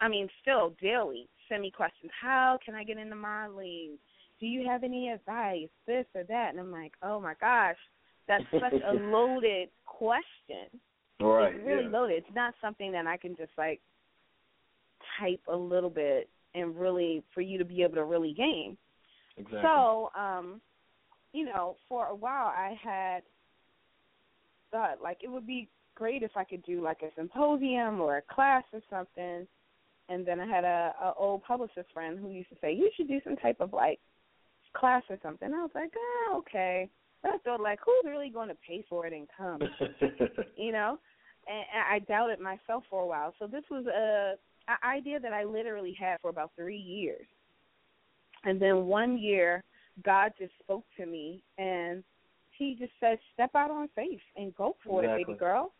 [0.00, 3.98] I mean still daily send me questions, How can I get into modeling?
[4.40, 5.68] Do you have any advice?
[5.86, 7.76] This or that and I'm like, Oh my gosh,
[8.28, 10.80] that's such a loaded question.
[11.20, 11.54] Right.
[11.54, 11.90] It's really yeah.
[11.90, 12.18] loaded.
[12.18, 13.80] It's not something that I can just like
[15.18, 18.76] type a little bit and really for you to be able to really gain.
[19.36, 19.60] Exactly.
[19.62, 20.60] So, um,
[21.32, 23.22] you know, for a while I had
[24.70, 28.34] thought like it would be great if I could do like a symposium or a
[28.34, 29.46] class or something.
[30.08, 33.08] And then I had a, a old publicist friend who used to say, You should
[33.08, 33.98] do some type of like
[34.74, 35.52] class or something.
[35.52, 36.88] I was like, Oh, okay.
[37.22, 39.60] But I thought like who's really going to pay for it and come?
[40.56, 40.98] you know?
[41.48, 43.34] And, and I doubted myself for a while.
[43.38, 44.34] So this was a,
[44.70, 47.26] a idea that I literally had for about three years.
[48.44, 49.64] And then one year
[50.04, 52.04] God just spoke to me and
[52.58, 55.72] he just said, Step out on faith and go for it, baby girl.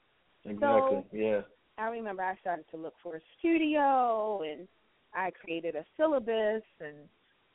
[0.45, 0.61] Exactly.
[0.61, 1.41] So yeah.
[1.79, 4.67] I remember I started to look for a studio and
[5.15, 6.97] I created a syllabus and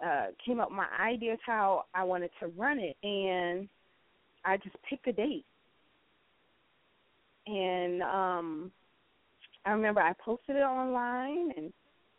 [0.04, 3.68] uh came up with my ideas how I wanted to run it and
[4.46, 5.46] I just picked a date.
[7.48, 8.72] And um
[9.66, 11.74] I remember I posted it online and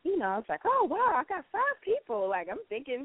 [0.05, 2.29] you know, I was like, oh wow, I got five people.
[2.29, 3.05] Like I'm thinking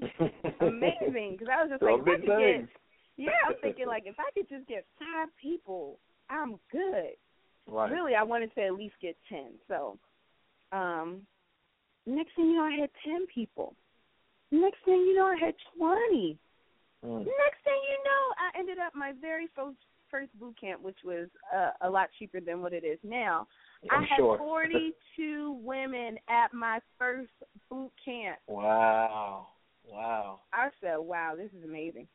[0.62, 2.70] amazing because I was just like, if I could get,
[3.18, 6.00] yeah, I'm thinking like if I could just get five people,
[6.30, 7.14] I'm good.
[7.68, 7.92] Right.
[7.92, 9.52] Really, I wanted to at least get ten.
[9.68, 9.98] So,
[10.72, 11.22] um,
[12.06, 13.76] next thing you know, I had ten people.
[14.52, 16.38] Next thing you know, I had twenty.
[17.06, 17.20] Mm.
[17.20, 19.78] Next thing you know, I ended up my very first
[20.10, 23.48] first boot camp, which was uh, a lot cheaper than what it is now.
[23.92, 24.38] I'm I had sure.
[24.38, 27.32] 42 women at my first
[27.70, 28.38] boot camp.
[28.48, 29.48] Wow.
[29.90, 30.40] Wow.
[30.54, 32.08] I said, "Wow, this is amazing,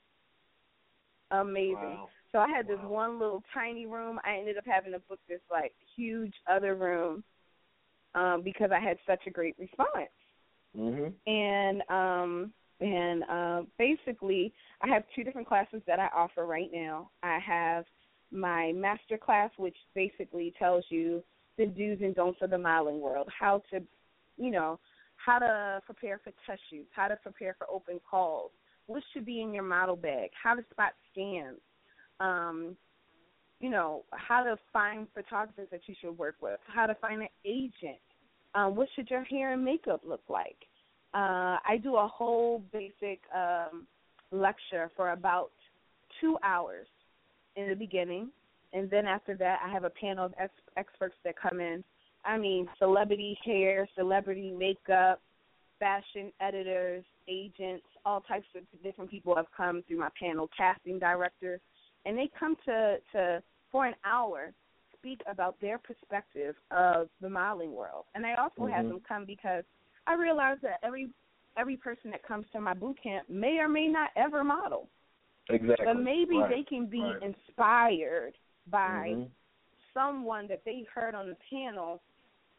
[1.31, 2.09] amazing." Wow.
[2.33, 4.19] So I had this one little tiny room.
[4.25, 7.23] I ended up having to book this like huge other room
[8.15, 10.11] um, because I had such a great response.
[10.77, 11.13] Mhm.
[11.27, 17.11] And um, and uh, basically, I have two different classes that I offer right now.
[17.23, 17.85] I have
[18.33, 21.23] my master class, which basically tells you
[21.59, 23.81] the do's and don'ts of the modeling world, how to,
[24.39, 24.81] you know,
[25.17, 28.51] how to prepare for test shoots, how to prepare for open calls,
[28.87, 31.61] what should be in your model bag, how to spot scams,
[32.23, 32.77] um,
[33.61, 37.29] you know, how to find photographers that you should work with, how to find an
[37.45, 37.99] agent,
[38.55, 40.57] um, what should your hair and makeup look like.
[41.15, 43.87] Uh, I do a whole basic um,
[44.31, 45.51] lecture for about
[46.21, 46.87] two hours
[47.57, 48.31] in the beginning,
[48.73, 51.85] and then after that, I have a panel of ex- experts that come in.
[52.25, 55.21] I mean, celebrity hair, celebrity makeup,
[55.79, 61.61] fashion editors, agents, all types of different people have come through my panel, casting directors,
[62.05, 64.53] and they come to to for an hour
[64.97, 68.05] speak about their perspective of the modeling world.
[68.15, 68.89] And I also have Mhm.
[68.89, 69.65] them come because
[70.07, 71.11] I realize that every
[71.57, 74.89] every person that comes to my boot camp may or may not ever model.
[75.51, 75.85] Exactly.
[75.85, 76.49] But maybe Right.
[76.49, 77.23] they can be Right.
[77.23, 78.39] inspired
[78.69, 79.31] by Mhm.
[79.93, 82.03] someone that they heard on the panel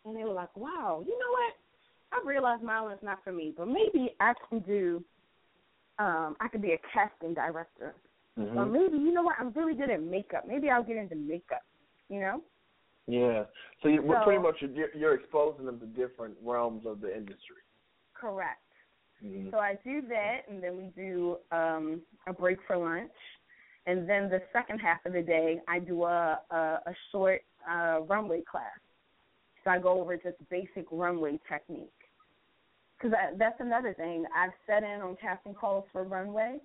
[0.05, 1.57] and they were like, Wow, you know what?
[2.11, 5.03] I realized modeling's not for me, but maybe I can do
[5.99, 7.95] um I could be a casting director.
[8.37, 8.55] Mhm.
[8.57, 10.45] Or maybe, you know what, I'm really good at makeup.
[10.47, 11.63] Maybe I'll get into makeup,
[12.09, 12.41] you know?
[13.05, 13.45] Yeah.
[13.81, 17.15] So you, we're So- pretty much you're, you're exposing them to different realms of the
[17.15, 17.57] industry.
[18.13, 18.59] Correct.
[19.23, 19.51] Mhm.
[19.51, 23.11] So I do that, and then we do um, a break for lunch,
[23.85, 26.55] and then the second half of the day I do a a,
[26.85, 28.79] a short uh, runway class.
[29.63, 31.91] So I go over just basic runway technique.
[32.97, 34.25] Because that's another thing.
[34.35, 36.59] I've set in on casting calls for runway,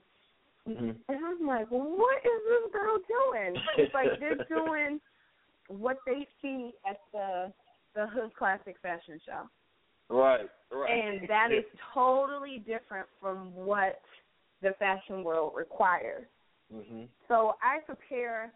[0.67, 0.99] Mhm.
[1.09, 3.57] and I'm like, what is this girl doing?
[3.77, 5.01] It's like they're doing
[5.69, 7.53] what they see at the
[7.95, 9.49] the Hood Classic Fashion Show
[10.11, 10.49] Right.
[10.71, 10.91] Right.
[10.91, 14.01] and that is totally different from what
[14.63, 16.27] the fashion world requires.
[16.75, 17.05] Mm-hmm.
[17.29, 18.53] So I prepare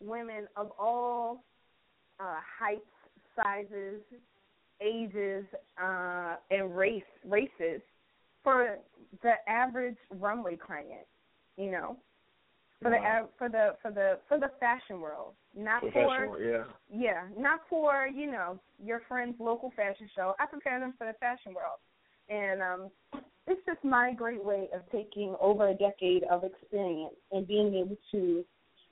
[0.00, 1.44] women of all
[2.20, 2.82] uh, heights,
[3.36, 4.00] sizes,
[4.80, 5.44] ages,
[5.82, 7.80] uh, and race races
[8.42, 8.78] for
[9.22, 11.06] the average runway client.
[11.56, 11.96] You know,
[12.80, 13.28] for Wow.
[13.28, 16.64] the for the for the for the fashion world, not For for yeah.
[16.90, 20.34] yeah, not for you know your friend's local fashion show.
[20.38, 21.78] I prepare them for the fashion world,
[22.28, 22.90] and um,
[23.46, 27.96] it's just my great way of taking over a decade of experience and being able
[28.12, 28.44] to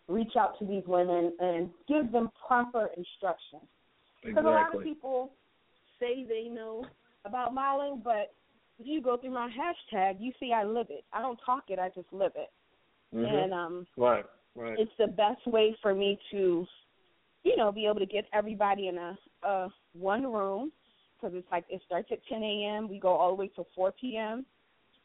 [0.09, 3.61] reach out to these women and give them proper instruction.
[4.25, 5.31] Because a lot of people
[5.99, 6.85] say they know
[7.25, 8.35] about modeling, but
[8.81, 11.05] if you go through my hashtag, you see I live it.
[11.13, 12.51] I don't talk it, I just live it.
[13.15, 13.45] Mhm.
[13.45, 14.25] And um right,
[14.55, 14.79] right.
[14.79, 16.67] it's the best way for me to,
[17.45, 20.73] you know, be able to get everybody in a, a one room
[21.17, 22.89] because it's like it starts at 10 a.m.
[22.89, 24.47] We go all the way to 4 p.m.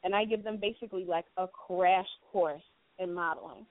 [0.03, 2.63] and I give them basically like a crash course
[2.99, 3.65] in modeling,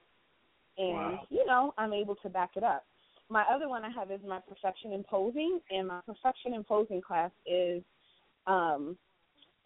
[0.77, 1.27] and Wow.
[1.29, 2.85] you know I'm able to back it up.
[3.27, 7.01] My other one I have is my perfection in posing, and my perfection in posing
[7.01, 7.81] class is
[8.45, 8.95] um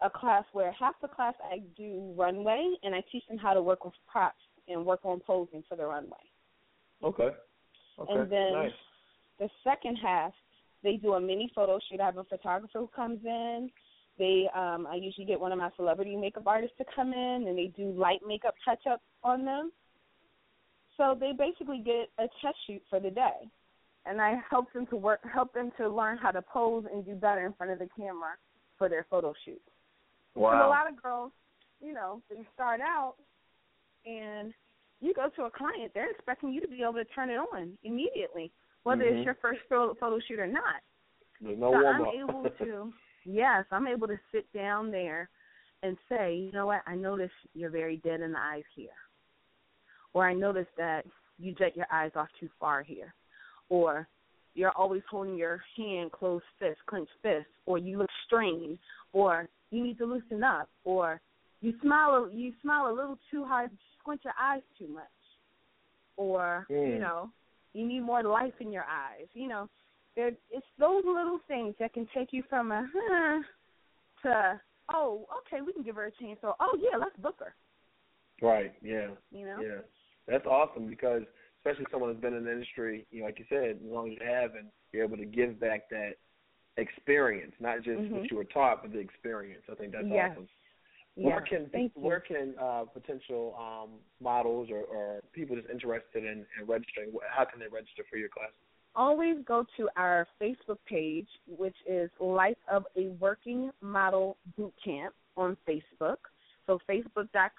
[0.02, 3.62] a class where half the class I do runway and I teach them how to
[3.62, 6.16] work with props and work on posing for the runway.
[7.02, 7.28] Okay.
[7.98, 8.12] Okay.
[8.12, 8.72] And then nice.
[9.38, 10.32] the second half,
[10.82, 12.00] they do a mini photo shoot.
[12.00, 13.70] I have a photographer who comes in.
[14.18, 17.56] They, um, I usually get one of my celebrity makeup artists to come in, and
[17.56, 19.72] they do light makeup touch up on them.
[20.96, 23.48] So they basically get a test shoot for the day,
[24.04, 27.14] and I help them to work, help them to learn how to pose and do
[27.14, 28.32] better in front of the camera
[28.76, 29.60] for their photo shoot.
[30.34, 30.50] Wow.
[30.50, 31.32] Because a lot of girls,
[31.80, 33.14] you know, they start out
[34.06, 34.52] and
[35.00, 37.76] you go to a client, they're expecting you to be able to turn it on
[37.82, 38.52] immediately,
[38.82, 39.16] whether Mhm.
[39.16, 40.82] it's your first photo, photo shoot or not.
[41.40, 42.92] There's no so I'm able to,
[43.24, 45.30] yes, I'm able to sit down there
[45.82, 48.90] and say, you know what, I notice you're very dead in the eyes here.
[50.12, 51.06] Or I notice that
[51.38, 53.14] you jet your eyes off too far here.
[53.70, 54.08] Or
[54.54, 58.78] you're always holding your hand closed fist, clenched fist, or you look strained,
[59.12, 61.20] or you need to loosen up, or
[61.60, 65.04] you smile you smile a little too hard, squint your eyes too much,
[66.16, 67.00] or you Mm.
[67.00, 67.30] know
[67.72, 69.28] you need more life in your eyes.
[69.34, 69.68] You know,
[70.16, 73.42] there it's those little things that can take you from a huh
[74.22, 74.60] to
[74.92, 77.54] oh okay we can give her a chance or oh yeah let's book her.
[78.42, 78.72] Right.
[78.82, 79.10] Yeah.
[79.30, 79.62] You know.
[79.62, 79.80] Yeah.
[80.26, 81.22] That's awesome because
[81.58, 84.18] especially someone who's been in the industry, you know, like you said, as long as
[84.18, 86.14] you have and you're able to give back that
[86.80, 88.10] experience, not just Mhm.
[88.10, 89.62] what you were taught, but the experience.
[89.70, 90.32] I think that's Yes.
[90.32, 90.48] awesome.
[91.16, 91.26] Yeah.
[91.26, 92.02] Where can Thank you.
[92.02, 97.12] where can uh, potential um, models or, or people just interested in, in registering?
[97.28, 98.50] How can they register for your class?
[98.96, 105.14] always go to our Facebook page, which is Life of a Working Model Boot Camp
[105.36, 106.16] on Facebook.
[106.66, 107.52] So Facebook dot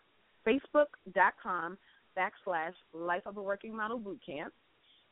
[0.46, 1.78] Facebook.com
[2.18, 4.54] backslash Life of a Working Model Boot Camp.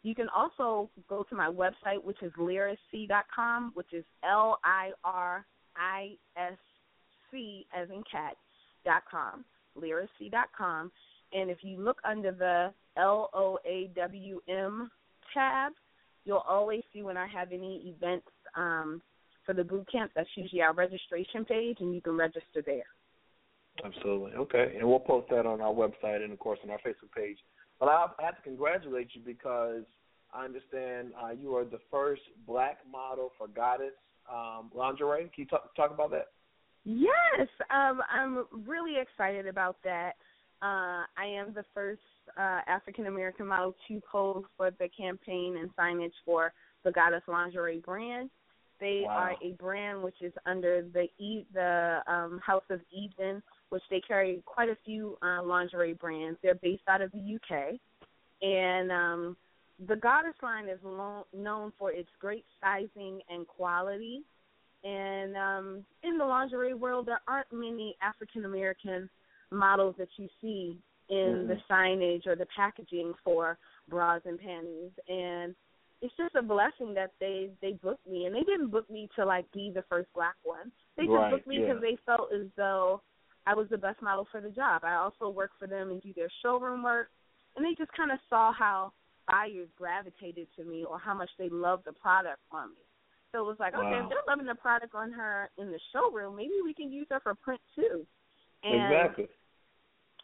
[0.04, 5.46] You can also go to my website, which is lirisc.com, which is L I R
[5.76, 6.58] I S
[7.32, 8.36] C as in cat
[8.86, 9.44] dot com,
[9.78, 10.92] lirisc.com.
[11.34, 14.90] And if you look under the L O A W M
[15.34, 15.74] tab,
[16.26, 19.02] you'll always see when I have any events um,
[19.46, 20.12] for the boot camp.
[20.16, 22.84] That's usually our registration page, and you can register there.
[23.84, 24.32] Absolutely.
[24.34, 24.74] Okay.
[24.78, 27.38] And we'll post that on our website and, of course, on our Facebook page.
[27.80, 29.84] But I have to congratulate you because
[30.34, 33.94] I understand uh, you are the first black model for Goddess
[34.32, 35.32] um, lingerie.
[35.34, 36.28] Can you talk, talk about that?
[36.86, 40.14] Yes, um, I'm really excited about that.
[40.62, 42.02] Uh, I am the first
[42.38, 46.52] uh, African American model to pose for the campaign and signage for
[46.84, 48.30] the Goddess Lingerie brand.
[48.80, 49.18] They Wow.
[49.18, 54.02] are a brand which is under the e- the um, House of Eden, which they
[54.02, 56.40] carry quite a few uh, lingerie brands.
[56.42, 57.80] They're based out of the UK,
[58.42, 59.38] and um,
[59.88, 64.22] the Goddess line is lo- known for its great sizing and quality.
[64.84, 69.10] And um, in the lingerie world, there aren't many African American
[69.52, 70.78] models that you see
[71.10, 73.58] in the signage or the packaging for
[73.90, 74.92] bras and panties.
[75.08, 75.56] And
[76.02, 79.26] it's just a blessing that they they booked me, and they didn't book me to
[79.26, 80.72] like be the first black one.
[80.96, 81.90] They just Right, booked me because yeah.
[81.90, 83.02] they felt as though
[83.50, 84.84] I was the best model for the job.
[84.84, 87.08] I also work for them and do their showroom work,
[87.56, 88.94] and they just kind of saw how
[89.28, 92.84] buyers gravitated to me or how much they loved the product on me.
[93.32, 96.36] So it was like, okay, if they're loving the product on her in the showroom,
[96.36, 98.06] maybe we can use her for print too.
[98.64, 99.28] And exactly.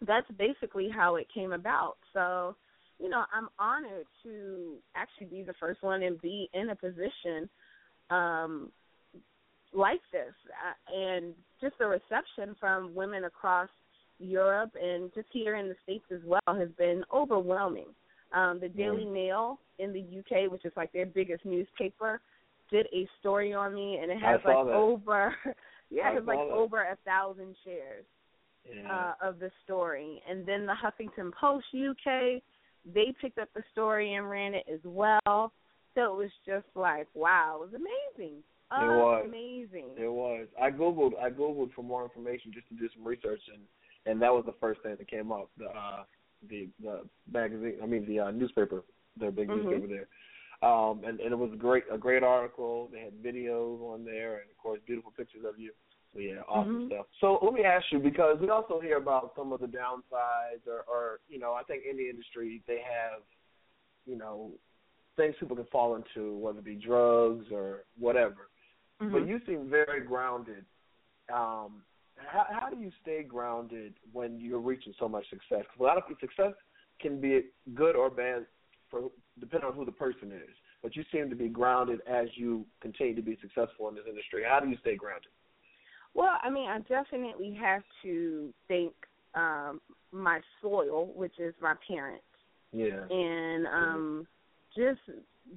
[0.06, 1.96] that's basically how it came about.
[2.14, 2.56] So,
[3.00, 7.50] you know, I'm honored to actually be the first one and be in a position
[8.12, 8.72] um
[9.76, 13.70] like this uh, and just the reception from women across
[14.20, 17.88] Europe and just here in the states as well has been overwhelming.
[18.34, 19.06] Um, the Daily.
[19.06, 22.20] Mail in the UK, which is like their biggest newspaper,
[22.72, 24.74] did a story on me, and it has like that.
[24.74, 25.36] over,
[25.90, 26.54] yeah, it has like that.
[26.54, 28.06] over a thousand shares
[28.66, 29.14] Yeah.
[29.22, 30.22] uh, of the story.
[30.30, 32.42] And then the Huffington Post UK,
[32.94, 35.52] they picked up the story and ran it as well.
[35.94, 37.82] So it was just like, wow, it was
[38.18, 38.38] amazing.
[38.72, 39.26] It was.
[39.26, 39.90] amazing.
[39.98, 40.48] It was.
[40.62, 41.12] I googled.
[41.22, 43.62] I googled for more information just to do some research, and
[44.06, 45.50] and that was the first thing that came up.
[45.58, 46.04] The uh,
[46.50, 47.02] the the
[47.32, 47.76] magazine.
[47.82, 48.84] I mean the uh, newspaper.
[49.18, 49.58] Their big Mhm.
[49.58, 50.08] newspaper there.
[50.68, 52.90] Um, and, and it was a great a great article.
[52.92, 55.72] They had videos on there, and of course beautiful pictures of you.
[56.14, 56.88] So yeah, awesome Mhm.
[56.88, 57.08] stuff.
[57.22, 60.84] So let me ask you because we also hear about some of the downsides, or,
[60.88, 63.22] or you know, I think in the industry they have,
[64.06, 64.52] you know,
[65.18, 68.50] things people can fall into, whether it be drugs or whatever.
[69.02, 69.12] Mm-hmm.
[69.12, 70.66] But you seem very grounded.
[71.34, 71.84] Um,
[72.18, 75.66] how, how do you stay grounded when you're reaching so much success?
[75.68, 76.54] 'Cause a lot of success
[77.02, 78.46] can be good or bad
[78.90, 80.56] for depending on who the person is.
[80.82, 84.44] But you seem to be grounded as you continue to be successful in this industry.
[84.44, 85.32] How do you stay grounded?
[86.14, 88.94] Well, I mean, I definitely have to thank
[89.34, 89.82] um
[90.14, 92.24] my soil, which is my parents.
[92.72, 93.06] Yeah.
[93.10, 94.28] and um
[94.76, 95.02] just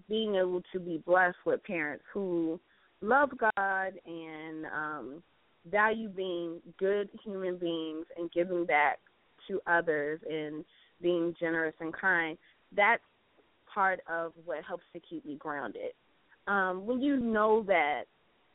[0.09, 2.61] being able to be blessed with parents who
[3.01, 5.23] love God and um
[5.71, 8.99] value being good human beings and giving back
[9.47, 10.65] to others and
[11.01, 12.39] being generous and kind
[12.75, 13.03] that's
[13.73, 15.93] part of what helps to keep me grounded.
[16.47, 18.05] Um when you know that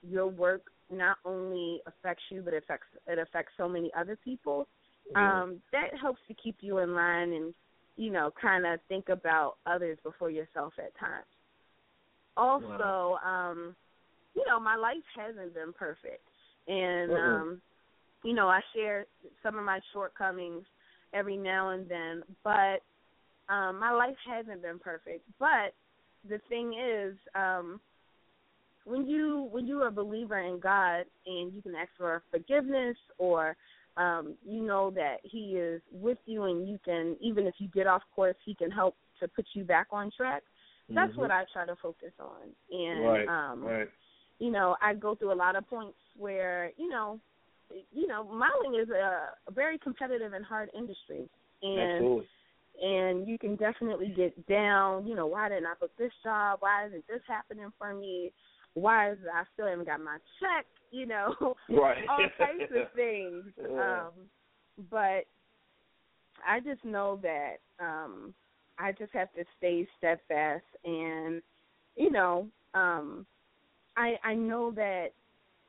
[0.07, 4.68] your work not only affects you but affects it affects so many other people
[5.15, 7.53] um that helps to keep you in line and
[7.95, 11.26] you know kind of think about others before yourself at times.
[12.36, 13.76] Also um
[14.36, 16.28] you know my life hasn't been perfect
[16.68, 17.42] and Mm-mm.
[17.42, 17.62] um
[18.24, 19.06] you know i share
[19.42, 20.64] some of my shortcomings
[21.14, 22.82] every now and then but
[23.50, 25.74] um my life hasn't been perfect but
[26.30, 27.80] the thing is um
[28.86, 32.98] when you when you are a believer in God and you can ask for forgiveness
[33.18, 33.56] or
[33.96, 37.88] um you know that he is with you and you can even if you get
[37.88, 40.44] off course he can help to put you back on track
[40.90, 41.18] that's Mhm.
[41.18, 43.28] what I try to focus on and right.
[43.28, 43.90] um right.
[44.44, 47.20] You know I go through a lot of points where you know
[47.91, 51.30] you know modeling is a, a very competitive and hard industry
[51.61, 52.28] and Absolutely.
[52.82, 56.57] and you can definitely get down, you know, why didn't I book this job?
[56.60, 58.34] Why isn't this happening for me?
[58.74, 61.34] Why is I still haven't got my check, you know?
[61.70, 62.03] Right.
[62.10, 63.45] All types of things.
[63.57, 64.07] Yeah.
[64.07, 64.11] Um
[64.91, 65.26] but
[66.45, 68.34] I just know that um
[68.78, 71.41] I just have to stay steadfast and
[71.95, 73.26] you know, um
[73.98, 75.10] I I know that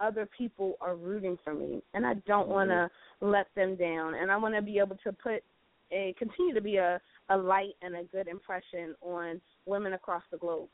[0.01, 2.91] other people are rooting for me and I don't want to
[3.21, 5.43] let them down and I want to be able to put
[5.93, 10.37] a continue to be a a light and a good impression on women across the
[10.37, 10.69] globe.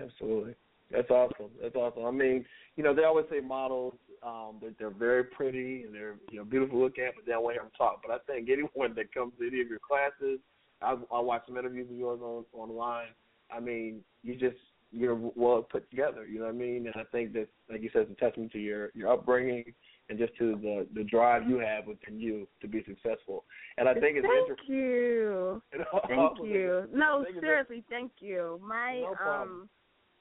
[0.00, 0.54] Absolutely.
[0.90, 1.50] That's awesome.
[1.60, 2.04] That's awesome.
[2.04, 2.44] I mean,
[2.76, 6.44] you know, they always say models, um, that they're very pretty and they're, you know,
[6.44, 8.02] beautiful to look at, but they don't want to hear them talk.
[8.06, 10.38] But I think anyone that comes to any of your classes,
[10.80, 13.08] I I watch some interviews of yours on online.
[13.50, 14.56] I mean, you just
[14.92, 16.26] you're well put together.
[16.26, 16.86] You know what I mean?
[16.86, 19.72] And I think that, like you said, it's a testament to your your upbringing
[20.08, 23.44] and just to the the drive you have within you to be successful.
[23.78, 24.74] And I think it's thank interesting.
[24.74, 25.62] you.
[25.72, 26.84] You know, Thank I think you.
[26.92, 28.60] No, I think seriously, thank you.
[28.66, 29.68] My No um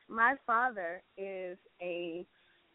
[0.10, 2.26] my father is a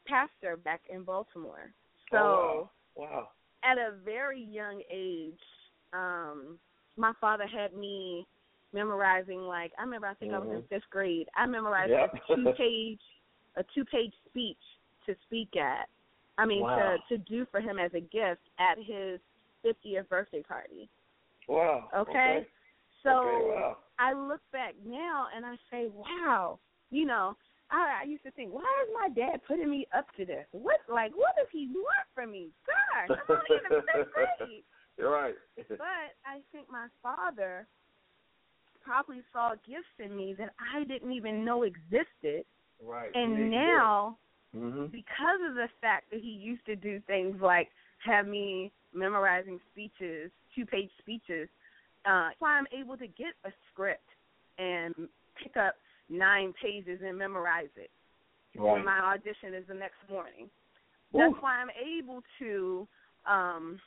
[0.07, 1.73] pastor back in Baltimore.
[2.11, 3.07] So Oh, wow.
[3.07, 3.29] wow.
[3.65, 5.41] at a very young age,
[5.93, 6.59] um,
[6.97, 8.27] my father had me
[8.73, 10.69] memorizing like I remember I think I was in Mhm.
[10.69, 11.29] fifth grade.
[11.35, 12.15] I memorized Yep.
[12.15, 13.01] a two page
[13.57, 14.61] a two page speech
[15.07, 15.89] to speak at.
[16.39, 16.77] I mean Wow.
[16.77, 19.21] to to do for him as a gift at his
[19.63, 20.89] fiftieth birthday party.
[21.49, 21.89] Wow.
[21.95, 22.47] Okay.
[23.03, 23.79] So Okay, wow.
[23.99, 26.59] I look back now and I say, Wow,
[26.91, 27.37] you know,
[27.71, 30.47] I, I used to think, why is my dad putting me up to this?
[30.53, 32.51] What like what does he want from me?
[32.67, 34.65] Gosh, I'm only in the fifth grade.
[34.99, 35.35] You're right.
[35.69, 37.67] But I think my father
[38.87, 42.45] probably saw gifts in me that I didn't even know existed.
[42.83, 43.11] right.
[43.15, 44.19] And now,
[44.55, 47.69] hmm because of the fact that he used to do things like
[48.05, 51.49] have me memorizing speeches, two page speeches,
[52.07, 54.09] uh, that's why I'm able to get a script
[54.59, 54.95] and
[55.43, 55.75] pick up
[56.09, 57.91] nine pages and memorize it.
[58.57, 58.75] Right.
[58.75, 60.49] When my audition is the next morning.
[61.15, 61.19] Ooh.
[61.19, 62.89] That's why I'm able to
[63.29, 63.81] um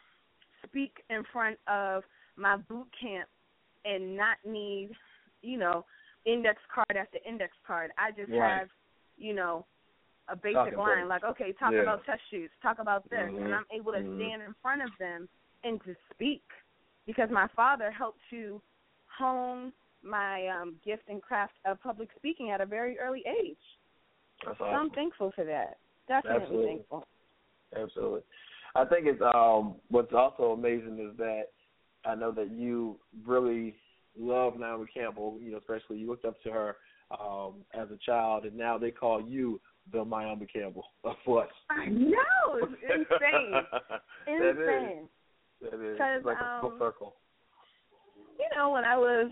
[0.68, 2.04] speak in front of
[2.36, 3.30] my boot camp
[3.86, 4.92] and not need,
[5.42, 5.86] you know,
[6.26, 7.92] index card after index card.
[7.98, 8.60] I just Right.
[8.60, 8.70] have,
[9.18, 9.66] you know,
[10.28, 11.82] a basic Talking line like, okay, talk Yeah.
[11.82, 13.46] about test shoots, talk about this, Mhm.
[13.46, 14.16] and I'm able to Mhm.
[14.16, 15.28] stand in front of them
[15.64, 16.44] and to speak
[17.06, 18.62] because my father helped to
[19.08, 23.80] hone my um gift and craft of public speaking at a very early age.
[24.46, 24.82] That's so awesome.
[24.82, 25.80] I'm thankful for that.
[26.08, 26.68] Definitely Absolutely.
[26.68, 27.08] thankful.
[27.76, 28.22] Absolutely.
[28.76, 31.48] I think it's um what's also amazing is that
[32.06, 33.76] I know that you really
[34.18, 36.76] love Naomi Campbell, you know, especially you looked up to her
[37.20, 39.60] um as a child and now they call you
[39.92, 41.50] the Naomi Campbell of what?
[41.70, 42.14] I know.
[42.54, 43.64] It's insane.
[44.28, 44.58] That is.
[44.60, 45.10] insane.
[45.62, 47.16] That is It's like a full um, circle.
[48.38, 49.32] You know, when I was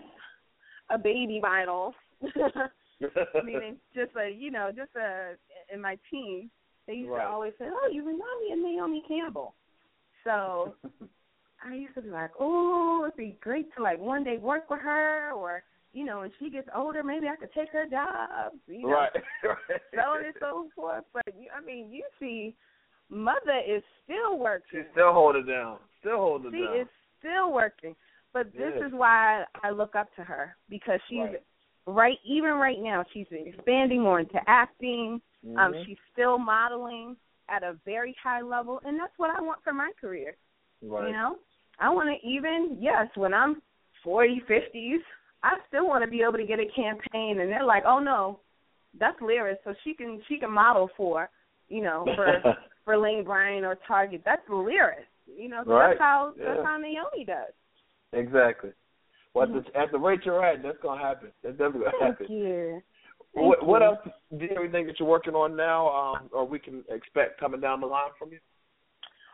[0.90, 1.94] a baby idol,
[3.44, 5.34] meaning just a you know, just a
[5.72, 6.50] in my teens,
[6.86, 7.24] they used Right.
[7.24, 9.54] to always say, "Oh, you remind me of Naomi Campbell."
[10.24, 10.74] So
[11.64, 14.80] I used to be like, "Oh, it'd be great to like one day work with
[14.80, 15.62] her, or
[15.92, 19.12] you know, when she gets older, maybe I could take her job." You know, right.
[19.94, 21.04] so on and so forth.
[21.12, 22.54] But you- I mean, you see,
[23.10, 24.82] mother is still working.
[24.82, 25.78] She's still holding down.
[26.00, 26.76] Still holding She down.
[26.76, 27.96] is still working.
[28.32, 28.86] But this Yes.
[28.88, 31.42] is why I look up to her because she's Right.
[31.86, 35.20] right, even right now she's expanding more into acting.
[35.56, 35.84] Um Mhm.
[35.86, 37.16] she's still modeling
[37.48, 40.36] at a very high level and that's what I want for my career.
[40.82, 41.06] right.
[41.06, 41.38] You know?
[41.80, 43.62] I want to even yes, when I'm
[44.04, 44.98] 40, 50s,
[45.42, 48.40] I still want to be able to get a campaign and they're like, "Oh no,
[48.98, 51.30] that's Liris, so she can she can model for,
[51.68, 52.42] you know, for
[52.84, 54.22] for Lane Bryant or Target.
[54.24, 55.04] That's Liris.
[55.26, 55.90] You know, so Right.
[55.90, 56.44] that's how Yeah.
[56.54, 57.52] that's how Naomi does.
[58.12, 58.70] Exactly.
[59.34, 61.30] Well, at the, at the rate you're at, that's gonna happen.
[61.42, 62.36] That's definitely gonna Thank happen.
[62.36, 62.82] you.
[63.32, 63.86] What, Thank what you.
[63.88, 63.98] else?
[64.36, 67.80] Do you anything that you're working on now, um, or we can expect coming down
[67.80, 68.38] the line from you?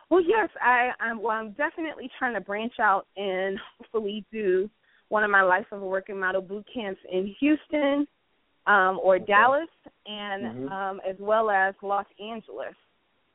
[0.09, 1.21] Well, yes, I, I'm.
[1.21, 4.69] Well, I'm definitely trying to branch out and hopefully do
[5.09, 8.07] one of my life of a working model boot camps in Houston
[8.67, 9.69] um, or Dallas,
[10.05, 10.71] and Mhm.
[10.71, 12.75] um, as well as Los Angeles.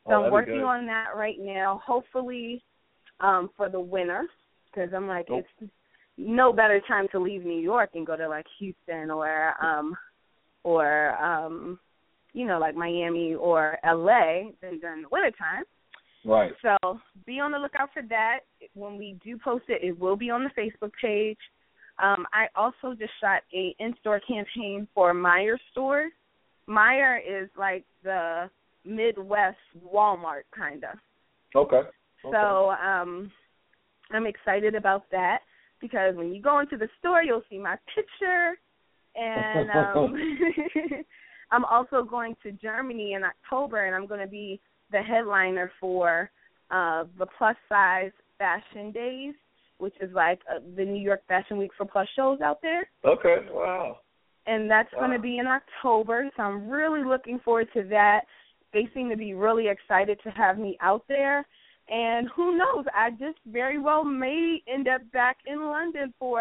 [0.06, 1.78] So Oh, I'm working on that right now.
[1.84, 2.62] Hopefully,
[3.20, 4.26] um, for the winter,
[4.66, 5.44] because I'm like, Nope.
[5.60, 5.70] it's
[6.16, 9.96] no better time to leave New York and go to like Houston or um,
[10.64, 11.78] or um,
[12.32, 15.64] you know, like Miami or LA than during the wintertime.
[16.24, 16.52] Right.
[16.62, 18.40] So be on the lookout for that.
[18.74, 21.38] When we do post it, it will be on the Facebook page.
[22.02, 26.12] Um, I also just shot a in-store campaign for Meijer stores.
[26.68, 28.48] Meijer is like the
[28.84, 29.58] Midwest
[29.92, 30.98] Walmart kind of.
[31.54, 31.76] Okay.
[31.76, 31.88] Okay.
[32.32, 33.30] So um,
[34.12, 35.40] I'm excited about that
[35.80, 38.58] because when you go into the store, you'll see my picture,
[39.16, 40.14] and um,
[41.50, 44.60] I'm also going to Germany in October, and I'm going to be
[44.92, 46.30] the headliner for
[46.70, 49.34] uh, the plus size fashion days,
[49.78, 53.36] which is like uh, the New York Fashion Week for plus shows out there Okay.
[53.52, 53.98] Wow.
[54.46, 55.00] and that's Wow.
[55.00, 56.30] going to be in October.
[56.36, 58.22] So I'm really looking forward to that.
[58.72, 61.46] They seem to be really excited to have me out there.
[61.88, 62.84] And who knows?
[62.94, 66.40] I just very well may end up back in London for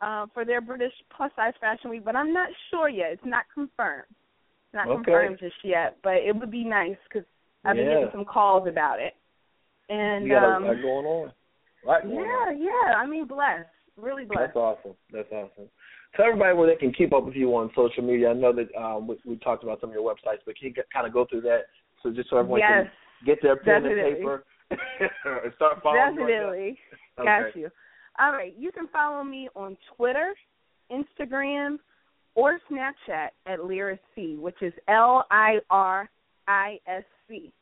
[0.00, 3.12] uh, for their British plus size fashion week, but I'm not sure yet.
[3.12, 4.04] It's not confirmed.
[4.72, 4.96] Not Okay.
[5.04, 7.26] confirmed just yet, but it would be nice because
[7.64, 7.94] I've been Yeah.
[7.94, 9.14] getting some calls about it.
[9.88, 11.32] And you got um, a lot going on.
[11.84, 12.02] Right.
[12.02, 12.62] going yeah, on.
[12.62, 12.94] yeah.
[12.96, 14.54] I mean, blessed, really blessed.
[14.54, 14.94] That's awesome.
[15.12, 15.68] That's awesome.
[16.16, 18.30] Tell everybody where they can keep up with you on social media.
[18.30, 20.74] I know that um, we, we talked about some of your websites, but can you
[20.92, 21.66] kind of go through that
[22.02, 24.10] so just so everyone yes, can get their pen definitely.
[24.10, 26.26] and paper and start following right?
[26.26, 26.78] Definitely.
[27.18, 27.24] Okay.
[27.24, 27.68] Got you.
[28.18, 28.54] All right.
[28.58, 30.34] You can follow me on Twitter,
[30.90, 31.78] Instagram,
[32.34, 36.08] or Snapchat at Liris C, which is L I R
[36.50, 37.52] I S C.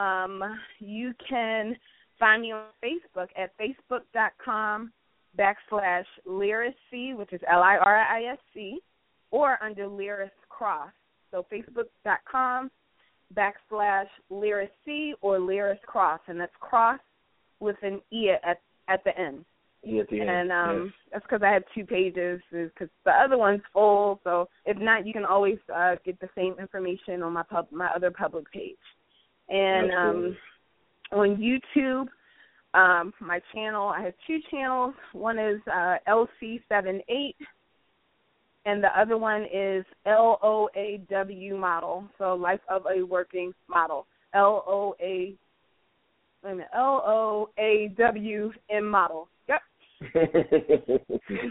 [0.00, 0.42] Um,
[0.78, 1.76] you can
[2.18, 4.90] find me on Facebook at facebook.com
[5.38, 6.72] backslash Liris
[7.16, 8.78] which is L I R I S C,
[9.30, 10.88] or under Liris Crosse.
[11.30, 12.70] So facebook.com
[13.36, 14.68] backslash Liris
[15.20, 17.00] or Liris Crosse, and that's cross
[17.60, 19.44] with an E at at the end.
[19.84, 20.30] The end.
[20.30, 20.92] And um Yes.
[21.12, 24.20] that's because I have two pages, because the other one's full.
[24.24, 27.88] So if not, you can always uh, get the same information on my pub my
[27.88, 28.76] other public page.
[29.48, 30.36] And um
[31.12, 32.08] on YouTube,
[32.74, 34.94] um, my channel I have two channels.
[35.12, 37.34] One is uh, LC78,
[38.66, 42.04] and the other one is LOAW model.
[42.18, 44.06] So life of a working model.
[44.34, 45.34] L O A
[46.44, 49.28] wait a minute, L O A W M model.
[49.48, 49.60] Yep.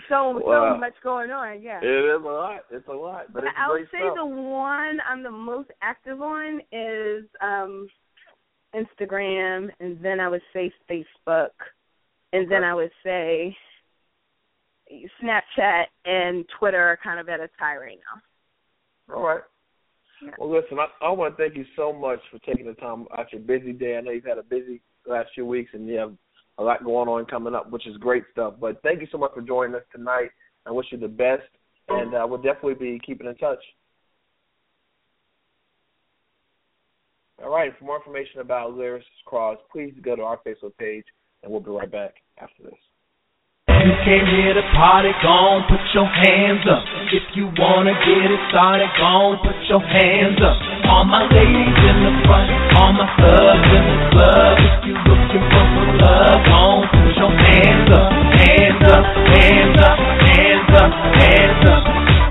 [0.09, 0.73] So Wow.
[0.73, 1.79] so much going on, yeah.
[1.81, 2.61] It is a lot.
[2.71, 4.15] It's a lot, but, But I would say stuff.
[4.15, 7.87] the one I'm the most active on is um
[8.75, 11.49] Instagram and then I would say Facebook
[12.33, 13.55] and then I would say
[15.21, 17.99] Snapchat and Twitter are kind of at a tie right
[19.09, 19.15] now.
[19.15, 19.41] All right.
[20.37, 23.31] Well, listen, I, I want to thank you so much for taking the time out
[23.31, 23.97] your busy day.
[23.97, 26.13] I know you've had a busy last few weeks, and you have
[26.57, 28.55] a lot going on coming up, which is great stuff.
[28.59, 30.29] But thank you so much for joining us tonight.
[30.65, 31.43] I wish you the best,
[31.89, 33.63] and uh, we'll definitely be keeping in touch.
[37.43, 37.73] All right.
[37.77, 41.05] For more information about Liris Crosse, please go to our Facebook page,
[41.41, 42.73] and we'll be right back after this.
[43.83, 46.87] You came here to party, gon' put your hands up.
[47.11, 50.55] If you wanna get it started, gon' put your hands up.
[50.87, 52.47] All my ladies in the front,
[52.79, 54.55] all my thugs in the club.
[54.55, 58.07] If you looking for some love, gon' put your hands up,
[58.39, 59.03] hands up,
[59.35, 59.97] hands up,
[60.31, 61.83] hands up, hands up.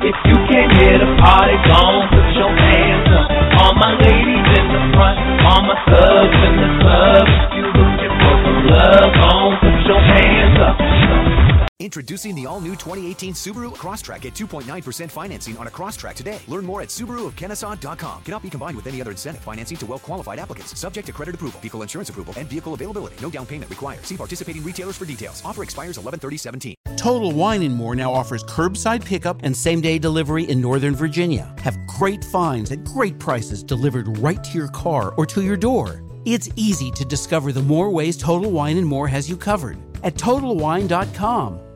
[0.09, 3.29] If you came here to party, gon' put your hands up.
[3.61, 7.24] All my ladies in the front, all my thugs in the club.
[7.29, 11.68] If you looking for some love, gon' put your hands up.
[11.80, 16.38] Introducing the all-new 2018 Subaru Crosstrek at 2.9% financing on a Crosstrek today.
[16.46, 18.22] Learn more at SubaruofKennesaw.com.
[18.22, 19.42] Cannot be combined with any other incentive.
[19.42, 20.78] Financing to well-qualified applicants.
[20.78, 23.16] Subject to credit approval, vehicle insurance approval, and vehicle availability.
[23.20, 24.06] No down payment required.
[24.06, 25.42] See participating retailers for details.
[25.44, 26.74] Offer expires 11/30/17.
[26.96, 31.52] Total Wine and More now offers curbside pickup and same-day delivery in Northern Virginia.
[31.62, 36.02] Have great finds at great prices delivered right to your car or to your door.
[36.24, 40.15] It's easy to discover the more ways Total Wine and More has you covered at
[40.15, 41.72] totalwine.com.